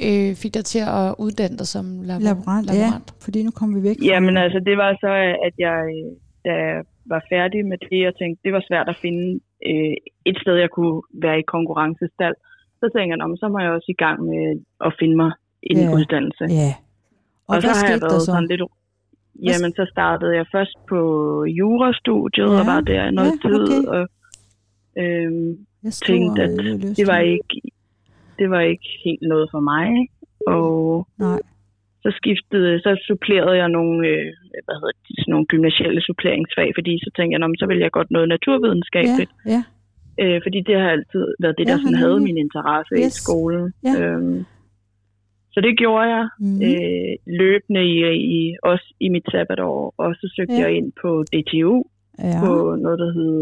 øh, 0.08 0.30
fik 0.42 0.54
dig 0.58 0.66
til 0.74 0.84
at 1.00 1.08
uddanne 1.26 1.58
dig 1.62 1.68
som 1.76 1.86
laborant? 2.12 2.24
laborant? 2.30 2.66
Ja, 2.84 2.92
fordi 3.26 3.40
nu 3.48 3.52
kommer 3.58 3.74
vi 3.78 3.84
væk. 3.90 3.98
Jamen 4.12 4.38
altså, 4.46 4.60
det 4.70 4.76
var 4.84 4.92
så, 5.06 5.12
at 5.48 5.56
jeg, 5.68 5.80
da 6.46 6.52
jeg 6.66 6.76
var 7.14 7.22
færdig 7.34 7.62
med 7.72 7.78
det, 7.90 8.02
og 8.10 8.14
tænkte, 8.20 8.40
det 8.46 8.54
var 8.58 8.64
svært 8.70 8.88
at 8.94 8.98
finde 9.06 9.40
øh, 9.70 9.96
et 10.26 10.38
sted, 10.42 10.56
jeg 10.56 10.70
kunne 10.70 11.02
være 11.14 11.40
i 11.40 11.50
konkurrencestal, 11.56 12.34
så 12.80 12.86
tænkte 12.94 13.12
jeg, 13.12 13.38
så 13.42 13.48
må 13.52 13.60
jeg 13.60 13.72
også 13.72 13.90
i 13.96 14.00
gang 14.06 14.18
med 14.30 14.44
at 14.88 14.92
finde 15.00 15.16
mig 15.16 15.32
en 15.64 15.78
ja. 15.78 15.94
uddannelse. 15.96 16.46
Ja. 16.50 16.74
Og, 17.48 17.56
og 17.56 17.62
så 17.62 17.68
har 17.68 17.90
jeg 17.92 18.02
været 18.02 18.22
så? 18.22 18.26
sådan 18.26 18.48
lidt... 18.48 18.62
Jamen, 19.50 19.72
så 19.80 19.88
startede 19.92 20.36
jeg 20.36 20.46
først 20.52 20.78
på 20.90 21.00
jurastudiet, 21.46 22.52
ja. 22.54 22.60
og 22.60 22.66
var 22.66 22.82
der 22.82 23.12
noget 23.12 23.34
ja, 23.44 23.50
tid, 23.50 23.64
okay. 23.78 23.88
og 23.96 24.04
øhm, 25.04 25.66
tænkte, 26.08 26.42
at 26.44 26.50
det 26.98 27.08
var, 27.08 27.18
ikke, 27.18 27.62
det 28.40 28.50
var 28.50 28.60
ikke 28.60 28.90
helt 29.06 29.22
noget 29.22 29.48
for 29.52 29.60
mig. 29.60 30.10
Og 30.48 31.08
Nej 31.18 31.40
så 32.08 32.14
skiftede, 32.20 32.80
så 32.86 32.92
supplerede 33.10 33.56
jeg 33.62 33.70
nogle, 33.78 33.96
øh, 34.12 34.28
hvad 34.66 34.76
hedder 34.80 34.96
det, 35.08 35.16
sådan 35.20 35.32
nogle 35.34 35.48
gymnasielle 35.54 36.02
suppleringsfag, 36.10 36.70
fordi 36.78 36.94
så 37.06 37.10
tænkte 37.16 37.34
jeg, 37.34 37.42
så 37.62 37.66
vil 37.72 37.80
jeg 37.86 37.92
godt 37.98 38.12
noget 38.12 38.28
naturvidenskabeligt. 38.36 39.32
Ja, 39.46 39.52
ja. 39.56 39.62
Øh, 40.22 40.40
fordi 40.46 40.60
det 40.68 40.76
har 40.82 40.90
altid 40.98 41.26
været 41.44 41.58
det, 41.58 41.68
der 41.68 41.78
ja, 41.78 41.84
sådan 41.84 42.02
havde 42.04 42.20
min 42.28 42.38
interesse 42.46 42.96
yes. 42.98 43.08
i 43.08 43.22
skolen. 43.22 43.66
Ja. 43.88 43.94
Øhm, 44.00 44.40
så 45.54 45.60
det 45.66 45.74
gjorde 45.78 46.08
jeg 46.16 46.26
mm. 46.40 46.62
øh, 46.70 47.14
løbende 47.42 47.82
i, 47.94 47.96
i, 48.38 48.56
også 48.64 48.88
i 49.06 49.10
mit 49.10 49.28
sabbatår, 49.32 49.94
og 49.98 50.16
så 50.20 50.26
søgte 50.36 50.54
ja. 50.54 50.62
jeg 50.64 50.72
ind 50.78 50.90
på 51.02 51.10
DTU, 51.34 51.76
ja. 52.20 52.40
på 52.44 52.52
noget, 52.84 53.00
der 53.04 53.10
hed, 53.18 53.36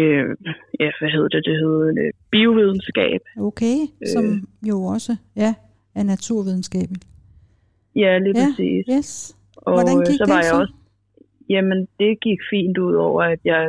øh, 0.00 0.26
ja, 0.80 0.88
hvad 0.98 1.10
hedder 1.14 1.28
det, 1.28 1.42
det 1.48 1.56
hed 1.62 1.76
øh, 2.00 2.12
biovidenskab. 2.30 3.20
Okay, 3.48 3.76
som 4.14 4.24
øh, 4.24 4.68
jo 4.68 4.76
også, 4.94 5.12
ja, 5.36 5.54
af 5.98 6.06
naturvidenskaben. 6.06 6.96
Ja, 7.96 8.18
lige 8.18 8.34
ja, 8.38 8.44
præcis. 8.44 8.84
Yes. 8.96 9.36
Og 9.56 9.72
Hvordan 9.72 9.98
gik 10.06 10.18
så 10.20 10.24
var 10.28 10.40
det 10.40 10.44
jeg 10.46 10.54
så? 10.54 10.60
også, 10.60 10.74
jamen 11.54 11.78
det 12.00 12.20
gik 12.26 12.40
fint 12.52 12.78
ud 12.78 12.94
over, 12.94 13.22
at 13.22 13.40
jeg 13.44 13.62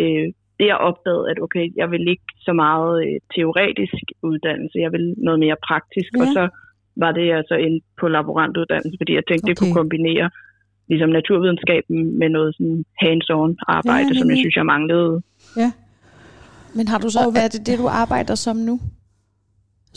øh, 0.00 0.26
det 0.58 0.66
jeg 0.72 0.78
opdagede, 0.90 1.30
at 1.30 1.38
okay, 1.46 1.66
jeg 1.80 1.88
vil 1.90 2.04
ikke 2.14 2.28
så 2.46 2.52
meget 2.64 2.92
øh, 3.06 3.16
teoretisk 3.34 4.04
uddannelse, 4.22 4.76
jeg 4.84 4.92
vil 4.92 5.14
noget 5.26 5.38
mere 5.44 5.56
praktisk, 5.68 6.10
ja. 6.16 6.20
og 6.22 6.26
så 6.36 6.44
var 6.96 7.12
det 7.18 7.26
altså 7.40 7.54
ind 7.66 7.76
på 8.00 8.08
laborantuddannelse, 8.16 8.96
fordi 9.00 9.12
jeg 9.18 9.24
tænkte, 9.28 9.44
okay. 9.44 9.50
det 9.50 9.58
kunne 9.58 9.80
kombinere 9.82 10.30
ligesom 10.88 11.10
naturvidenskaben 11.18 12.18
med 12.20 12.28
noget 12.36 12.50
sådan 12.56 12.84
hands-on 13.04 13.50
arbejde, 13.76 14.10
ja, 14.14 14.18
som 14.18 14.30
jeg 14.30 14.38
synes, 14.38 14.56
jeg 14.56 14.66
manglede. 14.66 15.22
Ja. 15.56 15.70
Men 16.76 16.88
har 16.88 16.98
du 16.98 17.08
så, 17.10 17.30
hvad 17.32 17.44
er 17.44 17.52
det, 17.54 17.66
det 17.66 17.78
du 17.78 17.86
arbejder 18.02 18.34
som 18.34 18.56
nu? 18.56 18.80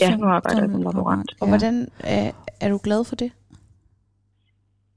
Ja, 0.01 0.07
som, 0.11 0.19
nu 0.19 0.27
arbejder 0.37 0.61
jeg 0.61 0.71
som 0.71 0.81
laborant. 0.81 1.29
Og 1.41 1.47
ja. 1.47 1.51
hvordan 1.51 1.75
er, 2.15 2.31
er 2.63 2.69
du 2.73 2.79
glad 2.87 3.01
for 3.09 3.15
det? 3.15 3.31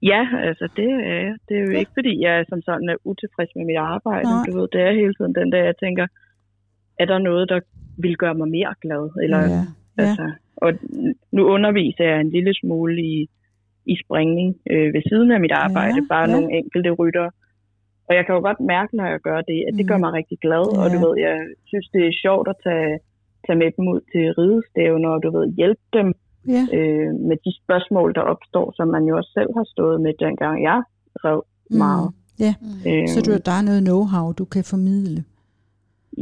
Ja, 0.03 0.23
altså 0.49 0.69
det 0.77 0.91
er 1.15 1.37
Det 1.49 1.55
er 1.57 1.65
jo 1.67 1.73
ja. 1.73 1.79
ikke, 1.79 1.91
fordi 1.99 2.13
jeg 2.25 2.33
er 2.39 2.45
som 2.49 2.63
sådan 2.63 2.89
er 2.89 2.97
utilfreds 3.11 3.53
med 3.57 3.65
mit 3.65 3.77
arbejde. 3.77 4.29
Nej. 4.29 4.45
Du 4.47 4.53
ved, 4.59 4.69
det 4.73 4.81
er 4.81 5.01
hele 5.01 5.15
tiden 5.15 5.35
den 5.35 5.53
der, 5.53 5.63
jeg 5.71 5.77
tænker, 5.85 6.07
er 6.99 7.07
der 7.13 7.19
noget, 7.19 7.49
der 7.49 7.61
vil 7.99 8.17
gøre 8.17 8.35
mig 8.35 8.49
mere 8.49 8.75
glad? 8.83 9.05
Eller, 9.25 9.41
ja. 9.41 9.63
Ja. 9.99 10.03
Altså, 10.03 10.27
og 10.57 10.71
nu 11.33 11.43
underviser 11.55 12.05
jeg 12.05 12.21
en 12.21 12.31
lille 12.31 12.55
smule 12.61 13.03
i, 13.03 13.29
i 13.87 13.95
springning 14.05 14.57
øh, 14.71 14.95
ved 14.95 15.03
siden 15.09 15.31
af 15.31 15.41
mit 15.41 15.53
arbejde, 15.53 16.01
ja. 16.03 16.09
bare 16.15 16.29
ja. 16.29 16.35
nogle 16.35 16.57
enkelte 16.59 16.91
rytter. 16.91 17.29
Og 18.09 18.13
jeg 18.17 18.27
kan 18.27 18.35
jo 18.35 18.41
godt 18.41 18.61
mærke, 18.61 18.97
når 18.97 19.07
jeg 19.07 19.21
gør 19.21 19.41
det, 19.51 19.59
at 19.69 19.75
det 19.79 19.85
mm. 19.85 19.89
gør 19.91 19.99
mig 20.05 20.13
rigtig 20.13 20.39
glad. 20.39 20.65
Ja. 20.75 20.79
Og 20.83 20.87
du 20.93 20.99
ved, 21.07 21.15
jeg 21.27 21.37
synes, 21.71 21.87
det 21.95 22.03
er 22.07 22.21
sjovt 22.25 22.49
at 22.49 22.57
tage 22.67 22.99
tage 23.47 23.59
med 23.63 23.71
dem 23.77 23.85
ud 23.95 24.01
til 24.13 24.25
ridestævner, 24.39 25.09
og 25.09 25.23
du 25.23 25.29
ved, 25.37 25.47
hjælpe 25.61 25.85
dem 25.93 26.09
ja. 26.55 26.63
øh, 26.77 27.11
med 27.29 27.37
de 27.45 27.53
spørgsmål, 27.63 28.15
der 28.15 28.21
opstår, 28.21 28.67
som 28.77 28.89
man 28.89 29.05
jo 29.09 29.17
også 29.17 29.31
selv 29.39 29.51
har 29.59 29.67
stået 29.75 30.01
med, 30.01 30.13
dengang 30.27 30.57
jeg 30.63 30.81
rev 31.25 31.45
mm. 31.71 31.79
meget. 31.79 32.09
Ja, 32.45 32.55
øh, 32.89 33.09
så 33.09 33.19
du, 33.27 33.31
der 33.49 33.55
er 33.61 33.65
noget 33.69 33.83
know-how, 33.89 34.27
du 34.41 34.45
kan 34.45 34.65
formidle. 34.65 35.25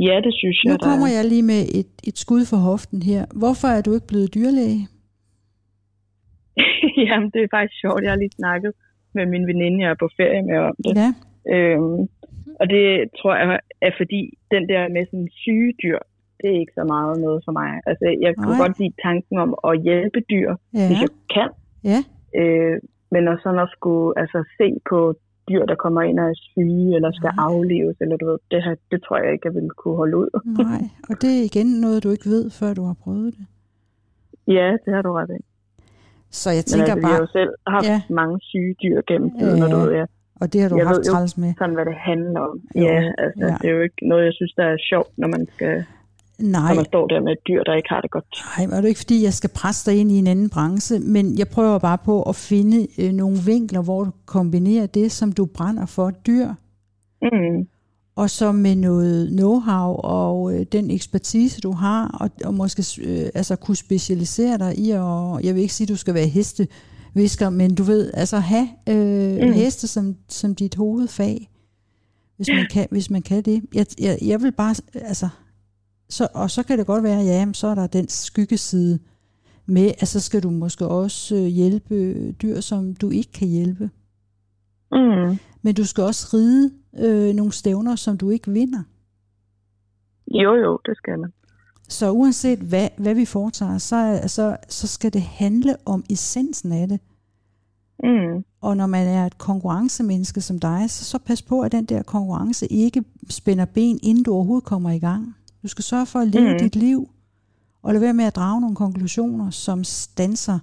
Ja, 0.07 0.17
det 0.27 0.35
synes 0.35 0.65
jeg. 0.65 0.73
Nu 0.73 0.79
kommer 0.89 1.09
jeg 1.17 1.25
lige 1.25 1.47
med 1.53 1.63
et, 1.81 1.93
et 2.09 2.19
skud 2.19 2.45
for 2.51 2.57
hoften 2.57 3.03
her. 3.03 3.23
Hvorfor 3.43 3.69
er 3.69 3.83
du 3.83 3.91
ikke 3.95 4.07
blevet 4.13 4.35
dyrlæge? 4.35 4.83
Jamen, 7.09 7.31
det 7.35 7.41
er 7.43 7.49
faktisk 7.57 7.81
sjovt. 7.81 8.03
Jeg 8.03 8.11
har 8.13 8.19
lige 8.25 8.39
snakket 8.41 8.73
med 9.15 9.27
min 9.27 9.47
veninde, 9.47 9.83
jeg 9.83 9.91
er 9.91 10.01
på 10.05 10.09
ferie 10.17 10.43
med 10.43 10.59
om 10.59 10.77
det. 10.85 10.93
Ja. 11.03 11.11
Øhm, 11.55 12.01
og 12.61 12.67
det 12.75 12.87
tror 13.19 13.35
jeg 13.37 13.61
er 13.81 13.93
fordi, 14.01 14.21
den 14.55 14.69
der 14.69 14.83
med 14.89 15.03
sådan 15.11 15.29
syge 15.43 15.73
dyr, 15.83 15.99
det 16.41 16.49
er 16.55 16.59
ikke 16.63 16.77
så 16.81 16.85
meget 16.95 17.15
noget 17.27 17.41
for 17.47 17.53
mig. 17.61 17.71
Altså, 17.91 18.05
jeg 18.25 18.33
kunne 18.37 18.57
godt 18.65 18.79
lide 18.81 18.95
tanken 19.07 19.37
om 19.45 19.51
at 19.69 19.75
hjælpe 19.87 20.21
dyr, 20.33 20.51
ja. 20.75 20.87
hvis 20.89 21.01
jeg 21.05 21.13
kan. 21.35 21.51
Ja. 21.91 22.01
Øh, 22.41 22.77
men 23.13 23.23
at 23.29 23.39
sådan 23.43 23.61
at 23.67 23.71
skulle 23.77 24.19
altså, 24.23 24.39
se 24.59 24.69
på 24.91 24.99
dyr, 25.49 25.65
der 25.71 25.77
kommer 25.85 26.03
ind 26.03 26.19
og 26.21 26.29
er 26.29 26.39
syge, 26.51 26.95
eller 26.97 27.11
skal 27.13 27.33
Nej. 27.37 27.45
afleves, 27.49 27.97
eller 28.01 28.17
du 28.17 28.27
ved, 28.31 28.39
det, 28.51 28.63
her, 28.65 28.75
det 28.91 28.99
tror 29.05 29.17
jeg 29.23 29.33
ikke, 29.33 29.47
jeg 29.49 29.55
ville 29.55 29.71
kunne 29.71 29.97
holde 29.97 30.17
ud. 30.17 30.31
Nej, 30.65 30.83
og 31.11 31.15
det 31.23 31.31
er 31.39 31.43
igen 31.51 31.69
noget, 31.81 32.05
du 32.05 32.11
ikke 32.11 32.29
ved, 32.35 32.51
før 32.51 32.75
du 32.75 32.83
har 32.91 32.97
prøvet 33.05 33.35
det. 33.37 33.47
Ja, 34.57 34.69
det 34.85 34.95
har 34.95 35.03
du 35.03 35.13
ret 35.13 35.31
i. 35.41 35.43
Så 36.31 36.51
jeg 36.51 36.65
tænker 36.65 36.95
Men 36.95 37.05
altså, 37.05 37.07
bare... 37.07 37.11
jeg 37.11 37.17
har 37.17 37.27
jo 37.27 37.33
selv 37.39 37.53
haft 37.67 37.87
ja. 37.87 38.15
mange 38.21 38.37
syge 38.51 38.75
dyr 38.83 38.99
gennem 39.09 39.31
tiden, 39.39 39.59
ja. 39.59 39.65
og 39.65 39.71
du 39.71 39.77
ved, 39.77 39.93
ja. 40.01 40.05
Og 40.41 40.53
det 40.53 40.59
har 40.63 40.69
du 40.69 40.77
jeg 40.77 40.87
haft 40.87 41.05
træls 41.05 41.39
med. 41.39 41.53
sådan, 41.59 41.75
hvad 41.75 41.85
det 41.85 41.99
handler 42.11 42.41
om. 42.41 42.61
Jo. 42.77 42.83
Ja, 42.83 42.99
altså, 43.25 43.47
ja. 43.47 43.57
det 43.61 43.67
er 43.71 43.75
jo 43.79 43.83
ikke 43.89 44.09
noget, 44.09 44.25
jeg 44.25 44.33
synes, 44.33 44.53
der 44.61 44.65
er 44.65 44.77
sjovt, 44.91 45.13
når 45.17 45.29
man 45.29 45.47
skal 45.55 45.85
Nej. 46.39 46.69
når 46.69 46.75
man 46.75 46.85
står 46.85 47.07
der 47.07 47.21
med 47.21 47.33
et 47.33 47.39
dyr, 47.49 47.63
der 47.63 47.75
ikke 47.75 47.89
har 47.89 48.01
det 48.01 48.11
godt. 48.11 48.25
Nej, 48.59 48.67
men 48.67 48.77
det 48.77 48.85
er 48.85 48.89
ikke 48.89 49.01
fordi, 49.01 49.23
jeg 49.23 49.35
skal 49.35 49.51
presse 49.55 49.91
dig 49.91 50.01
ind 50.01 50.13
i 50.13 50.19
en 50.19 50.27
anden 50.27 50.51
branche, 50.51 50.99
men 50.99 51.39
jeg 51.39 51.49
prøver 51.49 51.79
bare 51.79 51.99
på 51.99 52.23
at 52.23 52.37
finde 52.37 52.87
øh, 52.99 53.13
nogle 53.13 53.39
vinkler, 53.47 53.83
hvor 53.83 54.05
du 54.05 54.11
kombinerer 54.27 54.87
det, 54.87 55.13
som 55.13 55.33
du 55.33 55.47
brænder 55.47 55.87
for, 55.87 56.11
dyr, 56.11 56.49
mm. 57.23 57.69
og 58.17 58.31
så 58.31 58.53
med 58.53 58.77
noget 58.77 59.29
know-how 59.29 60.01
og 60.05 60.55
øh, 60.55 60.67
den 60.73 60.91
ekspertise, 60.91 61.61
du 61.61 61.73
har, 61.73 62.09
og, 62.21 62.31
og 62.45 62.55
måske 62.55 62.85
øh, 63.03 63.31
altså 63.35 63.57
kunne 63.57 63.77
specialisere 63.77 64.59
dig 64.59 64.79
i, 64.79 64.91
og 64.91 65.45
jeg 65.45 65.55
vil 65.55 65.63
ikke 65.63 65.75
sige, 65.75 65.85
at 65.85 65.89
du 65.89 65.97
skal 65.97 66.15
være 66.15 66.27
heste 66.27 66.67
visker, 67.15 67.51
men 67.51 67.75
du 67.75 67.83
ved, 67.83 68.11
altså 68.15 68.39
have 68.39 68.69
øh, 68.89 69.49
mm. 69.49 69.53
heste 69.53 69.87
som, 69.87 70.17
som 70.29 70.55
dit 70.55 70.75
hovedfag, 70.75 71.51
hvis 72.37 72.49
man 72.49 72.67
kan, 72.73 72.87
hvis 72.91 73.11
man 73.11 73.23
kan 73.23 73.43
det. 73.43 73.63
Jeg, 73.75 73.87
jeg, 74.01 74.19
jeg 74.23 74.43
vil 74.43 74.53
bare, 74.53 74.75
altså, 74.95 75.29
så, 76.09 76.29
og 76.35 76.51
så 76.51 76.63
kan 76.63 76.79
det 76.79 76.87
godt 76.87 77.05
være, 77.05 77.21
ja, 77.21 77.53
så 77.53 77.67
er 77.67 77.75
der 77.75 77.87
den 77.87 78.09
skyggeside 78.09 78.99
med, 79.67 79.93
at 79.99 80.09
så 80.09 80.21
skal 80.21 80.43
du 80.43 80.51
måske 80.51 80.87
også 80.87 81.37
øh, 81.37 81.43
hjælpe 81.43 82.33
dyr, 82.33 82.61
som 82.61 82.95
du 82.95 83.11
ikke 83.11 83.33
kan 83.33 83.49
hjælpe. 83.49 83.91
Mm. 84.93 85.39
Men 85.63 85.75
du 85.75 85.85
skal 85.85 86.05
også 86.05 86.27
ride 86.35 86.73
øh, 86.99 87.35
nogle 87.35 87.53
stævner, 87.53 87.97
som 87.97 88.19
du 88.19 88.31
ikke 88.31 88.51
vinder. 88.51 88.83
Jo, 90.31 90.55
jo, 90.55 90.79
det 90.87 90.97
skal 90.97 91.19
man. 91.19 91.33
Så 91.89 92.11
uanset 92.11 92.59
hvad, 92.59 92.89
hvad 92.99 93.15
vi 93.15 93.25
foretager, 93.25 93.79
så, 93.79 94.21
så, 94.27 94.57
så 94.69 94.87
skal 94.87 95.13
det 95.13 95.23
handle 95.23 95.77
om 95.85 96.05
essensen 96.11 96.73
af 96.73 96.89
det. 96.89 97.01
Mm. 98.03 98.45
Og 98.61 98.77
når 98.77 98.87
man 98.87 99.07
er 99.07 99.27
et 99.27 99.39
konkurrencemenneske 99.39 100.41
som 100.41 100.59
dig, 100.59 100.91
så, 100.91 101.05
så 101.05 101.19
pas 101.19 101.43
på, 101.43 101.61
at 101.61 101.73
den 101.73 101.85
der 101.85 102.03
konkurrence 102.03 102.67
ikke 102.67 103.05
spænder 103.31 103.65
ben, 103.65 103.99
inden 104.03 104.25
du 104.25 104.35
overhovedet 104.35 104.65
kommer 104.65 104.91
i 104.91 104.99
gang. 104.99 105.37
Du 105.67 105.71
skal 105.71 105.85
sørge 105.93 106.09
for 106.13 106.19
at 106.25 106.29
leve 106.37 106.53
mm. 106.53 106.59
dit 106.65 106.77
liv, 106.77 107.01
og 107.83 107.89
lade 107.93 108.03
være 108.07 108.19
med 108.21 108.27
at 108.31 108.37
drage 108.41 108.61
nogle 108.61 108.77
konklusioner, 108.85 109.51
som 109.51 109.79
stanser 109.85 110.59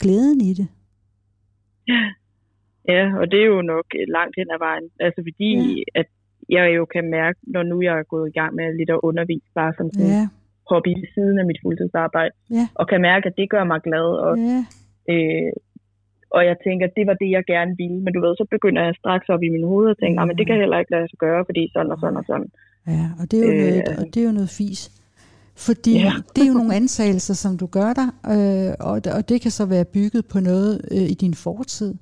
glæden 0.00 0.40
i 0.50 0.52
det. 0.58 0.68
Ja, 2.92 3.04
og 3.20 3.24
det 3.30 3.38
er 3.42 3.48
jo 3.54 3.62
nok 3.74 3.86
øh, 3.98 4.04
langt 4.16 4.34
hen 4.38 4.48
ad 4.54 4.58
vejen. 4.66 4.86
Altså 5.06 5.20
fordi, 5.28 5.50
Ja. 5.54 5.62
ja. 5.62 6.00
at 6.00 6.08
jeg 6.56 6.66
jo 6.76 6.84
kan 6.94 7.04
mærke, 7.18 7.38
når 7.54 7.62
nu 7.70 7.76
jeg 7.82 7.94
er 7.98 8.02
gået 8.14 8.28
i 8.28 8.36
gang 8.38 8.54
med 8.54 8.76
lidt 8.78 8.90
at 8.90 9.00
undervise, 9.08 9.48
bare 9.54 9.72
som 9.78 9.86
sådan 9.92 10.10
Ja, 10.18 10.28
hobby 10.70 10.92
ved 11.00 11.08
siden 11.14 11.38
af 11.38 11.46
mit 11.50 11.60
fuldtidsarbejde, 11.62 12.34
ja, 12.50 12.64
og 12.74 12.88
kan 12.88 13.00
mærke, 13.00 13.24
at 13.26 13.36
det 13.40 13.50
gør 13.50 13.64
mig 13.64 13.80
glad, 13.88 14.08
og, 14.26 14.34
ja. 14.38 14.60
øh, 15.12 15.52
og 16.36 16.40
jeg 16.48 16.56
tænker, 16.66 16.84
at 16.86 16.94
det 16.98 17.04
var 17.10 17.16
det, 17.22 17.28
jeg 17.36 17.44
gerne 17.54 17.72
ville. 17.82 17.98
Men 18.04 18.12
du 18.14 18.20
ved, 18.24 18.32
så 18.40 18.46
begynder 18.54 18.82
jeg 18.86 18.94
straks 19.02 19.26
op 19.34 19.42
i 19.42 19.48
min 19.56 19.64
hoved 19.70 19.86
og 19.92 19.98
tænker, 20.02 20.20
mm. 20.20 20.26
men 20.28 20.36
det 20.38 20.46
kan 20.46 20.56
heller 20.62 20.78
ikke 20.82 20.92
lade 20.96 21.08
sig 21.12 21.18
gøre, 21.26 21.42
fordi 21.48 21.62
sådan 21.74 21.90
og 21.94 21.98
sådan 22.02 22.16
og 22.22 22.24
sådan. 22.30 22.48
Ja, 22.94 23.04
og 23.20 23.24
det 23.30 23.36
er 23.40 23.44
jo, 23.46 23.52
Øh, 23.52 23.58
noget, 23.60 23.98
og 24.00 24.04
det 24.12 24.18
er 24.22 24.26
jo 24.30 24.32
noget 24.40 24.50
fis. 24.58 24.82
Fordi 25.66 25.92
Ja. 25.98 26.12
det 26.34 26.42
er 26.42 26.48
jo 26.52 26.56
nogle 26.60 26.74
antagelser, 26.74 27.34
som 27.34 27.52
du 27.62 27.66
gør 27.66 27.90
dig, 28.00 28.08
øh, 28.34 28.72
og, 28.80 28.94
og 29.16 29.28
det 29.28 29.40
kan 29.40 29.50
så 29.50 29.64
være 29.66 29.84
bygget 29.84 30.26
på 30.32 30.40
noget 30.40 30.72
øh, 30.90 31.06
i 31.14 31.14
din 31.14 31.34
fortid. 31.34 31.94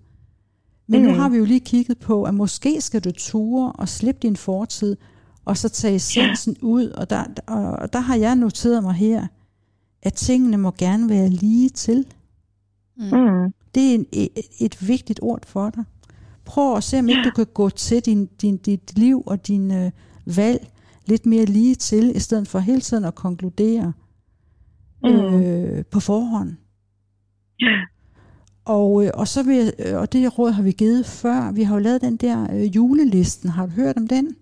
Men 0.89 1.01
mm. 1.01 1.07
nu 1.07 1.13
Mm. 1.13 1.19
har 1.19 1.29
vi 1.29 1.37
jo 1.37 1.45
lige 1.45 1.61
kigget 1.61 1.99
på, 1.99 2.23
at 2.25 2.35
måske 2.35 2.81
skal 2.81 3.01
du 3.01 3.11
ture 3.13 3.73
og 3.73 3.89
slippe 3.89 4.21
din 4.23 4.37
fortid, 4.37 4.97
og 5.45 5.57
så 5.57 5.69
tage 5.69 5.95
essensen 5.95 6.57
ja. 6.63 6.67
ud, 6.67 6.89
og 6.91 7.11
der, 7.11 7.25
og, 7.47 7.65
og 7.73 7.93
der 7.93 7.99
har 7.99 8.17
jeg 8.17 8.37
noteret 8.37 8.83
mig 8.83 8.95
her, 8.95 9.27
at 10.03 10.13
tingene 10.13 10.57
må 10.57 10.71
gerne 10.79 11.09
være 11.09 11.29
lige 11.29 11.69
til. 11.69 12.07
Mm. 12.97 13.53
Det 13.77 13.91
er 13.91 13.95
en, 13.95 14.07
et, 14.13 14.31
et 14.61 14.89
vigtigt 14.89 15.21
ord 15.23 15.47
for 15.47 15.71
dig. 15.71 15.85
Prøv 16.45 16.77
at 16.77 16.85
se, 16.85 16.99
om 16.99 17.09
ikke 17.09 17.23
du 17.25 17.31
kan 17.31 17.47
gå 17.55 17.69
til 17.71 18.01
din, 18.01 18.27
din, 18.27 18.57
dit 18.57 18.99
liv 18.99 19.23
og 19.27 19.47
din 19.47 19.71
øh, 19.71 19.91
valg 20.37 20.71
lidt 21.07 21.27
mere 21.27 21.45
lige 21.45 21.75
til, 21.75 22.17
i 22.17 22.19
stedet 22.19 22.49
for 22.49 22.59
hele 22.59 22.81
tiden 22.81 23.05
at 23.05 23.15
konkludere 23.15 23.93
Mm. 25.03 25.43
øh, 25.43 25.85
på 25.85 26.01
forhånd. 26.01 26.55
Og, 28.65 29.05
øh, 29.05 29.11
og, 29.15 29.29
så 29.29 29.43
vil, 29.43 29.73
øh, 29.79 29.97
og 30.01 30.13
det 30.13 30.39
råd 30.39 30.51
har 30.51 30.63
vi 30.63 30.73
givet 30.73 31.07
før. 31.07 31.53
Vi 31.53 31.63
har 31.63 31.75
jo 31.75 31.81
lavet 31.81 32.01
den 32.01 32.17
der 32.17 32.55
øh, 32.55 32.77
julelisten. 32.77 33.51
Har 33.51 33.67
du 33.67 33.73
hørt 33.73 33.97
om 33.97 34.09
den? 34.09 34.37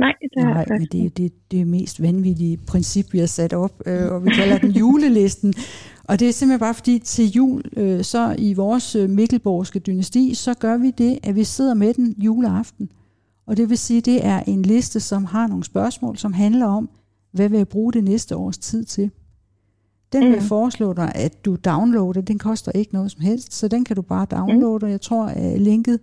Nej, 0.00 0.12
det 0.22 0.44
Nej, 0.44 0.66
men 0.78 0.88
det 0.92 1.04
er 1.06 1.10
det, 1.10 1.32
det 1.50 1.66
mest 1.66 2.02
vanvittige 2.02 2.56
princip, 2.56 3.12
vi 3.12 3.18
har 3.18 3.26
sat 3.26 3.52
op, 3.52 3.82
øh, 3.86 4.12
og 4.12 4.24
vi 4.24 4.30
kalder 4.30 4.58
den 4.58 4.70
julelisten. 4.70 5.54
Og 6.04 6.20
det 6.20 6.28
er 6.28 6.32
simpelthen 6.32 6.60
bare 6.60 6.74
fordi 6.74 6.98
til 6.98 7.30
jul, 7.30 7.62
øh, 7.76 8.04
så 8.04 8.36
i 8.38 8.54
vores 8.54 8.94
øh, 8.96 9.10
Mikkelborgske 9.10 9.78
dynasti, 9.78 10.34
så 10.34 10.54
gør 10.54 10.76
vi 10.76 10.90
det, 10.90 11.18
at 11.22 11.34
vi 11.34 11.44
sidder 11.44 11.74
med 11.74 11.94
den 11.94 12.14
juleaften. 12.18 12.90
Og 13.46 13.56
det 13.56 13.68
vil 13.70 13.78
sige, 13.78 14.00
det 14.00 14.26
er 14.26 14.40
en 14.46 14.62
liste, 14.62 15.00
som 15.00 15.24
har 15.24 15.46
nogle 15.46 15.64
spørgsmål, 15.64 16.16
som 16.16 16.32
handler 16.32 16.66
om, 16.66 16.88
hvad 17.32 17.48
vil 17.48 17.56
jeg 17.56 17.68
bruge 17.68 17.92
det 17.92 18.04
næste 18.04 18.36
års 18.36 18.58
tid 18.58 18.84
til. 18.84 19.10
Den 20.12 20.20
vil 20.22 20.30
jeg 20.30 20.38
Mm. 20.42 20.46
foreslå 20.48 20.92
dig, 20.92 21.12
at 21.14 21.44
du 21.44 21.56
downloader. 21.64 22.20
Den 22.20 22.38
koster 22.38 22.72
ikke 22.72 22.92
noget 22.94 23.10
som 23.10 23.20
helst, 23.20 23.54
så 23.54 23.68
den 23.68 23.84
kan 23.84 23.96
du 23.96 24.02
bare 24.02 24.26
downloade. 24.30 24.84
Og 24.84 24.90
jeg 24.90 25.00
tror, 25.00 25.24
at 25.26 25.60
linket 25.60 26.00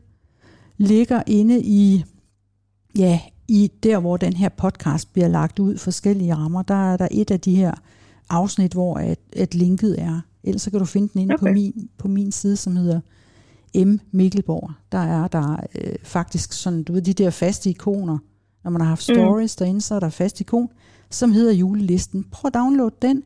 ligger 0.78 1.22
inde 1.28 1.62
i, 1.62 2.04
ja, 2.98 3.20
i 3.48 3.72
der, 3.84 4.00
hvor 4.00 4.18
den 4.18 4.34
her 4.34 4.50
podcast 4.50 5.14
bliver 5.14 5.28
lagt 5.28 5.60
ud, 5.60 5.78
forskellige 5.78 6.36
rammer. 6.36 6.62
Der 6.62 6.93
er 6.93 6.98
der 6.98 7.08
et 7.12 7.32
af 7.32 7.39
de 7.39 7.56
her 7.56 7.74
afsnit, 8.30 8.74
hvor 8.74 8.98
at, 8.98 9.20
at 9.36 9.56
linket 9.56 10.02
er. 10.02 10.22
Ellers 10.43 10.62
så 10.62 10.72
kan 10.72 10.80
du 10.80 10.86
finde 10.86 11.10
den 11.14 11.22
inde 11.22 11.34
okay. 11.34 11.48
på, 11.48 11.54
min, 11.54 11.89
på 11.98 12.08
min 12.08 12.32
side, 12.32 12.56
som 12.58 12.76
hedder 12.76 13.00
M. 13.86 13.98
Mikkelborg. 14.12 14.72
Der 14.91 14.98
er 14.98 15.28
der 15.28 15.58
øh, 15.82 15.95
faktisk 16.04 16.54
sådan, 16.54 16.84
du 16.84 16.93
ved, 16.93 17.02
de 17.02 17.14
der 17.14 17.30
faste 17.30 17.70
ikoner. 17.70 18.18
Når 18.64 18.72
man 18.72 18.82
har 18.82 18.88
haft 18.88 19.10
Mm. 19.10 19.16
stories 19.16 19.56
mm. 19.56 19.64
derinde, 19.64 19.82
så 19.82 19.95
er 19.95 20.00
der 20.00 20.10
fast 20.10 20.41
ikon, 20.41 20.70
som 21.10 21.32
hedder 21.32 21.54
julelisten. 21.54 22.24
Prøv 22.32 22.48
at 22.50 22.54
downloade 22.54 22.95
den, 23.02 23.24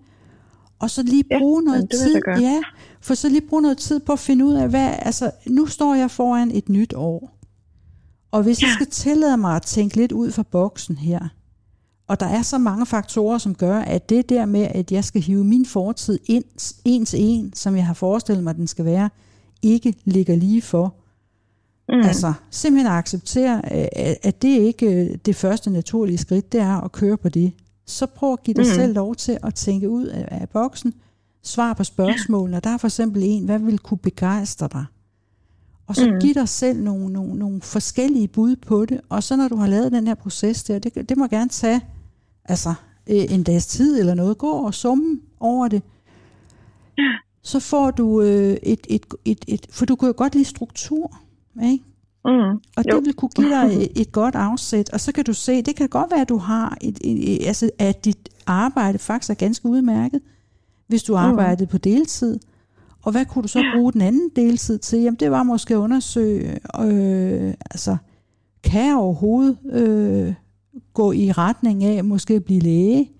og 0.79 0.89
så 0.89 1.03
lige 1.03 1.23
Ja, 1.31 1.39
bruge 1.39 1.63
noget 1.63 1.81
det 1.91 1.99
vil 1.99 2.21
tid. 2.35 2.43
Ja, 2.43 2.61
for 3.01 3.13
så 3.13 3.29
lige 3.29 3.41
bruge 3.41 3.61
noget 3.61 3.77
tid 3.77 3.99
på 3.99 4.13
at 4.13 4.19
finde 4.19 4.45
ud 4.45 4.53
af, 4.53 4.69
hvad, 4.69 4.95
altså, 4.99 5.31
nu 5.47 5.65
står 5.65 5.95
jeg 5.95 6.11
foran 6.11 6.51
et 6.51 6.69
nyt 6.69 6.93
år. 6.93 7.37
Og 8.31 8.43
hvis 8.43 8.61
ja. 8.61 8.67
jeg 8.67 8.73
skal 8.73 8.87
tillade 8.87 9.37
mig 9.37 9.55
at 9.55 9.61
tænke 9.61 9.95
lidt 9.95 10.11
ud 10.11 10.31
fra 10.31 10.43
boksen 10.43 10.97
her, 10.97 11.19
og 12.07 12.19
der 12.19 12.25
er 12.25 12.41
så 12.41 12.57
mange 12.57 12.85
faktorer, 12.85 13.37
som 13.37 13.55
gør, 13.55 13.79
at 13.79 14.09
det 14.09 14.29
der 14.29 14.45
med, 14.45 14.61
at 14.61 14.91
jeg 14.91 15.03
skal 15.03 15.21
hive 15.21 15.43
min 15.43 15.65
fortid 15.65 16.19
ind, 16.25 16.43
en 16.85 17.05
til 17.05 17.19
en, 17.21 17.53
som 17.55 17.75
jeg 17.75 17.85
har 17.85 17.93
forestillet 17.93 18.43
mig, 18.43 18.55
den 18.55 18.67
skal 18.67 18.85
være, 18.85 19.09
ikke 19.61 19.93
ligger 20.05 20.35
lige 20.35 20.61
for. 20.61 20.95
Mm. 21.89 22.01
Altså 22.01 22.33
simpelthen 22.49 22.91
at 22.91 22.97
acceptere, 22.97 23.73
at 24.25 24.41
det 24.41 24.59
ikke 24.59 25.11
er 25.11 25.17
det 25.17 25.35
første 25.35 25.69
naturlige 25.69 26.17
skridt, 26.17 26.51
det 26.51 26.61
er 26.61 26.81
at 26.81 26.91
køre 26.91 27.17
på 27.17 27.29
det. 27.29 27.51
Så 27.85 28.05
prøv 28.05 28.33
at 28.33 28.43
give 28.43 28.53
dig 28.53 28.65
Mm. 28.65 28.73
selv 28.75 28.93
lov 28.93 29.15
til 29.15 29.37
at 29.43 29.55
tænke 29.55 29.89
ud 29.89 30.05
af, 30.05 30.27
af 30.31 30.49
boksen, 30.49 30.93
svar 31.43 31.73
på 31.73 31.83
spørgsmålene. 31.83 32.59
Der 32.59 32.69
er 32.69 32.77
for 32.77 32.87
eksempel 32.87 33.21
en, 33.25 33.45
hvad 33.45 33.59
vil 33.59 33.79
kunne 33.79 33.97
begejstre 33.97 34.69
dig? 34.73 34.85
Og 35.91 35.95
så 35.95 36.05
Mm. 36.07 36.13
mm. 36.13 36.19
giv 36.19 36.33
dig 36.33 36.49
selv 36.49 36.83
nogle, 36.83 37.13
nogle, 37.13 37.35
nogle 37.39 37.61
forskellige 37.61 38.27
bud 38.27 38.55
på 38.55 38.85
det, 38.85 39.01
og 39.09 39.23
så 39.23 39.35
når 39.35 39.47
du 39.47 39.55
har 39.55 39.67
lavet 39.67 39.91
den 39.91 40.07
her 40.07 40.15
proces 40.15 40.63
der, 40.63 40.79
det, 40.79 41.09
det 41.09 41.17
må 41.17 41.27
gerne 41.27 41.49
tage 41.49 41.81
altså, 42.45 42.73
øh, 43.07 43.33
en 43.33 43.43
dags 43.43 43.67
tid 43.67 43.99
eller 43.99 44.13
noget, 44.13 44.37
gå 44.37 44.51
og 44.51 44.73
summe 44.73 45.19
over 45.39 45.67
det. 45.67 45.81
Så 47.43 47.59
får 47.59 47.91
du 47.91 48.21
øh, 48.21 48.57
et, 48.63 48.87
et, 48.89 49.05
et, 49.25 49.45
et, 49.47 49.67
for 49.69 49.85
du 49.85 49.95
kan 49.95 50.07
jo 50.07 50.13
godt 50.17 50.33
lide 50.35 50.45
struktur, 50.45 51.17
ikke? 51.63 51.83
Mm. 52.25 52.31
Og 52.77 52.83
Jo. 52.91 52.97
det 52.97 53.05
vil 53.05 53.13
kunne 53.13 53.29
give 53.35 53.49
dig 53.49 53.83
et, 53.83 54.01
et 54.01 54.11
godt 54.11 54.35
afsæt, 54.35 54.89
og 54.89 54.99
så 54.99 55.11
kan 55.11 55.23
du 55.25 55.33
se, 55.33 55.61
det 55.61 55.75
kan 55.75 55.89
godt 55.89 56.11
være, 56.11 56.21
at 56.21 56.29
du 56.29 56.37
har 56.37 56.77
et, 56.81 56.97
et, 57.01 57.35
et 57.41 57.47
altså 57.47 57.69
at 57.79 58.05
dit 58.05 58.29
arbejde 58.45 58.97
faktisk 58.97 59.29
er 59.29 59.33
ganske 59.33 59.65
udmærket, 59.65 60.21
hvis 60.87 61.03
du 61.03 61.15
arbejdede 61.15 61.67
på 61.67 61.77
deltid. 61.77 62.39
Og 63.03 63.11
hvad 63.11 63.25
kunne 63.25 63.43
du 63.43 63.47
så 63.47 63.63
bruge 63.75 63.93
den 63.93 64.01
anden 64.01 64.29
deltid 64.35 64.79
til? 64.79 64.99
Jamen 64.99 65.19
det 65.19 65.31
var 65.31 65.43
måske 65.43 65.73
at 65.73 65.77
undersøge, 65.77 66.59
øh, 66.81 67.53
altså 67.71 67.97
kan 68.63 68.85
jeg 68.87 68.95
overhovedet 68.97 69.57
øh, 69.71 70.33
gå 70.93 71.11
i 71.11 71.31
retning 71.31 71.83
af 71.83 72.03
måske 72.03 72.33
at 72.33 72.43
blive 72.43 72.59
læge, 72.59 73.11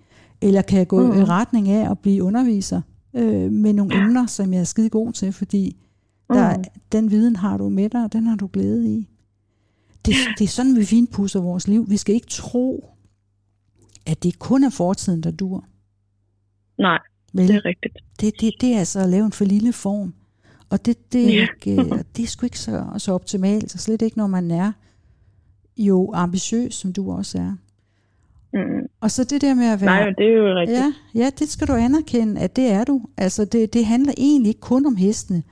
eller 0.42 0.62
kan 0.62 0.78
jeg 0.80 0.88
gå 0.88 1.06
Mm. 1.14 1.20
i 1.20 1.24
retning 1.24 1.70
af 1.70 1.92
at 1.92 2.00
blive 2.00 2.24
underviser 2.24 2.82
øh, 3.14 3.52
med 3.52 3.74
nogle 3.74 3.96
emner, 3.96 4.26
som 4.26 4.54
jeg 4.54 4.60
er 4.60 4.64
skide 4.64 4.90
god 4.90 5.12
til, 5.14 5.34
fordi 5.34 5.78
der, 6.30 6.58
Mm. 6.58 6.64
den 6.92 7.12
viden 7.12 7.36
har 7.36 7.58
du 7.58 7.70
med 7.70 7.90
dig, 7.90 8.04
og 8.04 8.14
den 8.14 8.28
har 8.28 8.36
du 8.36 8.50
glæde 8.54 8.90
i. 8.92 9.08
Det, 10.06 10.16
det 10.38 10.44
er 10.44 10.48
sådan, 10.50 10.76
vi 10.76 10.86
finpudser 10.86 11.40
vores 11.42 11.68
liv. 11.68 11.90
Vi 11.90 11.98
skal 11.98 12.16
ikke 12.16 12.28
tro, 12.30 12.90
at 14.06 14.24
det 14.24 14.40
kun 14.40 14.64
er 14.64 14.70
fortiden, 14.70 15.24
der 15.24 15.32
dur. 15.32 15.66
Nej, 16.78 17.00
Vel? 17.34 17.48
det 17.48 17.56
er 17.56 17.66
rigtigt. 17.66 17.98
Det, 18.22 18.34
det, 18.42 18.54
det 18.62 18.74
er 18.76 18.80
altså 18.80 19.00
at 19.00 19.10
lave 19.10 19.26
en 19.26 19.32
for 19.32 19.46
lille 19.46 19.74
form. 19.74 20.14
Og 20.70 20.86
det, 20.86 21.14
det, 21.14 21.24
er, 21.24 21.34
Ja. 21.34 21.48
ikke, 21.68 21.82
øh, 21.82 22.00
det 22.16 22.24
er 22.24 22.28
sgu 22.28 22.46
ikke 22.46 22.60
så, 22.60 22.86
så 22.98 23.12
optimalt, 23.14 23.74
og 23.74 23.80
slet 23.80 24.02
ikke, 24.02 24.18
når 24.18 24.28
man 24.28 24.52
er 24.52 24.72
jo 25.78 26.12
ambitiøs, 26.14 26.74
som 26.76 26.94
du 26.94 27.12
også 27.12 27.38
er. 27.38 27.56
Mm. 28.54 28.88
Og 29.02 29.12
så 29.12 29.24
det 29.24 29.42
der 29.42 29.54
med 29.54 29.66
at 29.66 29.82
være... 29.82 29.90
Nej, 29.90 30.10
det 30.18 30.26
er 30.26 30.38
jo 30.38 30.54
rigtigt. 30.60 30.80
Ja, 30.80 30.94
ja, 31.16 31.30
det 31.40 31.50
skal 31.50 31.68
du 31.68 31.74
anerkende, 31.74 32.42
at 32.42 32.56
det 32.56 32.68
er 32.72 32.84
du. 32.84 33.02
Altså, 33.18 33.46
det, 33.46 33.74
det 33.74 33.86
handler 33.86 34.14
egentlig 34.18 34.50
ikke 34.50 34.60
kun 34.62 34.86
om 34.86 34.96
hestene, 34.96 35.44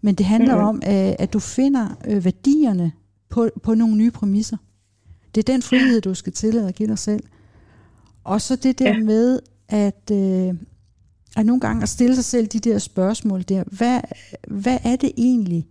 men 0.00 0.14
det 0.14 0.26
handler 0.26 0.54
mm-hmm. 0.54 0.68
om, 0.68 0.80
at, 0.82 1.16
at 1.18 1.32
du 1.32 1.38
finder 1.38 1.88
øh, 2.08 2.24
værdierne 2.24 2.92
på, 3.28 3.48
på 3.62 3.74
nogle 3.74 3.96
nye 3.96 4.10
præmisser. 4.10 4.56
Det 5.34 5.48
er 5.48 5.52
den 5.52 5.62
frihed, 5.62 6.00
du 6.00 6.14
skal 6.14 6.32
tillade 6.32 6.68
at 6.68 6.74
give 6.74 6.88
dig 6.88 6.98
selv. 6.98 7.22
Og 8.24 8.40
så 8.40 8.56
det 8.56 8.78
der 8.78 8.88
Ja. 8.92 8.98
med, 8.98 9.40
at, 9.68 10.10
øh, 10.12 10.54
at 11.36 11.46
nogle 11.46 11.60
gange 11.60 11.82
at 11.82 11.88
stille 11.88 12.14
sig 12.14 12.24
selv 12.24 12.46
de 12.46 12.58
der 12.58 12.78
spørgsmål 12.78 13.42
der. 13.42 13.64
Hvad, 13.66 14.00
hvad 14.48 14.78
er 14.84 14.96
det 14.96 15.12
egentlig, 15.16 15.68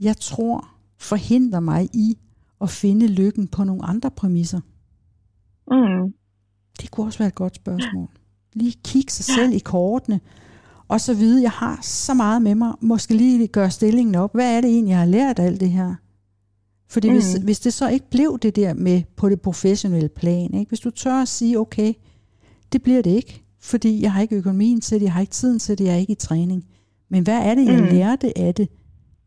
jeg 0.00 0.16
tror 0.16 0.68
forhindrer 0.98 1.60
mig 1.60 1.88
i 1.94 2.18
at 2.60 2.70
finde 2.70 3.06
lykken 3.06 3.48
på 3.48 3.64
nogle 3.64 3.84
andre 3.84 4.10
præmisser? 4.10 4.60
Mm. 5.70 6.14
Det 6.80 6.90
kunne 6.90 7.06
også 7.06 7.18
være 7.18 7.28
et 7.28 7.34
godt 7.34 7.56
spørgsmål. 7.56 8.08
Lige 8.52 8.76
kigge 8.84 9.12
sig 9.12 9.24
selv 9.24 9.52
i 9.52 9.58
kortene, 9.58 10.20
Og 10.88 11.00
så 11.00 11.14
vide, 11.14 11.42
jeg 11.42 11.50
har 11.50 11.78
så 11.82 12.14
meget 12.14 12.42
med 12.42 12.54
mig, 12.54 12.74
måske 12.80 13.14
lige 13.14 13.48
gøre 13.48 13.70
stillingen 13.70 14.14
op. 14.14 14.34
Hvad 14.34 14.56
er 14.56 14.60
det 14.60 14.70
egentlig, 14.70 14.90
jeg 14.90 14.98
har 14.98 15.06
lært 15.06 15.38
af 15.38 15.44
alt 15.44 15.60
det 15.60 15.70
her? 15.70 15.94
Fordi 16.88 17.08
mm. 17.08 17.14
hvis, 17.14 17.32
hvis 17.34 17.60
det 17.60 17.72
så 17.72 17.88
ikke 17.88 18.10
blev 18.10 18.38
det 18.42 18.56
der 18.56 18.74
med 18.74 19.02
på 19.16 19.28
det 19.28 19.40
professionelle 19.40 20.08
plan, 20.08 20.54
ikke? 20.54 20.68
hvis 20.68 20.80
du 20.80 20.90
tør 20.90 21.22
at 21.22 21.28
sige, 21.28 21.58
okay, 21.58 21.92
det 22.72 22.82
bliver 22.82 23.02
det 23.02 23.10
ikke, 23.10 23.44
fordi 23.60 24.02
jeg 24.02 24.12
har 24.12 24.22
ikke 24.22 24.36
økonomien 24.36 24.80
til 24.80 25.00
det, 25.00 25.04
jeg 25.04 25.12
har 25.12 25.20
ikke 25.20 25.32
tiden 25.32 25.58
til 25.58 25.78
det, 25.78 25.84
jeg 25.84 25.94
er 25.94 25.98
ikke 25.98 26.12
i 26.12 26.16
træning. 26.16 26.64
Men 27.08 27.22
hvad 27.22 27.38
er 27.38 27.54
det, 27.54 27.66
jeg 27.66 27.80
mm. 27.80 27.86
lærte 27.86 28.38
af 28.38 28.54
det? 28.54 28.68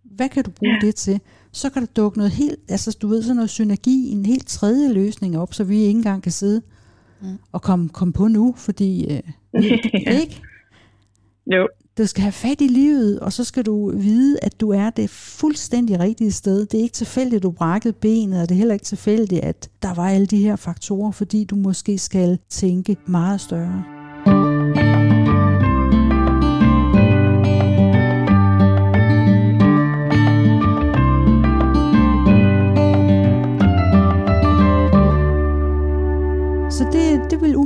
Hvad 0.04 0.30
kan 0.30 0.44
du 0.44 0.52
bruge 0.52 0.74
ja. 0.82 0.88
det 0.88 0.96
til? 0.96 1.20
Så 1.52 1.70
kan 1.70 1.82
der 1.82 1.88
dukke 1.96 2.18
noget 2.18 2.32
helt, 2.32 2.60
altså 2.70 2.98
du 3.02 3.08
ved, 3.08 3.22
sådan 3.22 3.36
noget 3.36 3.50
synergi, 3.50 4.10
en 4.10 4.26
helt 4.26 4.48
tredje 4.48 4.94
løsning 4.94 5.38
op, 5.38 5.54
så 5.54 5.64
vi 5.64 5.78
ikke 5.78 5.98
engang 5.98 6.24
kan 6.24 6.32
sidde 6.32 6.62
mm. 7.22 7.28
og 7.52 7.62
komme, 7.62 7.90
komme 7.90 8.14
på 8.14 8.28
nu, 8.28 8.54
fordi 8.58 9.14
øh, 9.14 9.22
ikke? 10.22 10.42
Jo. 11.48 11.68
Du 11.98 12.06
skal 12.06 12.22
have 12.22 12.32
fat 12.32 12.62
i 12.62 12.68
livet, 12.68 13.20
og 13.20 13.34
så 13.34 13.44
skal 13.44 13.66
du 13.66 13.98
vide, 13.98 14.40
at 14.42 14.62
du 14.62 14.70
er 14.70 14.90
det 14.90 15.10
fuldstændig 15.10 16.00
rigtige 16.00 16.32
sted. 16.32 16.66
Det 16.66 16.78
er 16.78 16.82
ikke 16.82 16.94
tilfældigt, 16.94 17.36
at 17.40 17.44
du 17.44 17.52
brækkede 17.52 17.94
benet, 17.94 18.42
og 18.42 18.50
det 18.50 18.56
er 18.56 18.58
heller 18.58 18.74
ikke 18.74 18.86
tilfældigt, 18.86 19.44
at 19.44 19.70
der 19.82 19.94
var 19.94 20.10
alle 20.10 20.26
de 20.26 20.38
her 20.38 20.56
faktorer, 20.56 21.12
fordi 21.12 21.44
du 21.44 21.56
måske 21.56 21.98
skal 21.98 22.40
tænke 22.50 22.98
meget 23.08 23.42
større. 23.42 24.03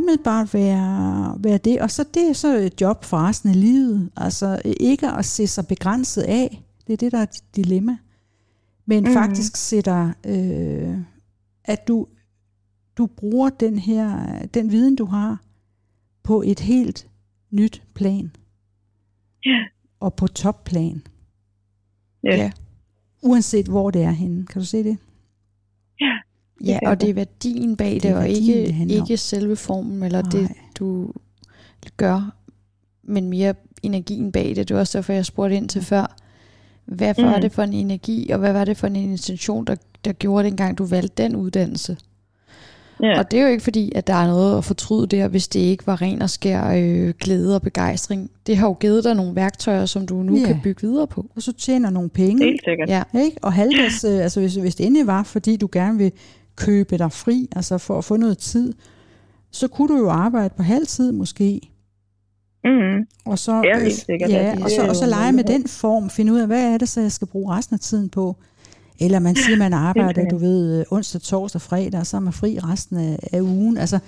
Umiddelbart 0.08 0.54
være, 0.54 1.36
være 1.40 1.58
det. 1.58 1.82
Og 1.82 1.92
så 1.92 2.06
det 2.14 2.30
er 2.30 2.34
så 2.34 2.58
et 2.58 2.82
job 2.82 3.04
for 3.04 3.18
resten 3.18 3.50
af 3.50 3.62
livet. 3.62 4.10
Altså 4.16 4.62
ikke 4.80 5.08
at 5.08 5.26
se 5.26 5.48
sig 5.48 5.68
begrænset 5.68 6.22
af. 6.22 6.64
Det 6.88 6.94
er 6.94 6.98
det, 6.98 7.12
der 7.12 7.18
er 7.18 7.26
dit 7.26 7.56
dilemma. 7.56 7.98
Men 8.86 9.04
mm. 9.04 9.14
faktisk 9.14 9.56
sætter, 9.56 10.14
øh, 10.26 10.98
at 11.64 11.88
du, 11.88 12.08
du 12.98 13.06
bruger 13.06 13.50
den 13.50 13.80
her, 13.80 14.40
den 14.54 14.72
viden, 14.72 14.96
du 14.96 15.06
har, 15.06 15.42
på 16.24 16.44
et 16.46 16.60
helt 16.60 17.08
nyt 17.52 17.84
plan. 17.94 18.32
Ja. 19.46 19.64
Og 20.00 20.14
på 20.14 20.28
topplan. 20.28 21.02
Ja. 22.24 22.36
ja. 22.36 22.52
Uanset 23.22 23.68
hvor 23.68 23.92
det 23.92 24.04
er 24.04 24.12
henne. 24.12 24.46
Kan 24.46 24.62
du 24.62 24.66
se 24.66 24.84
det? 24.84 24.98
Ja. 26.02 26.18
Ja, 26.66 26.80
og 26.86 27.02
det 27.02 27.10
er 27.10 27.14
værdien 27.14 27.76
bag 27.76 27.94
det, 27.94 28.04
det 28.04 28.16
og 28.16 28.30
ikke, 28.30 28.88
ikke 28.90 29.18
selve 29.18 29.56
formen, 29.56 30.04
eller 30.04 30.22
Nej. 30.22 30.32
det, 30.32 30.50
du 30.80 31.12
gør, 31.98 32.36
men 33.04 33.30
mere 33.30 33.54
energien 33.84 34.32
bag 34.32 34.56
det. 34.56 34.68
Det 34.68 34.74
var 34.74 34.80
også 34.80 34.98
derfor, 34.98 35.14
jeg 35.14 35.26
spurgte 35.26 35.56
ind 35.56 35.70
til 35.70 35.82
før. 35.82 36.16
Hvad 36.86 37.14
var 37.18 37.36
mm. 37.36 37.42
det 37.42 37.52
for 37.52 37.64
en 37.64 37.74
energi, 37.74 38.30
og 38.30 38.40
hvad 38.40 38.54
var 38.54 38.66
det 38.66 38.78
for 38.78 38.88
en 38.88 38.96
intention, 38.96 39.66
der, 39.66 39.76
der 40.06 40.14
gjorde 40.14 40.44
det 40.44 40.52
engang, 40.52 40.78
du 40.78 40.86
valgte 40.86 41.24
den 41.24 41.36
uddannelse? 41.36 41.98
Ja. 43.04 43.20
Og 43.20 43.32
det 43.32 43.40
er 43.40 43.44
jo 43.44 43.50
ikke 43.50 43.64
fordi, 43.64 43.92
at 43.96 44.08
der 44.08 44.14
er 44.14 44.28
noget 44.28 44.58
at 44.58 44.64
fortryde 44.64 45.08
der, 45.08 45.28
hvis 45.28 45.48
det 45.48 45.60
ikke 45.60 45.88
var 45.88 46.02
ren 46.02 46.22
og 46.22 46.30
skær 46.30 46.68
øh, 46.68 47.14
glæde 47.20 47.56
og 47.56 47.62
begejstring. 47.62 48.32
Det 48.48 48.58
har 48.58 48.68
jo 48.68 48.74
givet 48.74 49.04
dig 49.04 49.16
nogle 49.16 49.36
værktøjer, 49.36 49.86
som 49.86 50.08
du 50.08 50.16
nu 50.24 50.38
ja. 50.38 50.46
kan 50.46 50.60
bygge 50.64 50.88
videre 50.88 51.08
på. 51.08 51.26
Og 51.36 51.42
så 51.42 51.54
tjener 51.54 51.90
nogle 51.90 52.10
penge. 52.10 52.46
Helt 52.46 52.62
sikkert. 52.64 52.90
Ja. 52.90 53.04
Ikke? 53.26 53.38
Og 53.42 53.54
halvdags, 53.54 54.04
øh, 54.04 54.24
altså 54.24 54.40
hvis, 54.40 54.56
hvis 54.56 54.76
det 54.76 54.86
endelig 54.86 55.08
var, 55.08 55.24
fordi 55.24 55.56
du 55.56 55.70
gerne 55.72 55.98
vil 55.98 56.12
købe 56.58 56.98
dig 56.98 57.12
fri, 57.12 57.48
altså 57.56 57.78
for 57.78 57.98
at 57.98 58.06
få 58.06 58.18
noget 58.18 58.38
tid, 58.38 58.74
så 59.52 59.68
kunne 59.68 59.88
du 59.88 59.98
jo 59.98 60.10
arbejde 60.10 60.54
på 60.58 60.64
halv 60.64 60.88
tid 60.88 61.12
måske. 61.12 61.62
Mm. 62.64 63.08
Og 63.26 63.40
så, 63.40 63.62
ja, 63.64 63.90
sikkert. 63.90 64.30
Ja, 64.30 64.56
og 64.64 64.70
så, 64.70 64.88
og 64.88 64.96
så 64.96 65.06
lege 65.06 65.32
med 65.32 65.44
den 65.44 65.68
form, 65.68 66.10
finde 66.10 66.34
ud 66.34 66.40
af, 66.40 66.48
hvad 66.48 66.74
er 66.74 66.78
det 66.78 66.90
så, 66.90 67.02
jeg 67.02 67.12
skal 67.12 67.28
bruge 67.28 67.56
resten 67.56 67.74
af 67.74 67.80
tiden 67.80 68.10
på. 68.10 68.36
Eller 69.00 69.20
man 69.20 69.36
siger, 69.36 69.58
man 69.58 69.74
arbejder, 69.90 70.30
du 70.30 70.38
ved, 70.38 70.86
onsdag, 70.92 71.22
torsdag, 71.22 71.62
fredag, 71.62 72.00
og 72.00 72.08
så 72.08 72.18
er 72.18 72.22
man 72.22 72.34
fri 72.34 72.60
resten 72.60 72.98
af, 72.98 73.20
af 73.34 73.42
ugen. 73.42 73.78
Altså, 73.78 74.00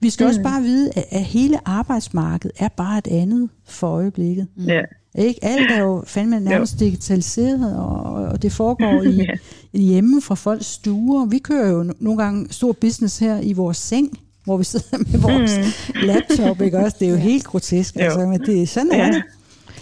vi 0.00 0.10
skal 0.10 0.24
mm. 0.24 0.28
også 0.28 0.42
bare 0.42 0.62
vide, 0.62 0.90
at, 0.96 1.04
at 1.10 1.24
hele 1.24 1.68
arbejdsmarkedet 1.68 2.56
er 2.58 2.68
bare 2.68 2.98
et 2.98 3.06
andet 3.06 3.50
for 3.64 3.86
øjeblikket. 3.86 4.46
Ja. 4.66 4.80
Ikke? 5.14 5.44
Alt 5.44 5.70
er 5.70 5.80
jo 5.80 6.02
fandme 6.06 6.40
nærmest 6.40 6.80
jo. 6.80 6.84
digitaliseret, 6.84 7.76
og, 7.76 8.02
og 8.02 8.42
det 8.42 8.52
foregår 8.52 9.02
i 9.02 9.26
hjemme 9.78 10.22
fra 10.22 10.34
folks 10.34 10.66
stuer. 10.66 11.26
Vi 11.26 11.38
kører 11.38 11.68
jo 11.68 11.92
nogle 12.00 12.22
gange 12.22 12.46
stor 12.50 12.72
business 12.72 13.18
her 13.18 13.40
i 13.40 13.52
vores 13.52 13.76
seng, 13.76 14.18
hvor 14.44 14.56
vi 14.56 14.64
sidder 14.64 14.98
med 14.98 15.20
vores 15.20 15.58
mm. 15.58 16.00
laptop, 16.02 16.60
ikke 16.60 16.78
også? 16.78 16.96
Det 17.00 17.06
er 17.06 17.10
jo 17.10 17.16
helt 17.30 17.44
grotesk, 17.44 17.96
jo. 17.96 18.00
altså, 18.00 18.26
men 18.26 18.40
det 18.40 18.62
er 18.62 18.66
sådan, 18.66 18.92
ja. 18.92 19.06
det. 19.06 19.22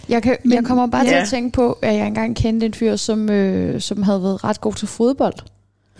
Jeg, 0.09 0.23
kan, 0.23 0.37
men, 0.43 0.53
jeg 0.53 0.63
kommer 0.63 0.87
bare 0.87 1.03
ja. 1.03 1.09
til 1.09 1.15
at 1.15 1.27
tænke 1.27 1.51
på, 1.51 1.71
at 1.81 1.95
jeg 1.95 2.07
engang 2.07 2.35
kendte 2.35 2.65
en 2.65 2.73
fyr, 2.73 2.95
som, 2.95 3.29
øh, 3.29 3.81
som 3.81 4.03
havde 4.03 4.23
været 4.23 4.43
ret 4.43 4.61
god 4.61 4.73
til 4.73 4.87
fodbold. 4.87 5.33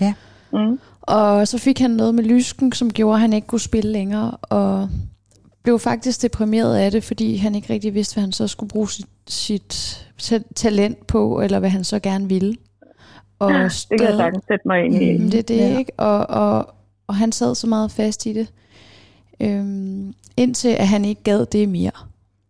Ja. 0.02 0.14
Mm. 0.54 0.80
Og 1.02 1.48
så 1.48 1.58
fik 1.58 1.80
han 1.80 1.92
noget 1.92 2.16
med 2.16 2.24
lysken, 2.24 2.72
som 2.72 2.94
gjorde, 2.94 3.16
at 3.16 3.22
han 3.22 3.34
ikke 3.34 3.48
kunne 3.48 3.60
spille 3.60 3.92
længere. 3.92 4.32
Og 4.32 4.90
blev 5.64 5.80
faktisk 5.80 6.22
deprimeret 6.22 6.78
af 6.78 6.92
det, 6.92 7.04
fordi 7.04 7.36
han 7.36 7.56
ikke 7.56 7.74
rigtig 7.74 7.94
vidste, 7.94 8.14
hvad 8.14 8.22
han 8.22 8.32
så 8.32 8.48
skulle 8.48 8.70
bruge 8.70 8.90
sit, 9.28 10.06
sit 10.18 10.44
talent 10.56 11.08
på, 11.08 11.42
eller 11.42 11.60
hvad 11.60 11.70
han 11.70 11.84
så 11.84 12.00
gerne 12.00 12.30
ville. 12.30 12.56
Og 13.40 13.52
ja, 13.52 13.64
det 13.64 14.00
kan 14.00 14.08
jeg 14.08 14.18
sagtens 14.18 14.44
sætte 14.48 14.68
mig 14.68 14.86
ind 14.86 14.96
i. 14.96 15.18
Mm, 15.18 15.32
det 15.32 15.38
er 15.38 15.44
det, 15.44 15.58
ja. 15.58 15.78
ikke? 15.78 15.92
Og, 15.98 16.30
og, 16.30 16.74
og 17.08 17.16
han 17.16 17.32
sad 17.32 17.56
så 17.56 17.68
meget 17.68 17.92
fast 17.92 18.26
i 18.26 18.34
det, 18.34 18.48
øhm, 19.40 20.14
indtil 20.38 20.70
at 20.70 20.88
han 20.88 21.06
ikke 21.06 21.24
gad 21.24 21.46
det 21.46 21.70
mere. 21.70 21.92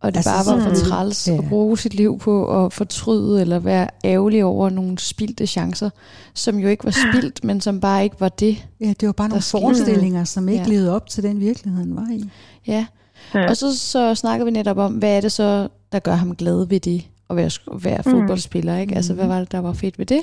Og 0.00 0.12
det 0.12 0.16
altså, 0.16 0.30
bare 0.30 0.56
var 0.56 0.68
for 0.68 0.74
træls 0.74 1.28
ja. 1.28 1.38
at 1.38 1.48
bruge 1.48 1.78
sit 1.78 1.94
liv 1.94 2.18
på 2.18 2.64
at 2.64 2.72
fortryde 2.72 3.40
eller 3.40 3.58
være 3.58 3.88
ærgerlig 4.04 4.44
over 4.44 4.70
nogle 4.70 4.98
spildte 4.98 5.46
chancer, 5.46 5.90
som 6.34 6.58
jo 6.58 6.68
ikke 6.68 6.84
var 6.84 6.90
spildt, 7.10 7.44
men 7.44 7.60
som 7.60 7.80
bare 7.80 8.04
ikke 8.04 8.16
var 8.20 8.28
det. 8.28 8.66
Ja, 8.80 8.92
det 9.00 9.06
var 9.06 9.12
bare 9.12 9.28
nogle 9.28 9.42
forestillinger, 9.42 10.24
som 10.24 10.48
ikke 10.48 10.62
ja. 10.62 10.68
levede 10.68 10.94
op 10.94 11.08
til 11.08 11.22
den 11.22 11.40
virkelighed, 11.40 11.80
han 11.80 11.96
var 11.96 12.08
i. 12.12 12.30
Ja, 12.66 12.86
ja. 13.34 13.48
og 13.48 13.56
så, 13.56 13.78
så 13.78 14.14
snakker 14.14 14.44
vi 14.44 14.50
netop 14.50 14.78
om, 14.78 14.92
hvad 14.92 15.16
er 15.16 15.20
det 15.20 15.32
så, 15.32 15.68
der 15.92 15.98
gør 15.98 16.14
ham 16.14 16.36
glad 16.36 16.66
ved 16.66 16.80
det, 16.80 17.08
at 17.30 17.36
være, 17.36 17.50
være 17.82 18.02
mm. 18.06 18.12
fodboldspiller, 18.12 18.76
ikke? 18.76 18.94
Altså, 18.94 19.14
hvad 19.14 19.24
mm. 19.24 19.30
var 19.30 19.38
det, 19.38 19.52
der 19.52 19.58
var 19.58 19.72
fedt 19.72 19.98
ved 19.98 20.06
det? 20.06 20.20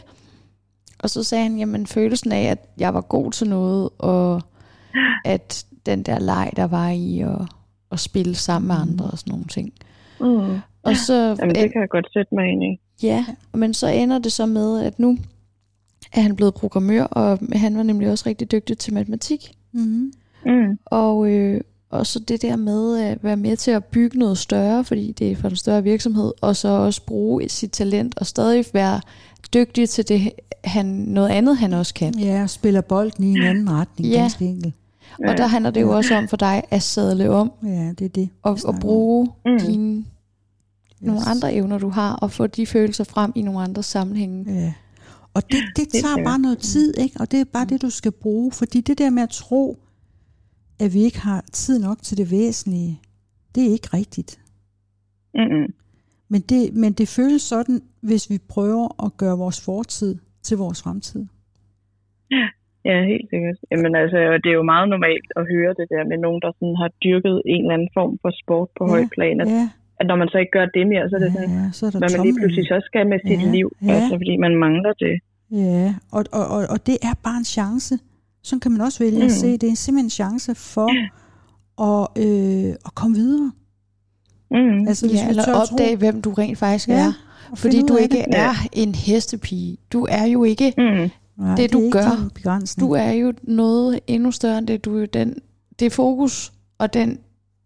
Og 1.00 1.10
så 1.10 1.24
sagde 1.24 1.44
han, 1.44 1.58
jamen 1.58 1.88
følelsen 1.88 2.32
af, 2.32 2.44
at 2.44 2.70
jeg 2.78 2.94
var 2.94 3.02
god 3.02 3.32
til 3.32 3.50
noget, 3.50 3.90
og 3.98 4.42
at 5.26 5.66
den 5.86 6.04
der 6.04 6.20
leg, 6.20 6.52
der 6.56 6.68
var 6.68 6.90
i, 6.90 7.20
og 7.20 7.48
at 7.92 8.00
spille 8.00 8.36
sammen 8.36 8.68
med 8.68 8.76
mm. 8.76 8.82
andre 8.82 9.06
og 9.06 9.18
sådan 9.18 9.32
nogle 9.32 9.46
ting. 9.46 9.74
Mm. 10.20 10.60
Og 10.84 10.96
så, 10.96 11.36
Jamen, 11.40 11.56
det 11.56 11.72
kan 11.72 11.82
jeg 11.82 11.90
godt 11.90 12.14
sætte 12.14 12.36
mig 12.36 12.48
ind 12.52 12.64
i. 12.64 12.80
Ja, 13.04 13.26
men 13.54 13.74
så 13.74 13.88
ender 13.88 14.20
det 14.20 14.32
så 14.32 14.46
med, 14.46 14.82
at 14.82 15.00
nu 15.00 15.18
er 16.14 16.22
han 16.22 16.36
blevet 16.36 16.54
programmør, 16.54 17.04
og 17.04 17.40
han 17.54 17.78
var 17.78 17.84
nemlig 17.84 18.10
også 18.10 18.24
rigtig 18.28 18.52
dygtig 18.52 18.78
til 18.78 18.94
matematik. 18.94 19.52
Mm. 19.72 20.12
Mm. 20.46 20.78
Og, 20.86 21.30
øh, 21.30 21.62
og 21.90 22.08
så 22.08 22.20
det 22.20 22.42
der 22.42 22.56
med 22.56 22.98
at 22.98 23.24
være 23.24 23.38
med 23.38 23.58
til 23.58 23.72
at 23.72 23.86
bygge 23.86 24.20
noget 24.20 24.38
større, 24.38 24.84
fordi 24.84 25.12
det 25.12 25.32
er 25.32 25.36
for 25.36 25.48
en 25.50 25.56
større 25.56 25.84
virksomhed, 25.84 26.32
og 26.42 26.56
så 26.56 26.68
også 26.68 27.06
bruge 27.06 27.50
sit 27.50 27.72
talent 27.72 28.18
og 28.18 28.26
stadig 28.26 28.66
være 28.74 29.02
dygtig 29.54 29.90
til 29.90 30.08
det, 30.08 30.32
han, 30.64 30.86
noget 30.86 31.30
andet, 31.30 31.58
han 31.58 31.74
også 31.74 31.94
kan. 31.94 32.20
Ja, 32.20 32.44
og 32.44 32.50
spiller 32.50 32.82
bolden 32.82 33.24
i 33.24 33.32
en 33.32 33.44
anden 33.44 33.72
retning, 33.80 34.10
ja. 34.10 34.20
ganske 34.20 34.46
enkelt. 34.46 34.74
Og 35.28 35.38
der 35.38 35.48
handler 35.48 35.72
det 35.72 35.82
jo 35.82 35.96
også 35.96 36.16
om 36.16 36.28
for 36.28 36.38
dig 36.38 36.64
at 36.72 36.84
sadle 36.84 37.30
om. 37.30 37.52
Ja, 37.64 37.94
det 38.00 38.06
er 38.06 38.10
det. 38.10 38.30
Og, 38.44 38.60
og 38.66 38.76
bruge 38.82 39.30
mm. 39.46 39.60
dine 39.60 40.06
nogle 41.02 41.22
yes. 41.22 41.28
andre 41.28 41.54
evner, 41.54 41.78
du 41.78 41.90
har, 41.90 42.16
og 42.16 42.32
få 42.32 42.48
de 42.48 42.66
følelser 42.66 43.04
frem 43.04 43.32
i 43.36 43.42
nogle 43.42 43.62
andre 43.62 43.84
sammenhænge. 43.84 44.54
Ja. 44.54 44.74
Og 45.34 45.52
det, 45.52 45.64
det 45.76 45.88
tager 45.92 46.24
bare 46.24 46.40
noget 46.40 46.58
tid, 46.58 46.98
ikke? 46.98 47.20
Og 47.20 47.32
det 47.32 47.40
er 47.40 47.46
bare 47.46 47.66
det, 47.66 47.82
du 47.82 47.90
skal 47.90 48.12
bruge. 48.12 48.52
Fordi 48.52 48.82
det 48.82 48.98
der 48.98 49.10
med 49.10 49.24
at 49.24 49.30
tro, 49.30 49.78
at 50.80 50.94
vi 50.94 51.00
ikke 51.00 51.20
har 51.20 51.44
tid 51.54 51.80
nok 51.80 52.02
til 52.02 52.18
det 52.18 52.32
væsentlige, 52.32 53.02
det 53.56 53.66
er 53.66 53.72
ikke 53.72 53.90
rigtigt. 53.94 54.40
Mm-mm. 55.34 55.74
Men 56.30 56.42
det, 56.42 56.74
men 56.74 56.92
det 56.94 57.08
føles 57.08 57.42
sådan, 57.42 57.82
hvis 58.02 58.30
vi 58.30 58.38
prøver 58.50 59.06
at 59.06 59.12
gøre 59.18 59.38
vores 59.38 59.66
fortid 59.66 60.16
til 60.44 60.58
vores 60.58 60.84
fremtid. 60.84 61.26
Ja. 62.32 62.48
Ja, 62.90 62.98
helt 63.14 63.28
sikkert. 63.32 63.58
Jamen 63.72 63.94
altså, 64.02 64.20
det 64.44 64.50
er 64.50 64.58
jo 64.62 64.66
meget 64.74 64.88
normalt 64.96 65.30
at 65.40 65.44
høre 65.54 65.72
det 65.80 65.88
der 65.94 66.04
med 66.12 66.18
nogen, 66.26 66.40
der 66.44 66.52
sådan 66.60 66.78
har 66.82 66.90
dyrket 67.06 67.36
en 67.54 67.62
eller 67.64 67.76
anden 67.78 67.92
form 67.98 68.14
for 68.22 68.32
sport 68.42 68.70
på 68.78 68.84
ja, 68.86 68.92
højt 68.94 69.10
plan. 69.16 69.36
At, 69.44 69.48
ja. 69.48 69.66
at 70.00 70.06
når 70.10 70.18
man 70.22 70.28
så 70.32 70.38
ikke 70.42 70.56
gør 70.58 70.68
det 70.78 70.86
mere, 70.94 71.04
så 71.10 71.16
er 71.18 71.22
det 71.26 71.32
sådan, 71.38 71.56
ja, 71.60 71.66
så 71.78 71.82
er 71.86 71.92
der 71.92 72.00
hvad 72.02 72.12
man 72.16 72.26
lige 72.28 72.38
pludselig 72.40 72.66
så 72.74 72.78
skal 72.90 73.04
med 73.14 73.20
sit 73.30 73.42
ja, 73.46 73.52
liv, 73.56 73.68
ja. 73.82 73.94
altså 73.98 74.14
fordi 74.22 74.36
man 74.46 74.54
mangler 74.66 74.94
det. 75.06 75.16
Ja, 75.52 75.86
og, 76.16 76.22
og, 76.40 76.46
og, 76.56 76.62
og 76.74 76.80
det 76.88 76.98
er 77.10 77.16
bare 77.28 77.38
en 77.44 77.50
chance. 77.58 77.94
Sådan 78.48 78.62
kan 78.64 78.72
man 78.72 78.82
også 78.82 79.00
vælge 79.06 79.24
mm. 79.26 79.32
at 79.32 79.36
se. 79.44 79.50
Det 79.62 79.70
er 79.74 79.76
simpelthen 79.76 80.06
en 80.06 80.18
chance 80.22 80.52
for 80.76 80.90
at, 81.90 82.04
øh, 82.24 82.70
at 82.88 82.92
komme 83.00 83.16
videre. 83.24 83.52
Mm. 84.52 84.88
Altså, 84.88 85.08
hvis 85.08 85.20
ja, 85.20 85.30
eller 85.30 85.54
opdage, 85.56 85.96
tro, 85.96 86.00
hvem 86.00 86.22
du 86.22 86.34
rent 86.34 86.58
faktisk 86.58 86.88
ja, 86.88 86.94
er. 86.94 87.14
Fordi 87.56 87.82
du 87.82 87.96
ikke 87.96 88.16
det. 88.18 88.26
er 88.30 88.54
en 88.74 88.96
hestepige. 88.96 89.78
Du 89.94 90.08
er 90.10 90.26
jo 90.26 90.44
ikke 90.44 90.74
mm. 90.78 91.10
Nej, 91.44 91.56
det, 91.56 91.74
du 91.74 91.84
det 91.84 91.92
gør, 91.92 92.30
du 92.80 92.92
er 92.92 93.12
jo 93.12 93.34
noget 93.44 94.00
endnu 94.08 94.32
større 94.32 94.58
end 94.58 94.68
det. 94.68 94.86
Du 94.86 94.96
er 94.96 95.00
jo 95.00 95.06
den, 95.06 95.36
det 95.80 95.94
fokus 95.94 96.54
og 96.78 96.94
den 96.94 97.20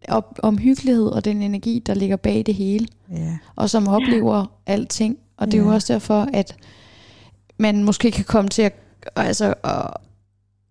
op, 0.08 0.38
omhyggelighed 0.42 1.06
og 1.06 1.24
den 1.24 1.42
energi, 1.42 1.82
der 1.86 1.94
ligger 1.94 2.16
bag 2.16 2.42
det 2.46 2.54
hele, 2.54 2.86
Ja. 3.12 3.38
og 3.56 3.70
som 3.70 3.88
oplever 3.88 4.46
alting. 4.66 5.18
Og 5.36 5.46
det 5.46 5.54
er 5.58 5.62
jo 5.62 5.68
Ja. 5.68 5.74
også 5.74 5.92
derfor, 5.92 6.28
at 6.32 6.56
man 7.58 7.84
måske 7.84 8.10
kan 8.10 8.24
komme 8.24 8.48
til 8.48 8.62
at, 8.62 8.74
altså, 9.16 9.54
at, 9.64 9.86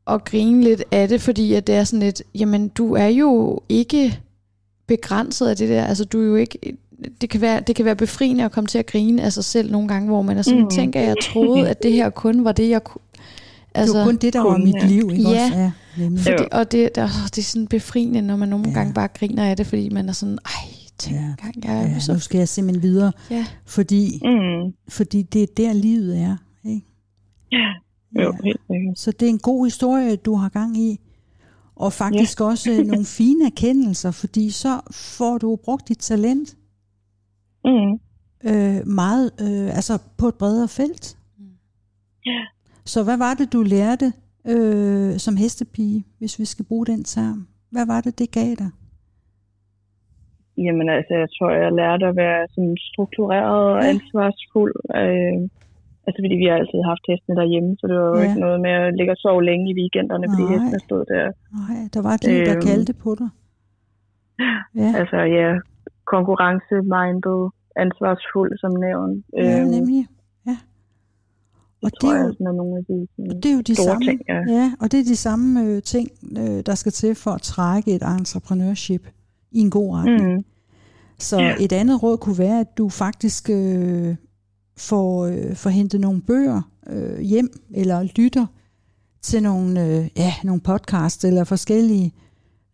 at 0.07 0.25
grine 0.25 0.63
lidt 0.63 0.83
af 0.91 1.07
det, 1.07 1.21
fordi 1.21 1.53
at 1.53 1.67
det 1.67 1.75
er 1.75 1.83
sådan 1.83 1.99
lidt, 1.99 2.23
jamen 2.35 2.67
du 2.67 2.93
er 2.93 3.07
jo 3.07 3.59
ikke 3.69 4.19
begrænset 4.97 5.47
af 5.47 5.55
det 5.57 5.69
der, 5.69 5.83
altså 5.85 6.05
du 6.05 6.21
er 6.21 6.25
jo 6.25 6.35
ikke, 6.35 6.59
det 7.21 7.29
kan 7.29 7.41
være, 7.41 7.59
det 7.67 7.75
kan 7.75 7.85
være 7.85 7.95
befriende 7.95 8.43
at 8.45 8.51
komme 8.51 8.67
til 8.67 8.77
at 8.79 8.85
grine 8.85 9.21
af 9.21 9.33
sig 9.33 9.43
selv 9.43 9.71
nogle 9.71 9.87
gange, 9.87 10.07
hvor 10.07 10.21
man 10.21 10.37
er 10.37 10.41
sådan, 10.41 10.61
mm. 10.61 10.69
Tænker 10.69 10.99
jeg 11.01 11.15
troede, 11.21 11.69
at 11.69 11.83
det 11.83 11.93
her 11.93 12.09
kun 12.09 12.43
var 12.43 12.51
det, 12.51 12.69
jeg 12.69 12.83
kunne, 12.83 13.01
Altså, 13.75 13.93
det 13.93 13.99
var 13.99 14.05
kun 14.05 14.15
det, 14.15 14.33
der 14.33 14.39
var 14.39 14.49
kun, 14.51 14.63
mit 14.63 14.75
ja. 14.75 14.87
liv, 14.87 15.09
ikke 15.11 15.21
Ja. 15.29 15.45
også? 15.45 15.57
Ja, 15.57 15.71
nemlig. 15.97 16.23
Fordi, 16.23 16.43
og 16.51 16.71
det, 16.71 16.95
der, 16.95 17.07
det 17.25 17.37
er 17.37 17.41
sådan 17.43 17.67
befriende, 17.67 18.21
når 18.21 18.35
man 18.35 18.49
nogle 18.49 18.65
Ja. 18.65 18.71
ja. 18.71 18.77
gange 18.77 18.93
bare 18.93 19.07
griner 19.19 19.45
af 19.45 19.57
det, 19.57 19.67
fordi 19.67 19.89
man 19.89 20.09
er 20.09 20.13
sådan, 20.13 20.37
ej, 20.45 20.51
tænk 20.97 21.15
Ja. 21.15 21.21
ja. 21.21 21.33
gang, 21.41 21.55
jeg 21.63 21.87
Ja, 21.87 21.93
ja, 21.93 21.99
så 21.99 22.13
nu 22.13 22.19
skal 22.19 22.37
jeg 22.37 22.47
simpelthen 22.47 22.83
videre, 22.83 23.11
Ja. 23.31 23.45
fordi, 23.65 24.19
Mm. 24.25 24.73
fordi 24.89 25.21
det 25.21 25.43
er 25.43 25.47
der, 25.57 25.73
livet 25.73 26.17
er. 26.19 26.37
Ikke? 26.69 26.81
Ja, 27.51 28.23
jo, 28.23 28.33
helt 28.43 28.59
sikkert. 28.71 28.99
Så 28.99 29.11
det 29.11 29.25
er 29.25 29.29
en 29.29 29.39
god 29.39 29.65
historie, 29.65 30.15
du 30.15 30.35
har 30.35 30.49
gang 30.49 30.77
i. 30.77 30.99
Og 31.85 31.93
faktisk 31.93 32.39
ja. 32.39 32.45
også 32.45 32.71
øh, 32.71 32.85
nogle 32.91 33.05
fine 33.19 33.45
erkendelser, 33.45 34.11
fordi 34.11 34.49
så 34.49 34.73
får 35.17 35.37
du 35.37 35.49
brugt 35.65 35.87
dit 35.87 35.97
talent 35.97 36.57
Mm. 37.65 37.93
øh, 38.49 38.87
meget, 38.87 39.31
øh, 39.45 39.75
altså 39.77 39.93
på 40.17 40.25
et 40.27 40.35
bredere 40.35 40.67
felt. 40.67 41.17
Ja. 42.25 42.41
Så 42.85 43.03
hvad 43.03 43.17
var 43.17 43.33
det, 43.33 43.53
du 43.53 43.61
lærte 43.61 44.13
øh, 44.47 45.11
som 45.17 45.35
hestepige, 45.37 46.03
hvis 46.19 46.39
vi 46.39 46.45
skal 46.45 46.65
bruge 46.65 46.85
den 46.85 47.03
term? 47.03 47.47
Hvad 47.71 47.85
var 47.85 48.01
det, 48.01 48.19
det 48.19 48.31
gav 48.31 48.55
dig? 48.63 48.69
Jamen 50.57 50.89
altså, 50.89 51.13
jeg 51.13 51.29
tror, 51.35 51.51
jeg 51.51 51.71
lærte 51.71 52.05
at 52.05 52.15
være 52.15 52.47
sådan 52.53 52.77
struktureret 52.91 53.65
og 53.73 53.89
ansvarsfuld. 53.89 54.75
Øh, 54.95 55.49
altså, 56.05 56.17
fordi 56.23 56.35
vi 56.41 56.47
har 56.49 56.55
altid 56.61 56.79
haft 56.91 57.03
hestene 57.11 57.35
derhjemme, 57.41 57.69
så 57.79 57.83
det 57.89 57.95
var 58.01 58.07
jo 58.11 58.17
Ja. 58.19 58.25
ikke 58.27 58.39
noget 58.45 58.59
med 58.65 58.73
at 58.81 58.93
ligge 58.97 59.11
og 59.15 59.19
sove 59.25 59.41
længe 59.49 59.65
i 59.71 59.73
weekenderne, 59.81 60.25
fordi 60.31 60.43
Nej. 60.45 60.51
hestene 60.53 60.79
stod 60.87 61.03
der. 61.13 61.25
Nej, 61.59 61.77
der 61.93 62.01
var 62.07 62.13
et 62.17 62.23
liv, 62.29 62.39
der 62.49 62.55
Øhm. 62.57 62.65
kaldte 62.69 62.93
på 63.03 63.11
dig. 63.21 63.29
Ja, 64.81 64.89
Altså, 65.01 65.17
ja, 65.39 65.49
konkurrence-minded, 66.13 67.39
ansvarsfuld, 67.83 68.51
som 68.63 68.71
nævnt. 68.87 69.25
ja 69.37 69.59
Øhm, 69.61 69.69
nemlig. 69.77 70.01
Ja. 70.49 70.57
Og 71.83 71.89
det 71.89 71.91
det 71.91 71.99
tror 72.01 72.11
er 72.13 72.17
jeg 72.17 72.25
jo, 72.27 72.33
sådan 72.33 72.47
er 72.47 72.51
nogle 72.61 72.73
af 72.79 72.83
de 72.89 72.95
det 73.41 73.51
er 73.51 73.55
jo 73.55 73.61
de 73.61 73.75
store 73.75 73.85
samme, 73.85 74.05
ting, 74.05 74.21
ja. 74.29 74.39
ja, 74.57 74.65
og 74.81 74.91
det 74.91 74.99
er 74.99 75.03
de 75.03 75.15
samme 75.15 75.47
øh, 75.65 75.81
ting, 75.81 76.07
øh, 76.41 76.59
der 76.65 76.75
skal 76.75 76.91
til 76.91 77.15
for 77.15 77.31
at 77.31 77.41
trække 77.41 77.95
et 77.95 78.03
entreprenørship 78.19 79.03
i 79.51 79.59
en 79.59 79.69
god 79.69 79.95
retning. 79.95 80.35
Mm. 80.35 80.43
Så 81.17 81.37
et 81.59 81.73
andet 81.73 82.03
råd 82.03 82.17
kunne 82.17 82.39
være, 82.39 82.59
at 82.59 82.77
du 82.77 82.89
faktisk 82.89 83.49
øh, 83.49 84.15
får, 84.89 85.25
øh, 85.25 85.55
får 85.55 85.69
hentet 85.69 85.99
nogle 86.01 86.21
bøger 86.21 86.61
øh, 86.89 87.19
hjem, 87.19 87.49
eller 87.73 88.03
lytter 88.17 88.45
til 89.21 89.43
nogle, 89.43 89.69
øh, 89.85 90.07
ja, 90.17 90.31
nogle 90.43 90.61
podcasts 90.61 91.23
eller 91.25 91.43
forskellige, 91.43 92.11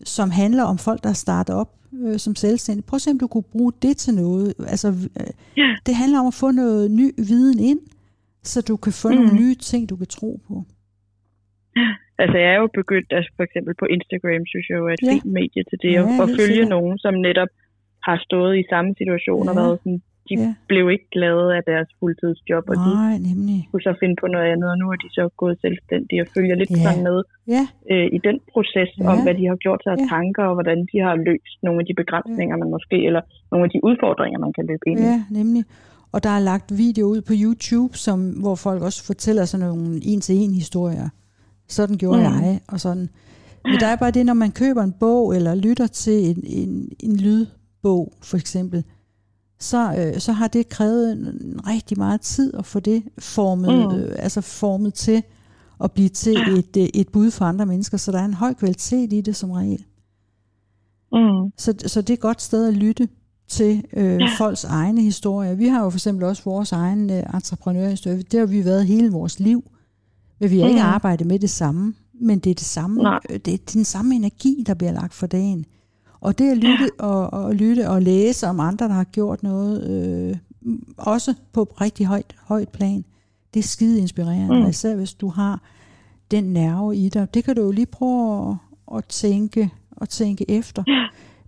som 0.03 0.31
handler 0.31 0.63
om 0.63 0.77
folk, 0.77 1.03
der 1.03 1.13
starter 1.13 1.53
op 1.53 1.71
øh, 2.03 2.17
som 2.19 2.35
selvstændige. 2.35 2.85
Prøv 2.87 2.95
at 2.97 3.01
se, 3.01 3.11
om 3.11 3.19
du 3.19 3.27
kunne 3.27 3.43
bruge 3.51 3.71
det 3.81 3.97
til 3.97 4.13
noget. 4.13 4.53
Altså, 4.59 4.87
øh, 5.19 5.27
Ja. 5.57 5.75
det 5.85 5.95
handler 5.95 6.19
om 6.19 6.27
at 6.27 6.33
få 6.33 6.51
noget 6.51 6.91
ny 6.91 7.07
viden 7.17 7.59
ind, 7.59 7.79
så 8.43 8.61
du 8.61 8.75
kan 8.77 8.93
få 8.93 9.09
mm. 9.09 9.15
Nogle 9.15 9.35
nye 9.35 9.55
ting, 9.55 9.89
du 9.89 9.95
kan 9.95 10.07
tro 10.07 10.39
på. 10.47 10.63
Altså, 12.23 12.37
jeg 12.43 12.51
er 12.55 12.59
jo 12.63 12.69
begyndt, 12.81 13.09
altså 13.17 13.31
for 13.37 13.43
eksempel 13.47 13.73
på 13.81 13.85
Instagram, 13.95 14.41
synes 14.51 14.65
jeg 14.69 14.77
jo 14.81 14.85
er 14.91 14.93
et 14.99 15.03
Ja. 15.03 15.11
fint 15.13 15.25
medie 15.39 15.63
til 15.69 15.77
det, 15.85 15.91
Ja, 15.93 16.23
at 16.23 16.29
følge 16.39 16.53
sikkert. 16.55 16.69
nogen, 16.75 16.97
som 17.03 17.13
netop 17.27 17.51
har 18.07 18.17
stået 18.27 18.53
i 18.61 18.63
samme 18.71 18.91
situation 19.01 19.43
ja. 19.45 19.49
og 19.51 19.55
været 19.61 19.77
sådan, 19.83 20.01
de 20.29 20.35
Ja. 20.37 20.41
ja. 20.45 20.53
blev 20.71 20.83
ikke 20.95 21.07
glade 21.17 21.47
af 21.57 21.61
deres 21.71 21.89
fuldtidsjob, 21.99 22.65
og 22.71 22.75
de 22.85 22.91
Nej, 23.03 23.15
nemlig. 23.29 23.57
skulle 23.67 23.83
så 23.89 23.93
finde 24.01 24.15
på 24.23 24.27
noget 24.35 24.47
andet, 24.53 24.67
og 24.73 24.77
nu 24.81 24.85
er 24.93 24.97
de 25.03 25.09
så 25.17 25.23
gået 25.41 25.55
selvstændige 25.65 26.19
og 26.23 26.27
følger 26.35 26.55
lidt 26.61 26.71
Ja. 26.71 26.75
ja. 26.79 26.83
sådan 26.85 27.03
med 27.09 27.17
Ja, 27.55 27.63
øh, 27.93 28.07
i 28.17 28.19
den 28.27 28.37
proces 28.53 28.89
Ja. 28.97 29.03
ja. 29.03 29.09
om, 29.11 29.17
hvad 29.25 29.35
de 29.39 29.43
har 29.51 29.57
gjort 29.65 29.81
sig 29.83 29.91
af 29.95 29.99
Ja. 29.99 30.03
ja. 30.03 30.07
tanker, 30.15 30.43
og 30.49 30.53
hvordan 30.57 30.79
de 30.91 30.97
har 31.05 31.15
løst 31.29 31.57
nogle 31.65 31.77
af 31.81 31.85
de 31.89 31.93
begrænsninger, 32.01 32.55
man 32.61 32.69
måske, 32.75 32.97
eller 33.09 33.21
nogle 33.51 33.63
af 33.67 33.71
de 33.75 33.79
udfordringer, 33.89 34.37
man 34.45 34.53
kan 34.57 34.65
løbe 34.71 34.83
ind 34.89 34.99
i. 34.99 35.03
Ja, 35.11 35.17
nemlig. 35.39 35.63
Og 36.13 36.19
der 36.25 36.29
er 36.37 36.41
lagt 36.51 36.69
video 36.83 37.05
ud 37.13 37.21
på 37.29 37.33
YouTube, 37.43 37.93
som, 38.05 38.17
hvor 38.43 38.55
folk 38.55 38.81
også 38.87 39.01
fortæller 39.11 39.45
sådan 39.45 39.65
nogle 39.67 39.99
en-til-en 40.11 40.53
historier. 40.53 41.09
Sådan 41.67 41.95
gjorde 41.97 42.19
mm. 42.19 42.25
Mm. 42.35 42.41
jeg, 42.43 42.59
og 42.73 42.79
sådan. 42.79 43.07
Men 43.69 43.75
der 43.79 43.87
er 43.87 43.95
bare 43.95 44.11
det, 44.11 44.25
når 44.25 44.33
man 44.33 44.51
køber 44.51 44.83
en 44.83 44.93
bog, 44.99 45.35
eller 45.35 45.55
lytter 45.55 45.87
til 45.87 46.19
en, 46.29 46.43
en, 46.59 46.89
en 46.99 47.15
lydbog, 47.25 48.13
for 48.23 48.37
eksempel, 48.37 48.83
så, 49.59 49.95
øh, 49.97 50.19
så 50.19 50.31
har 50.31 50.47
det 50.47 50.69
krævet 50.69 51.11
en, 51.11 51.19
en 51.19 51.67
rigtig 51.67 51.97
meget 51.97 52.21
tid 52.21 52.53
at 52.53 52.65
få 52.65 52.79
det 52.79 53.03
formet, 53.19 53.89
mm. 53.89 53.95
Øh, 53.95 54.15
altså 54.19 54.41
formet 54.41 54.93
til 54.93 55.23
at 55.83 55.91
blive 55.91 56.09
til 56.09 56.37
et, 56.37 56.77
øh, 56.77 56.89
et 56.93 57.09
bud 57.09 57.31
for 57.31 57.45
andre 57.45 57.65
mennesker. 57.65 57.97
Så 57.97 58.11
der 58.11 58.19
er 58.19 58.25
en 58.25 58.33
høj 58.33 58.53
kvalitet 58.53 59.13
i 59.13 59.21
det 59.21 59.35
som 59.35 59.51
regel. 59.51 59.85
Mm. 61.11 61.51
Så, 61.57 61.73
så 61.85 62.01
det 62.01 62.09
er 62.09 62.13
et 62.13 62.19
godt 62.19 62.41
sted 62.41 62.67
at 62.67 62.73
lytte 62.73 63.07
til 63.47 63.83
øh, 63.93 64.21
ja. 64.21 64.27
folks 64.37 64.63
egne 64.63 65.01
historier. 65.01 65.55
Vi 65.55 65.67
har 65.67 65.83
jo 65.83 65.89
for 65.89 65.97
eksempel 65.97 66.25
også 66.25 66.43
vores 66.45 66.71
egen 66.71 67.09
øh, 67.09 67.23
entreprenørhistorie. 67.33 68.21
Det 68.21 68.39
har 68.39 68.47
vi 68.47 68.65
været 68.65 68.85
hele 68.85 69.11
vores 69.11 69.39
liv. 69.39 69.63
Men 70.39 70.51
vi 70.51 70.59
har 70.59 70.65
mm. 70.65 70.69
ikke 70.69 70.81
arbejdet 70.81 71.27
med 71.27 71.39
det 71.39 71.49
samme. 71.49 71.93
Men 72.21 72.39
det 72.39 72.49
er, 72.49 72.53
det 72.53 72.65
samme, 72.65 73.03
Nej. 73.03 73.19
øh, 73.29 73.39
det 73.39 73.53
er 73.53 73.57
den 73.73 73.85
samme 73.85 74.15
energi, 74.15 74.63
der 74.67 74.73
bliver 74.73 74.91
lagt 74.91 75.13
for 75.13 75.27
dagen. 75.27 75.65
Og 76.19 76.37
det 76.37 76.51
at 76.51 76.57
lytte, 76.57 76.89
og, 76.99 77.33
og 77.33 77.55
lytte 77.55 77.89
og 77.89 78.01
læse 78.01 78.47
om 78.47 78.59
andre, 78.59 78.87
der 78.87 78.93
har 78.93 79.03
gjort 79.03 79.43
noget, 79.43 79.89
øh, 79.89 80.37
også 80.97 81.33
på 81.53 81.63
rigtig 81.81 82.05
højt, 82.05 82.35
højt 82.43 82.69
plan, 82.69 83.05
det 83.53 83.59
er 83.59 83.63
skide 83.63 83.99
inspirerende. 83.99 84.59
Mm. 84.63 84.69
Især 84.69 84.95
hvis 84.95 85.13
du 85.13 85.27
har 85.27 85.61
den 86.31 86.43
nerve 86.43 86.95
i 86.97 87.09
dig. 87.09 87.33
Det 87.33 87.43
kan 87.43 87.55
du 87.55 87.61
jo 87.61 87.71
lige 87.71 87.85
prøve 87.85 88.49
at, 88.49 88.97
at 88.97 89.05
tænke 89.05 89.69
og 89.91 90.09
tænke 90.09 90.51
efter. 90.51 90.83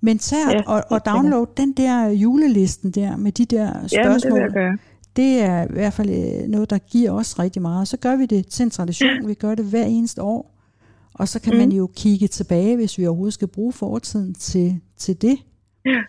Men 0.01 0.17
tag 0.17 0.37
Ja, 0.51 0.57
ja, 0.57 0.61
og, 0.67 0.83
og 0.89 1.05
download 1.05 1.47
den 1.57 1.71
der 1.71 2.07
julelisten 2.07 2.91
der 2.91 3.17
med 3.17 3.31
de 3.31 3.45
der 3.45 3.65
Ja, 3.65 3.73
men 3.73 3.81
det 3.83 3.91
spørgsmål. 3.91 4.39
jeg 4.39 4.77
det 5.15 5.41
er 5.41 5.63
i 5.63 5.67
hvert 5.69 5.93
fald 5.93 6.09
øh, 6.09 6.47
noget, 6.49 6.69
der 6.69 6.77
giver 6.77 7.11
os 7.11 7.39
rigtig 7.39 7.61
meget. 7.61 7.87
Så 7.87 7.97
gør 7.97 8.15
vi 8.15 8.25
det 8.25 8.47
til 8.47 8.63
en 8.63 8.69
tradition. 8.69 9.27
Vi 9.27 9.33
gør 9.33 9.55
det 9.55 9.65
hver 9.65 9.85
eneste 9.85 10.21
år. 10.21 10.58
Og 11.13 11.27
så 11.27 11.41
kan 11.41 11.53
mm. 11.53 11.59
man 11.59 11.71
jo 11.71 11.89
kigge 11.95 12.27
tilbage, 12.27 12.75
hvis 12.75 12.97
vi 12.97 13.05
overhovedet 13.07 13.33
skal 13.33 13.47
bruge 13.47 13.73
fortiden 13.73 14.33
til, 14.33 14.81
til 14.97 15.21
det. 15.21 15.37
Ja. 15.85 16.01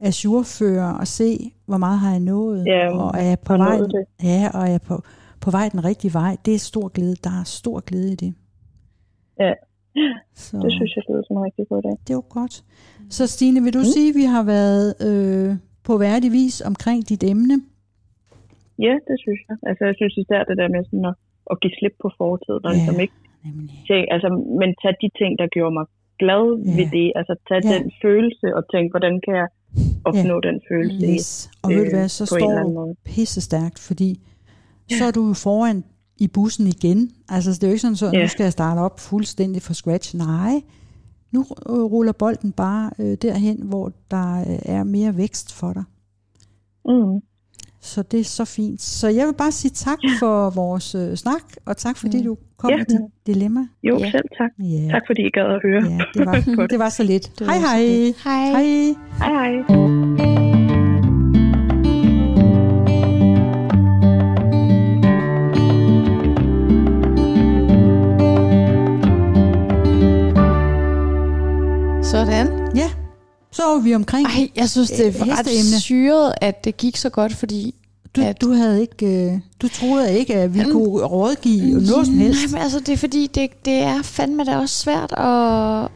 Ajourføre 0.00 0.96
og 1.00 1.06
se, 1.06 1.52
hvor 1.66 1.76
meget 1.76 1.98
har 1.98 2.10
jeg 2.10 2.20
nået. 2.20 2.64
Ja, 2.66 2.98
og 2.98 3.12
er 3.20 3.22
jeg 3.28 3.38
på 3.38 3.56
vej, 3.56 3.78
ja, 4.22 4.50
og 4.54 4.62
er 4.62 4.70
jeg 4.70 4.82
på, 4.82 5.02
på 5.40 5.50
vej 5.50 5.68
den 5.68 5.84
rigtige 5.84 6.12
vej. 6.14 6.36
Det 6.44 6.54
er 6.54 6.58
stor 6.58 6.88
glæde. 6.88 7.16
Der 7.24 7.30
er 7.40 7.44
stor 7.44 7.80
glæde 7.80 8.12
i 8.12 8.14
det. 8.14 8.34
Ja. 9.40 9.52
Så 10.34 10.56
Det 10.64 10.72
synes 10.72 10.96
jeg 10.96 11.02
lyder 11.08 11.22
som 11.26 11.36
en 11.36 11.44
rigtig 11.44 11.68
god 11.68 11.82
dag. 11.82 11.96
det 12.08 12.16
var 12.16 12.26
godt. 12.38 12.64
Så 13.10 13.26
Stine, 13.26 13.62
vil 13.62 13.72
du 13.74 13.78
mm. 13.78 13.84
sige, 13.84 14.08
at 14.08 14.14
vi 14.14 14.24
har 14.24 14.42
været 14.42 14.94
øh, 15.08 15.56
på 15.84 15.98
værdig 15.98 16.32
vis 16.32 16.60
omkring 16.60 17.08
dit 17.08 17.22
emne? 17.24 17.54
Ja, 18.78 18.94
det 19.08 19.16
synes 19.24 19.40
jeg. 19.48 19.56
Altså, 19.68 19.84
jeg 19.84 19.94
synes 19.96 20.14
især 20.16 20.40
det 20.48 20.56
der 20.60 20.68
med 20.68 20.84
sådan 20.84 21.04
at, 21.04 21.14
at 21.50 21.60
give 21.60 21.72
slip 21.78 21.94
på 22.02 22.08
fortiden, 22.18 22.64
og 22.66 22.72
Ja. 22.72 22.76
ligesom 22.78 23.00
ikke 23.00 23.14
Nemlig. 23.46 23.70
tænke, 23.88 24.06
altså, 24.14 24.28
men 24.60 24.68
tag 24.82 24.94
de 25.02 25.08
ting, 25.20 25.30
der 25.40 25.46
gjorde 25.56 25.74
mig 25.78 25.86
glad 26.22 26.44
Ja. 26.58 26.70
ved 26.78 26.86
det. 26.98 27.08
Altså, 27.18 27.34
tag 27.48 27.60
Ja. 27.64 27.68
den 27.74 27.84
følelse 28.04 28.46
og 28.58 28.62
tænk, 28.72 28.86
hvordan 28.92 29.14
kan 29.24 29.34
jeg 29.42 29.48
opnå 30.08 30.36
den 30.48 30.56
følelse 30.70 31.06
Yes. 31.14 31.50
Og 31.62 31.70
ved 31.70 31.84
du 31.84 31.90
hvad, 31.96 32.08
så 32.08 32.26
står 32.26 32.62
du 32.62 32.94
pisse 33.04 33.40
stærkt, 33.40 33.78
fordi 33.88 34.10
så 34.98 35.04
er 35.04 35.10
du 35.10 35.34
foran 35.34 35.84
i 36.24 36.28
bussen 36.28 36.66
igen. 36.66 37.10
Altså, 37.28 37.50
det 37.50 37.62
er 37.62 37.68
jo 37.68 37.72
ikke 37.72 37.80
sådan, 37.86 37.96
så 37.96 38.10
Ja. 38.12 38.22
nu 38.22 38.28
skal 38.28 38.44
jeg 38.44 38.52
starte 38.52 38.78
op 38.78 39.00
fuldstændig 39.00 39.62
fra 39.62 39.74
scratch. 39.74 40.16
Nej, 40.16 40.54
nu 41.32 41.40
øh, 41.70 41.74
ruller 41.94 42.12
bolden 42.12 42.52
bare 42.52 42.90
øh, 42.98 43.16
derhen, 43.22 43.62
hvor 43.62 43.92
der 44.10 44.40
øh, 44.40 44.58
er 44.76 44.84
mere 44.84 45.16
vækst 45.16 45.54
for 45.60 45.72
dig. 45.72 45.84
Mm. 46.88 47.20
Så 47.86 48.02
det 48.02 48.20
er 48.20 48.24
så 48.24 48.44
fint. 48.44 48.82
Så 48.82 49.08
jeg 49.08 49.26
vil 49.26 49.34
bare 49.34 49.52
sige 49.52 49.70
tak 49.70 49.98
for 50.20 50.50
vores 50.50 50.94
øh, 50.94 51.16
snak, 51.16 51.42
og 51.66 51.76
tak 51.76 51.96
fordi 51.96 52.18
Mm. 52.18 52.24
du 52.24 52.36
kom 52.58 52.70
Ja. 52.70 52.76
med 52.76 52.84
dit 52.86 53.00
dilemma. 53.26 53.60
Jo, 53.82 53.98
Ja. 53.98 54.10
selv 54.10 54.24
tak. 54.38 54.50
Ja, 54.58 54.88
Tak 54.90 55.02
fordi 55.06 55.22
I 55.26 55.30
gad 55.30 55.42
at 55.44 55.60
høre. 55.62 55.82
ja 55.90 55.98
det, 56.14 56.26
var, 56.26 56.66
det 56.72 56.78
var 56.78 56.88
så 56.88 57.02
lidt. 57.02 57.32
Det 57.38 57.46
Hej 57.46 57.56
var 57.56 57.62
så 57.62 57.68
hej. 57.68 57.82
lidt. 57.86 58.16
Hej. 58.24 58.44
Hej. 58.50 58.94
Hej 59.18 59.52
hej. 59.66 60.66
Sådan. 72.02 72.46
Ja, 72.74 72.88
så 73.56 73.62
er 73.74 73.78
vi 73.78 73.94
omkring. 73.94 74.26
Ej, 74.26 74.48
jeg 74.56 74.70
synes, 74.70 74.90
det 74.90 75.06
er 75.06 75.38
ret 75.38 75.46
syret, 75.82 76.32
at 76.40 76.64
det 76.64 76.76
gik 76.76 76.96
så 76.96 77.08
godt, 77.10 77.34
fordi... 77.34 77.74
Du, 78.16 78.20
at- 78.22 78.40
du 78.40 78.52
havde 78.52 78.80
ikke, 78.80 79.06
øh, 79.06 79.32
du 79.62 79.68
troede 79.68 80.18
ikke, 80.18 80.34
at 80.34 80.54
vi 80.54 80.58
Jamen, 80.58 80.72
kunne 80.72 81.04
rådgive 81.04 81.80
noget 81.80 82.06
som 82.06 82.18
helst. 82.18 82.40
Nej, 82.42 82.52
men 82.52 82.62
altså, 82.62 82.80
det 82.80 82.88
er 82.88 82.96
fordi, 82.96 83.26
det, 83.26 83.50
det 83.64 83.72
er 83.74 84.02
fandme 84.02 84.44
da 84.44 84.56
også 84.56 84.74
svært 84.78 85.12
at, 85.12 85.88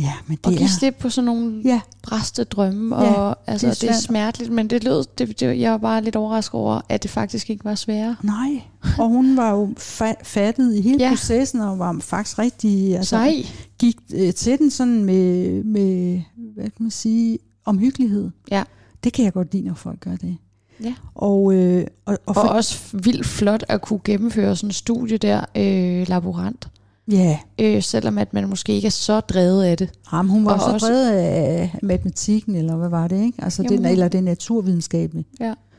Ja, 0.00 0.12
men 0.26 0.38
Og 0.42 0.50
det 0.50 0.58
give 0.58 0.66
er... 0.68 0.72
slip 0.78 0.94
på 0.98 1.10
sådan 1.10 1.24
nogle 1.26 1.62
Ja, 1.64 1.80
bræste 2.02 2.44
drømme. 2.44 2.96
Ja, 3.02 3.12
og 3.12 3.36
altså, 3.46 3.66
det 3.66 3.72
er 3.72 3.76
er, 3.76 3.80
det 3.80 3.88
er 3.88 3.92
svært. 3.92 4.02
smerteligt, 4.02 4.52
men 4.52 4.70
det 4.70 4.84
lød, 4.84 5.04
det, 5.18 5.40
det, 5.40 5.60
jeg 5.60 5.72
var 5.72 5.78
bare 5.78 6.02
lidt 6.04 6.16
overrasket 6.16 6.54
over, 6.54 6.80
at 6.88 7.02
det 7.02 7.10
faktisk 7.10 7.50
ikke 7.50 7.64
var 7.64 7.74
sværere. 7.74 8.16
nej. 8.22 8.62
Og 8.98 9.08
hun 9.08 9.36
var 9.36 9.50
jo 9.50 9.74
fa- 9.78 10.22
fattet 10.24 10.74
i 10.74 10.80
hele 10.80 10.98
Ja. 11.04 11.08
processen, 11.10 11.60
og 11.60 11.78
var 11.78 11.96
faktisk 12.00 12.38
rigtig... 12.38 12.96
Altså, 12.96 13.10
Sej. 13.16 13.46
gik 13.78 13.96
øh, 14.14 14.34
til 14.34 14.58
den 14.58 14.70
sådan 14.70 15.04
med, 15.04 15.64
med, 15.64 16.20
hvad 16.54 16.64
kan 16.64 16.72
man 16.78 16.90
sige, 16.90 17.38
omhyggelighed. 17.64 18.30
Ja. 18.50 18.62
Det 19.04 19.12
kan 19.12 19.24
jeg 19.24 19.32
godt 19.32 19.52
lide, 19.52 19.64
når 19.66 19.74
folk 19.74 20.00
gør 20.00 20.16
det. 20.16 20.36
Ja. 20.84 20.94
Og, 21.14 21.54
øh, 21.54 21.86
og, 22.04 22.12
og, 22.12 22.18
Og 22.26 22.34
for, 22.34 22.40
også 22.42 22.78
vildt 22.92 23.26
flot 23.26 23.64
at 23.68 23.80
kunne 23.82 24.00
gennemføre 24.04 24.56
sådan 24.56 24.68
en 24.68 24.72
studie 24.72 25.16
der, 25.18 25.40
øh, 25.56 26.08
laborant. 26.08 26.68
Ja, 27.10 27.38
Øh, 27.60 27.82
selvom 27.82 28.18
at 28.18 28.32
man 28.34 28.48
måske 28.48 28.72
ikke 28.72 28.86
er 28.86 28.90
så 28.90 29.20
drevet 29.20 29.64
af 29.64 29.76
det. 29.76 29.90
ham, 30.06 30.28
hun 30.28 30.44
var 30.44 30.52
Og 30.52 30.60
så 30.60 30.66
også- 30.72 30.86
drevet 30.86 31.10
af 31.10 31.78
matematikken, 31.82 32.54
eller 32.54 32.76
hvad 32.76 32.88
var 32.88 33.08
det, 33.08 33.22
ikke? 33.24 33.44
Altså 33.44 33.62
Jamen, 33.62 33.78
den, 33.78 33.86
eller 33.86 34.08
det 34.08 34.24
naturvidenskabelige. 34.24 35.26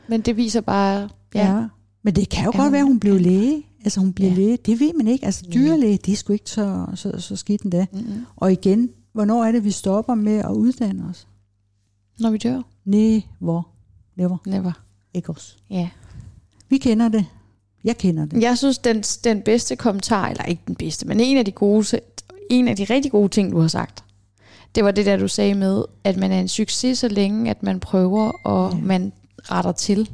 Men 0.08 0.20
det 0.20 0.36
viser 0.36 0.60
bare, 0.60 1.08
ja, 1.34 1.56
ja. 1.56 1.66
Men 2.02 2.14
det 2.16 2.28
kan 2.28 2.44
jo 2.44 2.50
Ja, 2.54 2.56
godt 2.56 2.66
hun- 2.66 2.72
være, 2.72 2.80
at 2.80 2.86
hun 2.86 3.00
blev 3.00 3.20
læge. 3.20 3.62
Altså 3.84 4.00
hun 4.00 4.12
bliver 4.12 4.30
Ja. 4.30 4.36
læge. 4.36 4.56
Det 4.66 4.80
ved 4.80 4.92
man 4.96 5.06
ikke. 5.06 5.24
Altså 5.26 5.44
dyrlæge, 5.54 5.96
det 5.96 6.12
er 6.12 6.16
sgu 6.16 6.32
ikke 6.32 6.50
så, 6.50 6.86
så, 6.94 7.12
så 7.20 7.36
skidt 7.36 7.62
endda. 7.62 7.86
Mm-hmm. 7.92 8.24
Og 8.36 8.52
igen, 8.52 8.88
hvornår 9.12 9.44
er 9.44 9.52
det, 9.52 9.64
vi 9.64 9.70
stopper 9.70 10.14
med 10.14 10.36
at 10.38 10.50
uddanne 10.50 11.04
os? 11.10 11.26
når 12.20 12.30
vi 12.30 12.38
dør. 12.38 12.62
Nej, 12.84 13.22
hvor? 13.38 13.68
Never. 14.16 14.36
Never. 14.46 14.72
Ikke 15.14 15.30
os. 15.30 15.56
Ja. 15.70 15.88
Vi 16.68 16.78
kender 16.78 17.08
det. 17.08 17.26
Jeg 17.88 17.98
kender 17.98 18.24
det. 18.26 18.42
Jeg 18.42 18.58
synes, 18.58 18.78
den, 18.78 19.00
den 19.24 19.42
bedste 19.42 19.76
kommentar, 19.76 20.28
eller 20.28 20.44
ikke 20.44 20.62
den 20.66 20.74
bedste, 20.74 21.06
men 21.08 21.20
en 21.20 21.36
af 21.36 21.44
de 21.44 21.52
gode, 21.52 22.00
en 22.50 22.68
af 22.68 22.76
de 22.76 22.84
rigtig 22.84 23.10
gode 23.12 23.28
ting, 23.28 23.52
du 23.52 23.60
har 23.60 23.68
sagt, 23.68 24.04
det 24.74 24.84
var 24.84 24.90
det 24.90 25.06
der, 25.06 25.16
du 25.16 25.28
sagde 25.28 25.54
med, 25.54 25.84
at 26.04 26.16
man 26.16 26.32
er 26.32 26.40
en 26.40 26.48
succes, 26.48 26.98
så 26.98 27.08
længe 27.08 27.50
at 27.50 27.62
man 27.62 27.80
prøver, 27.80 28.30
og 28.44 28.72
Ja. 28.72 28.78
man 28.82 29.12
retter 29.42 29.72
til. 29.72 30.08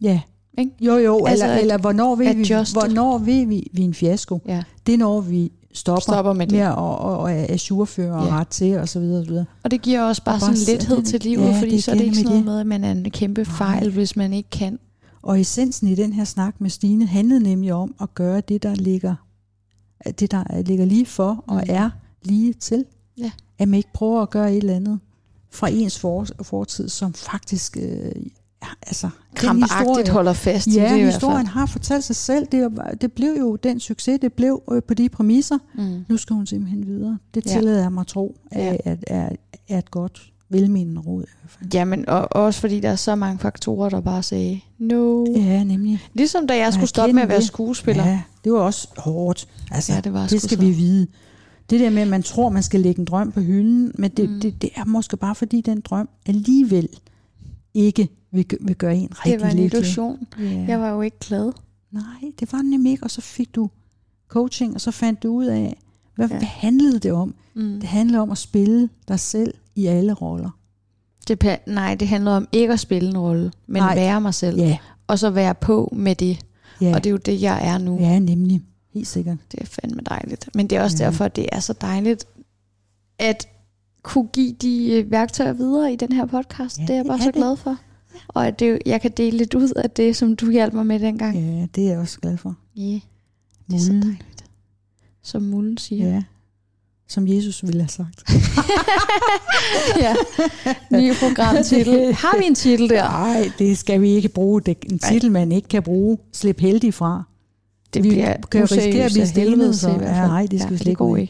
Ja. 0.00 0.20
Ikke? 0.58 0.70
Jo, 0.80 0.96
jo, 0.96 1.24
Altså, 1.26 1.44
eller, 1.44 1.56
eller 1.58 1.78
hvornår 1.78 2.14
ved 2.16 2.34
vi, 2.34 2.44
hvornår 2.72 3.18
ved 3.18 3.46
vi, 3.46 3.68
vi 3.72 3.80
er 3.82 3.84
en 3.84 3.94
fiasko? 3.94 4.40
Ja. 4.48 4.62
Det 4.86 4.94
er 4.94 4.98
når 4.98 5.20
vi 5.20 5.52
stopper, 5.72 6.00
Stopper 6.00 6.32
med 6.32 6.46
det. 6.46 6.52
med 6.52 6.60
at 6.66 6.72
og, 6.74 6.98
og 6.98 7.32
er 7.32 7.46
ajourføre 7.48 8.14
og 8.20 8.26
Ja. 8.26 8.32
ret 8.40 8.48
til 8.48 8.78
og 8.78 8.88
så 8.88 9.00
videre, 9.00 9.18
og 9.20 9.24
så 9.24 9.30
videre. 9.30 9.44
Og 9.62 9.70
det 9.70 9.82
giver 9.82 10.02
også 10.02 10.22
bare, 10.24 10.34
Og 10.34 10.40
bare 10.40 10.56
sådan 10.56 10.78
lethed 10.78 11.02
til 11.02 11.20
livet, 11.20 11.42
ja, 11.48 11.60
fordi 11.60 11.70
det 11.70 11.84
så 11.84 11.90
er 11.90 11.94
det 11.94 12.04
ikke 12.04 12.16
sådan 12.16 12.32
med 12.36 12.44
noget 12.44 12.66
med, 12.66 12.76
at 12.76 12.80
man 12.80 12.84
er 12.84 12.90
en 13.04 13.10
kæmpe 13.10 13.44
fejl, 13.44 13.90
hvis 13.90 14.16
man 14.16 14.32
ikke 14.32 14.50
kan. 14.50 14.78
Og 15.26 15.40
essensen 15.40 15.88
i 15.88 15.94
den 15.94 16.12
her 16.12 16.24
snak 16.24 16.60
med 16.60 16.70
Stine 16.70 17.06
handlede 17.06 17.40
nemlig 17.42 17.72
om 17.72 17.94
at 18.00 18.14
gøre 18.14 18.40
det, 18.40 18.62
der 18.62 18.74
ligger, 18.74 19.14
det, 20.18 20.30
der 20.30 20.62
ligger 20.62 20.84
lige 20.84 21.06
for 21.06 21.44
og 21.46 21.54
Mm. 21.56 21.62
er 21.68 21.90
lige 22.22 22.52
til. 22.52 22.84
Ja. 23.18 23.30
At 23.58 23.68
man 23.68 23.76
ikke 23.76 23.92
prøver 23.94 24.22
at 24.22 24.30
gøre 24.30 24.50
et 24.52 24.56
eller 24.56 24.76
andet 24.76 24.98
fra 25.50 25.68
ens 25.68 25.98
for, 25.98 26.26
fortid, 26.42 26.88
som 26.88 27.12
faktisk 27.14 27.76
øh, 27.76 28.12
ja, 28.62 28.68
altså, 28.86 29.10
Krampagtigt 29.34 30.08
holder 30.08 30.32
fast 30.32 30.66
i 30.66 30.70
Ja, 30.74 30.92
det 30.94 30.98
i 31.00 31.04
historien 31.04 31.46
har 31.46 31.66
fortalt 31.66 32.04
sig 32.04 32.16
selv. 32.16 32.46
Det, 32.52 32.70
det 33.00 33.12
blev 33.12 33.36
jo 33.38 33.56
den 33.56 33.80
succes, 33.80 34.18
det 34.22 34.32
blev 34.32 34.62
øh, 34.72 34.82
på 34.82 34.94
de 34.94 35.08
præmisser. 35.08 35.58
Mm. 35.74 36.04
Nu 36.08 36.16
skal 36.16 36.34
hun 36.36 36.46
simpelthen 36.46 36.86
videre. 36.86 37.18
Det 37.34 37.46
Ja. 37.46 37.50
tillader 37.50 37.80
jeg 37.82 37.92
mig 37.92 38.00
at 38.00 38.06
tro, 38.06 38.36
Ja. 38.52 38.74
er, 38.74 38.76
er, 38.84 38.96
er, 39.06 39.28
er 39.68 39.78
et 39.78 39.90
godt 39.90 40.32
velmenende 40.48 41.00
råd. 41.00 41.22
I 41.22 41.26
hvert 41.40 41.50
fald. 41.50 41.70
Jamen, 41.74 42.08
og 42.08 42.28
også 42.36 42.60
fordi 42.60 42.80
der 42.80 42.88
er 42.90 42.96
så 42.96 43.14
mange 43.14 43.38
faktorer, 43.38 43.88
der 43.88 44.00
bare 44.00 44.22
sagde, 44.22 44.60
no. 44.78 45.24
Ja, 45.36 45.64
nemlig. 45.64 46.00
Ligesom 46.14 46.46
da 46.46 46.56
jeg 46.56 46.72
skulle 46.72 46.88
stoppe 46.88 47.12
med 47.12 47.22
at 47.22 47.28
være 47.28 47.42
skuespiller. 47.42 48.06
Ja, 48.08 48.22
det 48.44 48.52
var 48.52 48.58
også 48.58 48.88
hårdt. 48.96 49.48
Altså, 49.70 49.92
Ja, 49.92 50.00
det 50.00 50.12
var 50.12 50.26
det 50.26 50.42
skal 50.42 50.58
så. 50.58 50.64
vi 50.64 50.70
vide. 50.70 51.06
Det 51.70 51.80
der 51.80 51.90
med, 51.90 52.02
at 52.02 52.08
man 52.08 52.22
tror, 52.22 52.48
man 52.48 52.62
skal 52.62 52.80
lægge 52.80 52.98
en 52.98 53.04
drøm 53.04 53.32
på 53.32 53.40
hylden, 53.40 53.92
men 53.98 54.10
det, 54.10 54.30
Mm. 54.30 54.40
det, 54.40 54.62
det 54.62 54.70
er 54.76 54.84
måske 54.84 55.16
bare, 55.16 55.34
fordi 55.34 55.60
den 55.60 55.80
drøm 55.80 56.08
alligevel 56.26 56.88
ikke 57.74 58.08
vil, 58.32 58.46
vil 58.60 58.76
gøre 58.76 58.96
en 58.96 59.08
rigtig 59.10 59.32
Det 59.32 59.40
var 59.40 59.50
en 59.50 59.56
lykkelig. 59.56 59.80
illusion. 59.80 60.26
Ja. 60.38 60.64
Jeg 60.68 60.80
var 60.80 60.90
jo 60.90 61.00
ikke 61.00 61.16
glad. 61.20 61.52
Nej, 61.92 62.02
det 62.40 62.52
var 62.52 62.58
den 62.58 62.70
nemlig 62.70 62.92
ikke, 62.92 63.04
og 63.04 63.10
så 63.10 63.20
fik 63.20 63.54
du 63.54 63.70
coaching, 64.28 64.74
og 64.74 64.80
så 64.80 64.90
fandt 64.90 65.22
du 65.22 65.28
ud 65.28 65.44
af, 65.44 65.76
hvad, 66.14 66.28
Ja. 66.28 66.36
hvad 66.38 66.46
handlede 66.46 66.98
det 66.98 67.12
om? 67.12 67.34
Mm. 67.54 67.62
Det 67.80 67.84
handler 67.88 68.20
om 68.20 68.30
at 68.30 68.38
spille 68.38 68.88
dig 69.08 69.20
selv 69.20 69.54
i 69.76 69.86
alle 69.86 70.12
roller. 70.12 70.50
Det, 71.28 71.58
nej, 71.66 71.94
det 71.94 72.08
handler 72.08 72.30
om 72.30 72.48
ikke 72.52 72.72
at 72.72 72.80
spille 72.80 73.08
en 73.08 73.18
rolle, 73.18 73.52
men 73.66 73.82
Nej. 73.82 73.94
være 73.94 74.20
mig 74.20 74.34
selv. 74.34 74.58
Ja, 74.58 74.78
Og 75.06 75.18
så 75.18 75.30
være 75.30 75.54
på 75.54 75.92
med 75.96 76.14
det. 76.14 76.38
ja, 76.80 76.94
Og 76.94 77.04
det 77.04 77.10
er 77.10 77.12
jo 77.12 77.16
det, 77.16 77.42
jeg 77.42 77.68
er 77.68 77.78
nu. 77.78 77.98
ja 78.00 78.18
nemlig. 78.18 78.62
Helt 78.94 79.06
sikkert. 79.08 79.36
Det 79.52 79.60
er 79.60 79.64
fandme 79.66 80.00
dejligt. 80.08 80.48
Men 80.54 80.66
det 80.66 80.78
er 80.78 80.82
også 80.82 80.96
Ja. 81.00 81.04
derfor, 81.04 81.28
det 81.28 81.46
er 81.52 81.60
så 81.60 81.72
dejligt 81.80 82.24
at 83.18 83.48
kunne 84.02 84.28
give 84.32 84.52
de 84.52 84.92
øh, 84.92 85.10
værktøjer 85.10 85.52
videre 85.52 85.92
i 85.92 85.96
den 85.96 86.12
her 86.12 86.26
podcast. 86.26 86.78
Ja, 86.78 86.82
det 86.82 86.90
er 86.90 86.94
jeg 86.96 87.04
bare 87.06 87.16
er 87.18 87.20
så 87.22 87.26
det. 87.26 87.34
glad 87.34 87.56
for. 87.56 87.76
Og 88.28 88.46
at 88.46 88.58
det, 88.60 88.78
jeg 88.86 89.00
kan 89.00 89.10
dele 89.16 89.36
lidt 89.36 89.54
ud 89.54 89.68
af 89.76 89.90
det, 89.90 90.16
som 90.16 90.36
du 90.36 90.50
hjalp 90.50 90.74
mig 90.74 90.86
med 90.86 91.00
dengang. 91.00 91.36
Ja, 91.38 91.66
det 91.74 91.84
er 91.84 91.88
jeg 91.90 91.98
også 91.98 92.20
glad 92.20 92.36
for. 92.36 92.54
Ja, 92.76 93.00
det 93.70 93.74
er 93.74 93.78
så 93.78 93.92
Mulden. 93.92 94.02
dejligt. 94.10 94.44
Som 95.22 95.42
Mullen 95.42 95.76
siger. 95.78 96.08
Ja. 96.08 96.22
Som 97.08 97.28
Jesus 97.28 97.62
ville 97.66 97.80
have 97.80 97.88
sagt. 97.88 98.24
ja. 100.04 100.14
Ny 100.90 101.12
programtitel. 101.14 102.14
Har 102.14 102.38
vi 102.38 102.44
en 102.46 102.54
titel 102.54 102.88
der? 102.88 103.02
Nej, 103.02 103.50
det 103.58 103.78
skal 103.78 104.00
vi 104.00 104.10
ikke 104.10 104.28
bruge. 104.28 104.60
Det 104.60 104.70
er 104.82 104.92
en 104.92 104.98
titel, 104.98 105.32
man 105.32 105.52
ikke 105.52 105.68
kan 105.68 105.82
bruge. 105.82 106.18
Slip 106.32 106.60
heldig 106.60 106.94
fra. 106.94 107.22
Det 107.94 108.04
Vi 108.04 108.08
bliver 108.08 108.34
kan 108.50 108.62
risikere 108.62 109.04
at 109.04 109.12
blive 109.12 109.26
helvede 109.26 109.76
så- 109.76 109.90
ja, 109.90 110.26
nej, 110.26 110.46
det 110.50 110.60
skal 110.60 110.72
vi 110.72 110.78
slet 110.78 110.88
ikke 110.90 111.04
ud. 111.04 111.26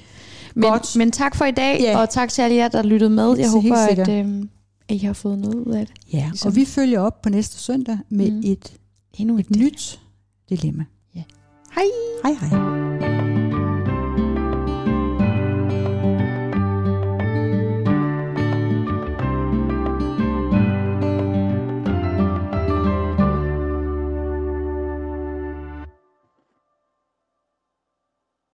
Men, 0.55 0.63
Godt. 0.71 0.97
men 0.97 1.13
tak 1.13 1.37
for 1.37 1.45
i 1.45 1.51
dag, 1.51 1.81
Ja. 1.81 1.99
og 1.99 2.11
tak 2.11 2.29
til 2.29 2.43
alle 2.43 2.57
jer, 2.57 2.69
der 2.69 2.83
lyttede 2.83 3.11
med. 3.11 3.37
Jeg 3.39 3.51
håber, 3.51 3.77
at, 3.77 4.09
øhm, 4.09 4.49
at 4.89 4.95
I 4.95 4.99
har 4.99 5.13
fået 5.13 5.39
noget 5.39 5.55
ud 5.55 5.73
af 5.73 5.87
det. 5.87 5.95
Ja, 6.13 6.27
Ligesom- 6.31 6.49
og 6.49 6.57
vi 6.57 6.65
følger 6.65 7.01
op 7.01 7.23
på 7.23 7.29
næste 7.29 7.59
søndag 7.59 7.99
med 8.11 8.31
Mm. 8.31 8.41
et, 8.45 8.73
Endnu 9.19 9.39
et 9.39 9.51
nyt 9.57 10.01
dilemma. 10.51 10.85
Hej! 11.75 11.85
Hej 12.25 12.33
hej. 12.49 12.96